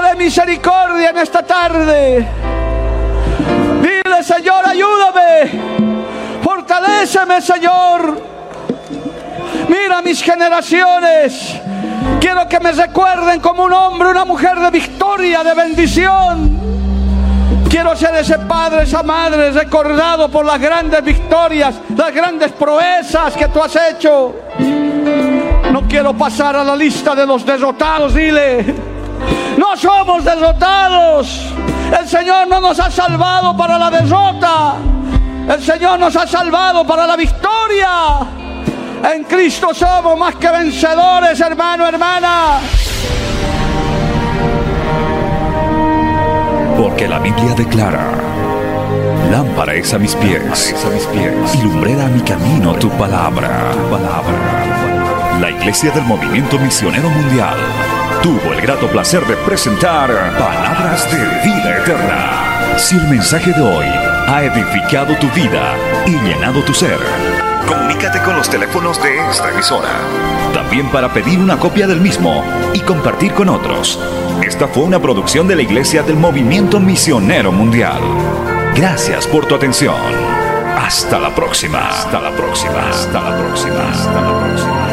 de 0.00 0.16
misericordia 0.16 1.10
en 1.10 1.18
esta 1.18 1.42
tarde. 1.42 2.26
Dile, 3.80 4.22
Señor, 4.22 4.64
ayúdame. 4.66 5.50
Fortaléceme, 6.42 7.40
Señor. 7.40 8.22
Mira 9.68 10.00
mis 10.02 10.22
generaciones. 10.22 11.60
Quiero 12.20 12.48
que 12.48 12.60
me 12.60 12.70
recuerden 12.70 13.40
como 13.40 13.64
un 13.64 13.72
hombre, 13.72 14.10
una 14.10 14.24
mujer 14.24 14.58
de 14.60 14.70
victoria, 14.70 15.42
de 15.42 15.54
bendición. 15.54 16.62
Quiero 17.68 17.96
ser 17.96 18.14
ese 18.14 18.38
padre, 18.38 18.82
esa 18.84 19.02
madre, 19.02 19.50
recordado 19.50 20.28
por 20.28 20.44
las 20.44 20.60
grandes 20.60 21.02
victorias, 21.02 21.74
las 21.96 22.14
grandes 22.14 22.52
proezas 22.52 23.34
que 23.34 23.48
tú 23.48 23.60
has 23.60 23.76
hecho. 23.90 24.34
No 25.72 25.82
quiero 25.88 26.12
pasar 26.14 26.56
a 26.56 26.64
la 26.64 26.76
lista 26.76 27.14
de 27.14 27.26
los 27.26 27.44
derrotados, 27.44 28.14
dile. 28.14 28.74
No 29.56 29.76
somos 29.76 30.24
derrotados. 30.24 31.52
El 31.98 32.08
Señor 32.08 32.48
no 32.48 32.60
nos 32.60 32.78
ha 32.80 32.90
salvado 32.90 33.56
para 33.56 33.78
la 33.78 33.90
derrota. 33.90 34.74
El 35.48 35.62
Señor 35.62 35.98
nos 35.98 36.14
ha 36.16 36.26
salvado 36.26 36.86
para 36.86 37.06
la 37.06 37.16
victoria. 37.16 38.18
En 39.14 39.24
Cristo 39.24 39.74
somos 39.74 40.16
más 40.16 40.36
que 40.36 40.48
vencedores, 40.48 41.40
hermano, 41.40 41.86
hermana. 41.86 42.60
Porque 46.78 47.08
la 47.08 47.18
Biblia 47.18 47.54
declara, 47.56 48.10
lámpara 49.30 49.74
es 49.74 49.92
a 49.92 49.98
mis 49.98 50.14
pies, 50.14 50.74
a 50.86 50.90
mis 50.90 51.04
pies 51.06 51.54
y 51.54 51.62
lumbrera 51.62 52.06
a 52.06 52.08
mi 52.08 52.20
camino 52.22 52.74
tu 52.74 52.88
palabra, 52.90 53.70
tu 53.72 53.90
palabra. 53.90 54.71
La 55.40 55.50
Iglesia 55.50 55.90
del 55.90 56.04
Movimiento 56.04 56.58
Misionero 56.58 57.08
Mundial 57.08 57.56
tuvo 58.22 58.52
el 58.52 58.60
grato 58.60 58.86
placer 58.88 59.26
de 59.26 59.36
presentar 59.36 60.08
Palabras 60.38 61.10
de 61.10 61.18
Vida 61.44 61.78
Eterna. 61.78 62.78
Si 62.78 62.96
el 62.96 63.08
mensaje 63.08 63.52
de 63.52 63.60
hoy 63.60 63.86
ha 63.86 64.44
edificado 64.44 65.16
tu 65.16 65.28
vida 65.30 65.74
y 66.06 66.12
llenado 66.20 66.62
tu 66.62 66.72
ser, 66.72 66.98
comunícate 67.66 68.20
con 68.22 68.36
los 68.36 68.48
teléfonos 68.48 69.02
de 69.02 69.18
esta 69.30 69.50
emisora. 69.50 69.88
También 70.54 70.88
para 70.90 71.12
pedir 71.12 71.38
una 71.38 71.58
copia 71.58 71.86
del 71.86 72.00
mismo 72.00 72.44
y 72.72 72.80
compartir 72.80 73.32
con 73.32 73.48
otros. 73.48 73.98
Esta 74.42 74.68
fue 74.68 74.84
una 74.84 75.00
producción 75.00 75.48
de 75.48 75.56
la 75.56 75.62
Iglesia 75.62 76.02
del 76.02 76.16
Movimiento 76.16 76.78
Misionero 76.78 77.50
Mundial. 77.50 78.00
Gracias 78.74 79.26
por 79.26 79.46
tu 79.46 79.54
atención. 79.54 79.96
Hasta 80.76 81.18
la 81.18 81.34
próxima. 81.34 81.88
Hasta 81.88 82.20
la 82.20 82.30
próxima. 82.30 82.88
Hasta 82.90 83.20
la 83.20 83.38
próxima. 83.38 83.90
Hasta 83.90 84.20
la 84.20 84.38
próxima. 84.38 84.91